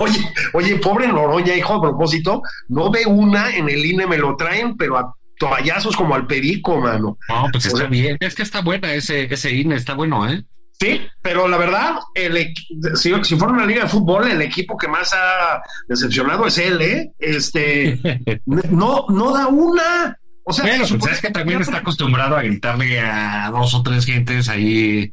Oye, 0.00 0.20
oye, 0.52 0.76
pobre 0.76 1.08
Noroña, 1.08 1.54
hijo, 1.54 1.74
a 1.74 1.80
propósito, 1.80 2.42
no 2.68 2.90
ve 2.90 3.06
una 3.06 3.54
en 3.54 3.68
el 3.68 3.84
INE, 3.84 4.06
me 4.06 4.18
lo 4.18 4.36
traen, 4.36 4.76
pero 4.76 4.98
a 4.98 5.14
toallazos 5.38 5.96
como 5.96 6.14
al 6.14 6.26
perico, 6.26 6.78
mano. 6.80 7.16
No, 7.28 7.48
pues 7.52 7.66
está 7.66 7.86
bien, 7.86 8.16
es 8.20 8.34
que 8.34 8.42
está 8.42 8.60
buena 8.60 8.92
ese, 8.92 9.32
ese 9.32 9.54
INE, 9.54 9.76
está 9.76 9.94
bueno, 9.94 10.28
¿eh? 10.28 10.44
Sí, 10.80 11.00
pero 11.22 11.48
la 11.48 11.56
verdad, 11.56 11.96
el, 12.14 12.54
si, 12.94 13.12
si, 13.24 13.36
fuera 13.36 13.52
una 13.52 13.66
liga 13.66 13.82
de 13.82 13.88
fútbol, 13.88 14.30
el 14.30 14.40
equipo 14.42 14.76
que 14.76 14.86
más 14.86 15.12
ha 15.12 15.60
decepcionado 15.88 16.46
es 16.46 16.56
él, 16.58 16.80
¿eh? 16.80 17.12
Este, 17.18 18.00
no, 18.46 19.06
no 19.08 19.32
da 19.32 19.48
una. 19.48 20.16
O 20.44 20.52
sea, 20.52 20.64
bueno, 20.64 20.86
pues 21.00 21.14
es 21.14 21.20
que 21.20 21.30
también 21.30 21.60
está 21.60 21.78
acostumbrado 21.78 22.36
a 22.36 22.42
gritarle 22.42 23.00
a 23.00 23.50
dos 23.50 23.74
o 23.74 23.82
tres 23.82 24.06
gentes 24.06 24.48
ahí. 24.48 25.12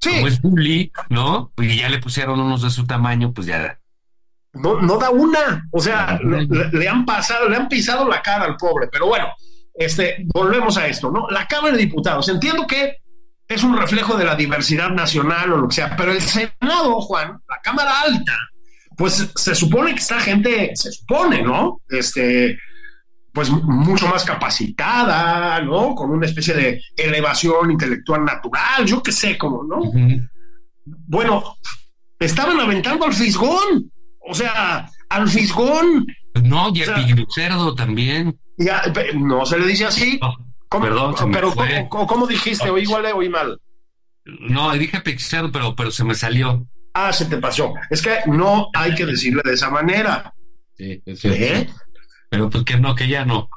Sí. 0.00 0.10
Como 0.10 0.28
es 0.28 0.40
bully, 0.40 0.92
¿no? 1.10 1.52
Y 1.58 1.76
ya 1.76 1.90
le 1.90 1.98
pusieron 1.98 2.40
unos 2.40 2.62
de 2.62 2.70
su 2.70 2.86
tamaño, 2.86 3.32
pues 3.32 3.46
ya. 3.46 3.78
No, 4.54 4.80
no 4.80 4.98
da 4.98 5.10
una. 5.10 5.66
O 5.70 5.80
sea, 5.80 6.18
le, 6.22 6.88
han 6.88 7.04
pasado, 7.04 7.48
le 7.48 7.56
han 7.56 7.68
pisado 7.68 8.08
la 8.08 8.20
cara 8.22 8.44
al 8.44 8.56
pobre. 8.56 8.88
Pero 8.90 9.06
bueno, 9.06 9.28
este, 9.74 10.26
volvemos 10.32 10.76
a 10.76 10.86
esto, 10.86 11.10
¿no? 11.10 11.28
La 11.30 11.46
Cámara 11.46 11.76
de 11.76 11.82
Diputados. 11.82 12.28
Entiendo 12.28 12.66
que 12.66 12.98
es 13.48 13.62
un 13.62 13.76
reflejo 13.76 14.16
de 14.16 14.24
la 14.24 14.34
diversidad 14.34 14.90
nacional 14.90 15.52
o 15.52 15.56
lo 15.58 15.68
que 15.68 15.76
sea, 15.76 15.96
pero 15.96 16.12
el 16.12 16.20
Senado, 16.20 17.00
Juan, 17.00 17.38
la 17.48 17.60
Cámara 17.62 18.00
Alta, 18.02 18.36
pues 18.96 19.30
se 19.34 19.54
supone 19.54 19.94
que 19.94 20.00
esta 20.00 20.20
gente, 20.20 20.72
se 20.74 20.92
supone, 20.92 21.42
¿no? 21.42 21.80
Este, 21.88 22.58
pues 23.32 23.50
mucho 23.50 24.06
más 24.08 24.24
capacitada, 24.24 25.60
¿no? 25.62 25.94
Con 25.94 26.10
una 26.10 26.26
especie 26.26 26.54
de 26.54 26.80
elevación 26.96 27.70
intelectual 27.70 28.24
natural, 28.24 28.84
yo 28.84 29.02
qué 29.02 29.12
sé, 29.12 29.38
cómo, 29.38 29.64
¿no? 29.64 29.90
Bueno, 30.84 31.56
estaban 32.18 32.60
aventando 32.60 33.06
al 33.06 33.14
fisgón, 33.14 33.91
o 34.24 34.34
sea, 34.34 34.88
al 35.08 35.28
fisgón. 35.28 36.06
No, 36.42 36.70
y 36.74 36.82
el 36.82 37.26
cerdo 37.34 37.74
también. 37.74 38.38
Ya, 38.56 38.82
no 39.14 39.44
se 39.46 39.58
le 39.58 39.66
dice 39.66 39.86
así. 39.86 40.20
perdón, 40.70 41.14
pero 41.32 41.52
¿cómo, 41.88 42.26
dijiste? 42.26 42.70
¿O 42.70 42.78
igual 42.78 43.06
oí 43.14 43.28
mal? 43.28 43.60
No, 44.24 44.72
dije 44.72 45.00
pizzero, 45.00 45.50
pero, 45.50 45.74
pero 45.74 45.90
se 45.90 46.04
me 46.04 46.14
salió. 46.14 46.66
Ah, 46.94 47.12
se 47.12 47.26
te 47.26 47.38
pasó. 47.38 47.74
Es 47.90 48.02
que 48.02 48.18
no 48.26 48.68
hay 48.74 48.94
que 48.94 49.06
decirle 49.06 49.42
de 49.44 49.54
esa 49.54 49.70
manera. 49.70 50.32
Sí, 50.76 51.02
es 51.04 51.24
¿Eh? 51.24 51.68
Pero 52.28 52.48
pues 52.50 52.64
que 52.64 52.78
no, 52.78 52.94
que 52.94 53.08
ya 53.08 53.24
no. 53.24 53.48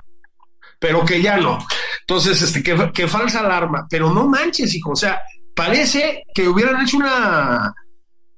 Pero 0.79 1.05
que 1.05 1.21
ya 1.21 1.37
no. 1.37 1.59
Entonces, 2.01 2.41
este, 2.41 2.61
que, 2.63 3.07
falsa 3.07 3.39
alarma. 3.39 3.87
Pero 3.89 4.13
no 4.13 4.27
manches, 4.27 4.73
hijo. 4.75 4.91
O 4.91 4.95
sea, 4.95 5.21
parece 5.55 6.23
que 6.33 6.47
hubieran 6.47 6.81
hecho 6.81 6.97
una. 6.97 7.73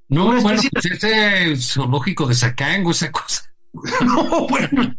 No, 0.09 0.27
una 0.27 0.41
bueno, 0.41 0.61
pues 0.71 0.85
ese 0.85 1.55
zoológico 1.57 2.27
de 2.27 2.35
Sacango, 2.35 2.91
esa 2.91 3.11
cosa. 3.11 3.43
No, 4.05 4.47
bueno, 4.47 4.95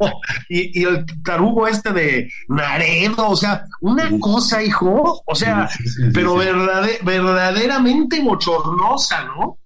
y, 0.49 0.85
el 0.85 1.05
tarugo 1.25 1.67
este 1.67 1.93
de 1.93 2.31
Naredo, 2.49 3.31
o 3.31 3.37
sea, 3.37 3.65
una 3.81 4.09
cosa, 4.21 4.63
hijo, 4.63 5.23
o 5.25 5.35
sea, 5.35 5.69
pero 6.15 6.37
verdaderamente 6.37 8.21
bochornosa, 8.23 9.25
¿no? 9.25 9.59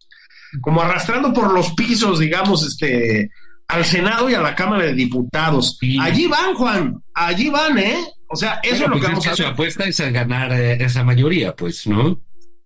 Como 0.61 0.81
arrastrando 0.81 1.33
por 1.33 1.53
los 1.53 1.73
pisos, 1.75 2.21
digamos, 2.21 2.67
este, 2.67 3.31
al 3.69 3.85
Senado 3.85 4.31
y 4.31 4.35
a 4.35 4.41
la 4.41 4.55
Cámara 4.55 4.85
de 4.85 4.95
Diputados. 4.95 5.79
Allí 6.01 6.27
van, 6.27 6.55
Juan, 6.55 7.03
allí 7.15 7.51
van, 7.51 7.79
¿eh? 7.79 7.99
O 8.29 8.37
sea, 8.37 8.61
eso 8.63 8.75
es 8.75 8.81
lo 8.83 8.91
pues 8.91 9.03
que 9.03 9.09
vamos 9.09 9.27
a 9.27 9.37
Su 9.37 9.47
apuesta 9.47 9.85
es 9.85 10.01
a 10.01 10.11
ganar 10.11 10.53
eh, 10.53 10.83
esa 10.83 11.05
mayoría, 11.05 11.55
pues, 11.55 11.87
¿no? 11.87 12.19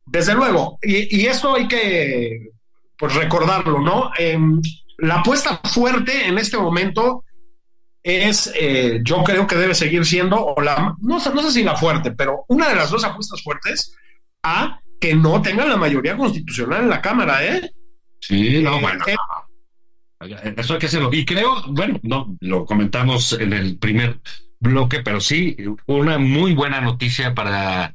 Desde 0.05 0.35
luego, 0.35 0.79
y, 0.83 1.23
y 1.23 1.27
esto 1.27 1.57
hay 1.57 1.67
que 1.67 2.56
pues 2.99 3.15
recordarlo, 3.15 3.81
¿no? 3.81 4.11
Em, 4.19 4.61
la 4.99 5.17
apuesta 5.17 5.61
fuerte 5.65 6.27
en 6.27 6.39
este 6.39 6.57
momento 6.57 7.25
es, 8.03 8.53
eh, 8.55 9.01
yo 9.03 9.23
creo 9.25 9.47
que 9.47 9.57
debe 9.57 9.75
seguir 9.75 10.07
siendo, 10.07 10.45
o 10.45 10.61
la, 10.61 10.95
no, 11.01 11.19
no 11.19 11.43
sé 11.43 11.51
si 11.51 11.65
la 11.65 11.77
fuerte, 11.77 12.13
pero 12.13 12.45
una 12.49 12.69
de 12.69 12.77
las 12.77 12.91
dos 12.91 13.05
apuestas 13.05 13.43
fuertes 13.43 13.95
a 14.43 14.81
que 15.01 15.15
no 15.15 15.43
tengan 15.43 15.69
la 15.69 15.77
mayoría 15.77 16.17
constitucional 16.17 16.85
en 16.85 16.89
la 16.89 17.03
Cámara, 17.03 17.45
¿eh? 17.45 17.71
Sí, 18.21 18.63
no, 18.63 18.77
eh, 18.77 18.81
bueno. 18.81 19.05
Eso 20.57 20.75
hay 20.75 20.79
que 20.79 20.87
hacerlo. 20.87 21.11
Y 21.13 21.25
creo, 21.25 21.63
bueno, 21.69 21.99
no, 22.03 22.37
lo 22.41 22.65
comentamos 22.65 23.33
en 23.35 23.53
el 23.53 23.77
primer 23.77 24.21
bloque, 24.61 25.01
pero 25.01 25.21
sí, 25.21 25.57
una 25.87 26.19
muy 26.19 26.55
buena 26.55 26.81
noticia 26.81 27.35
para 27.35 27.95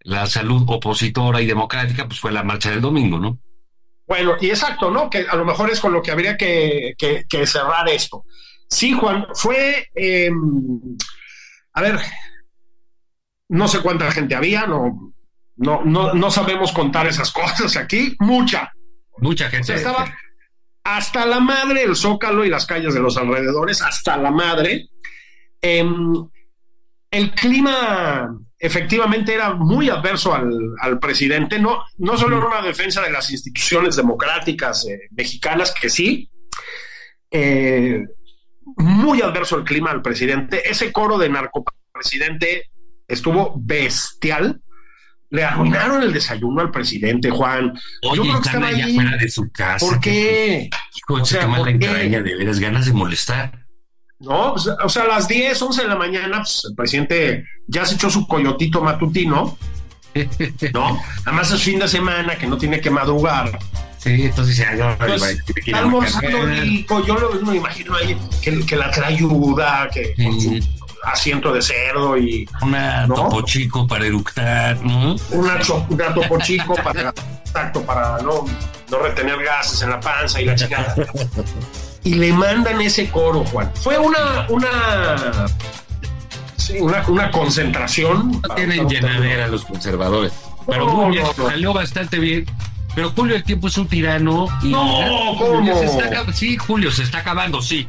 la 0.00 0.26
salud 0.26 0.62
opositora 0.66 1.40
y 1.40 1.46
democrática, 1.46 2.06
pues 2.06 2.20
fue 2.20 2.32
la 2.32 2.44
marcha 2.44 2.70
del 2.70 2.80
domingo, 2.80 3.18
¿no? 3.18 3.38
Bueno, 4.10 4.34
y 4.40 4.50
exacto, 4.50 4.90
¿no? 4.90 5.08
Que 5.08 5.24
a 5.30 5.36
lo 5.36 5.44
mejor 5.44 5.70
es 5.70 5.78
con 5.78 5.92
lo 5.92 6.02
que 6.02 6.10
habría 6.10 6.36
que, 6.36 6.96
cerrar 7.46 7.88
esto. 7.88 8.24
Sí, 8.68 8.92
Juan, 8.92 9.28
fue, 9.34 9.88
em, 9.94 10.80
a 11.74 11.80
ver, 11.80 12.00
no 13.50 13.68
sé 13.68 13.78
cuánta 13.78 14.10
gente 14.10 14.34
había, 14.34 14.66
no, 14.66 15.14
no, 15.58 15.84
no, 15.84 16.12
no 16.12 16.30
sabemos 16.32 16.72
contar 16.72 17.06
esas 17.06 17.30
cosas 17.32 17.76
aquí, 17.76 18.16
mucha. 18.18 18.72
Mucha 19.18 19.48
gente. 19.48 19.76
estaba, 19.76 20.12
hasta 20.82 21.24
la 21.24 21.38
madre 21.38 21.84
el 21.84 21.94
Zócalo 21.94 22.44
y 22.44 22.50
las 22.50 22.66
calles 22.66 22.94
de 22.94 23.00
los 23.00 23.16
alrededores, 23.16 23.80
hasta 23.80 24.16
la 24.16 24.32
madre. 24.32 24.88
Em, 25.62 26.28
el 27.12 27.30
clima 27.30 28.28
efectivamente 28.60 29.32
era 29.32 29.54
muy 29.54 29.88
adverso 29.88 30.34
al, 30.34 30.98
presidente, 31.00 31.58
no, 31.58 31.82
no 31.96 32.16
solo 32.18 32.36
era 32.36 32.46
una 32.46 32.62
defensa 32.62 33.00
de 33.00 33.10
las 33.10 33.30
instituciones 33.30 33.96
democráticas 33.96 34.86
eh, 34.86 35.08
mexicanas, 35.12 35.72
que 35.72 35.88
sí, 35.88 36.30
eh, 37.30 38.04
muy 38.76 39.22
adverso 39.22 39.56
el 39.56 39.64
clima 39.64 39.90
al 39.90 40.02
presidente. 40.02 40.68
Ese 40.68 40.92
coro 40.92 41.16
de 41.16 41.30
narcopresidente 41.30 42.70
estuvo 43.08 43.54
bestial. 43.56 44.60
Le 45.30 45.44
arruinaron 45.44 46.02
el 46.02 46.12
desayuno 46.12 46.60
al 46.60 46.70
presidente, 46.70 47.30
Juan. 47.30 47.72
Oye, 48.02 48.16
Yo 48.16 48.22
creo 48.22 48.40
que 48.40 48.48
estaba 48.48 48.66
allá 48.66 48.88
fuera 48.88 49.16
de 49.16 49.28
su 49.30 49.50
casa. 49.50 49.86
¿Por 49.86 50.00
qué? 50.00 50.68
Hijo, 50.96 51.22
o 51.22 51.24
sea, 51.24 51.46
¿por 51.46 51.78
qué? 51.78 51.88
de 51.88 52.20
veras 52.20 52.58
ganas 52.58 52.84
de 52.84 52.92
molestar. 52.92 53.59
No, 54.20 54.52
pues, 54.52 54.68
o 54.68 54.88
sea, 54.88 55.04
a 55.04 55.08
las 55.08 55.28
10, 55.28 55.60
11 55.60 55.82
de 55.82 55.88
la 55.88 55.96
mañana, 55.96 56.38
pues, 56.38 56.66
el 56.68 56.74
presidente 56.74 57.44
ya 57.66 57.86
se 57.86 57.94
echó 57.94 58.10
su 58.10 58.26
coyotito 58.26 58.82
matutino, 58.82 59.56
¿no? 60.74 61.02
Además 61.24 61.50
es 61.52 61.62
fin 61.62 61.78
de 61.78 61.88
semana 61.88 62.36
que 62.36 62.46
no 62.46 62.58
tiene 62.58 62.80
que 62.80 62.90
madrugar. 62.90 63.58
Sí, 63.96 64.24
entonces 64.24 64.56
ya 64.56 64.74
yo 64.74 64.90
está 65.56 65.78
almorzando 65.78 66.46
rico, 66.46 67.04
yo 67.04 67.18
lo, 67.18 67.32
me 67.42 67.56
imagino 67.56 67.94
ahí 67.96 68.16
que, 68.40 68.64
que 68.64 68.76
la 68.76 68.90
trayuda, 68.90 69.90
que 69.92 70.14
su 70.16 70.58
asiento 71.04 71.52
de 71.52 71.60
cerdo 71.60 72.16
y 72.16 72.48
una 72.62 73.06
topo 73.06 73.42
chico 73.42 73.86
para 73.86 74.06
eructar, 74.06 74.80
¿no? 74.82 75.16
Una, 75.32 75.58
una 75.88 76.14
topo 76.14 76.38
chico 76.38 76.74
para 76.76 77.12
exacto, 77.44 77.82
para 77.82 78.18
no, 78.22 78.46
no 78.90 78.98
retener 79.00 79.42
gases 79.42 79.82
en 79.82 79.90
la 79.90 80.00
panza 80.00 80.40
y 80.40 80.46
la 80.46 80.54
chingada 80.54 80.94
y 82.04 82.14
le 82.14 82.32
mandan 82.32 82.80
ese 82.80 83.10
coro, 83.10 83.44
Juan. 83.44 83.70
Fue 83.74 83.98
una, 83.98 84.46
una, 84.48 85.46
una, 87.08 87.30
concentración. 87.30 88.40
No 88.42 88.54
tienen 88.54 88.88
llenadera 88.88 89.48
los 89.48 89.64
conservadores. 89.64 90.32
Pero 90.66 91.08
bien, 91.08 91.26
salió 91.34 91.72
bastante 91.72 92.18
bien. 92.18 92.46
Pero 92.94 93.10
Julio 93.10 93.36
el 93.36 93.44
tiempo 93.44 93.68
es 93.68 93.78
un 93.78 93.86
tirano. 93.86 94.48
Y 94.62 94.70
no, 94.70 95.36
¿cómo? 95.38 96.32
sí, 96.32 96.56
Julio 96.56 96.90
se 96.90 97.02
está 97.02 97.18
acabando, 97.18 97.62
sí. 97.62 97.86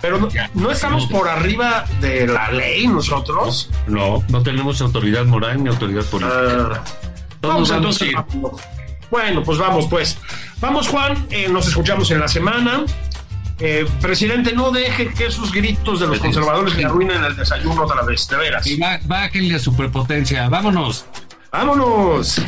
Pero 0.00 0.28
no, 0.54 0.70
estamos 0.72 1.06
por 1.06 1.28
arriba 1.28 1.84
de 2.00 2.26
la 2.26 2.50
ley 2.50 2.88
nosotros. 2.88 3.70
No, 3.86 4.24
no 4.28 4.42
tenemos 4.42 4.80
autoridad 4.80 5.24
moral 5.24 5.62
ni 5.62 5.68
autoridad 5.68 6.04
política. 6.06 6.82
vamos 7.40 7.70
entonces. 7.70 8.12
Bueno, 9.12 9.42
pues 9.42 9.58
vamos, 9.58 9.88
pues. 9.90 10.16
Vamos, 10.58 10.88
Juan, 10.88 11.26
eh, 11.28 11.46
nos 11.46 11.68
escuchamos 11.68 12.10
en 12.10 12.18
la 12.18 12.28
semana. 12.28 12.86
Eh, 13.58 13.86
presidente, 14.00 14.54
no 14.54 14.70
deje 14.70 15.12
que 15.12 15.26
esos 15.26 15.52
gritos 15.52 16.00
de 16.00 16.06
los 16.06 16.18
conservadores 16.18 16.74
le 16.74 16.86
arruinen 16.86 17.22
el 17.22 17.36
desayuno 17.36 17.82
otra 17.82 18.00
vez, 18.04 18.26
de 18.26 18.36
veras. 18.38 18.66
Y 18.66 18.80
bájenle 19.04 19.56
a 19.56 19.58
su 19.58 19.76
prepotencia. 19.76 20.48
Vámonos. 20.48 21.04
Vámonos. 21.52 22.40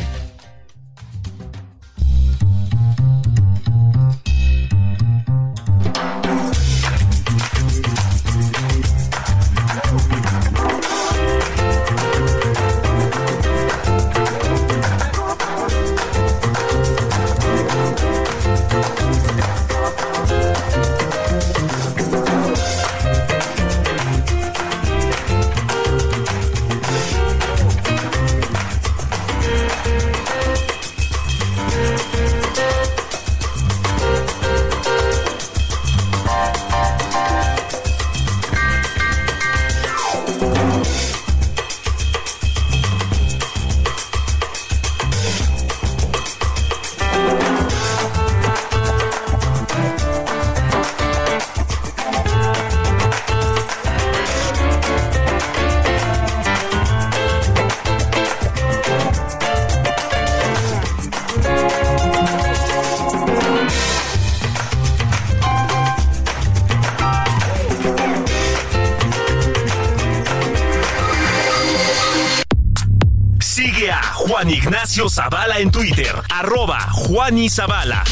Zavala 75.15 75.59
en 75.59 75.71
Twitter, 75.71 76.13
arroba 76.29 76.77
Juan 76.91 77.37
y 77.37 77.49
Zavala. 77.49 78.03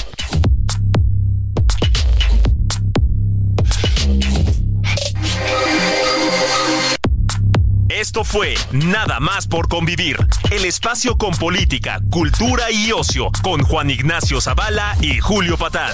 Esto 7.90 8.24
fue 8.24 8.56
Nada 8.72 9.20
más 9.20 9.48
por 9.48 9.68
convivir, 9.68 10.16
el 10.50 10.64
espacio 10.64 11.18
con 11.18 11.36
política, 11.36 12.00
cultura 12.10 12.72
y 12.72 12.94
ocio, 12.94 13.32
con 13.42 13.64
Juan 13.64 13.90
Ignacio 13.90 14.40
Zavala 14.40 14.96
y 15.02 15.20
Julio 15.20 15.58
Patal. 15.58 15.92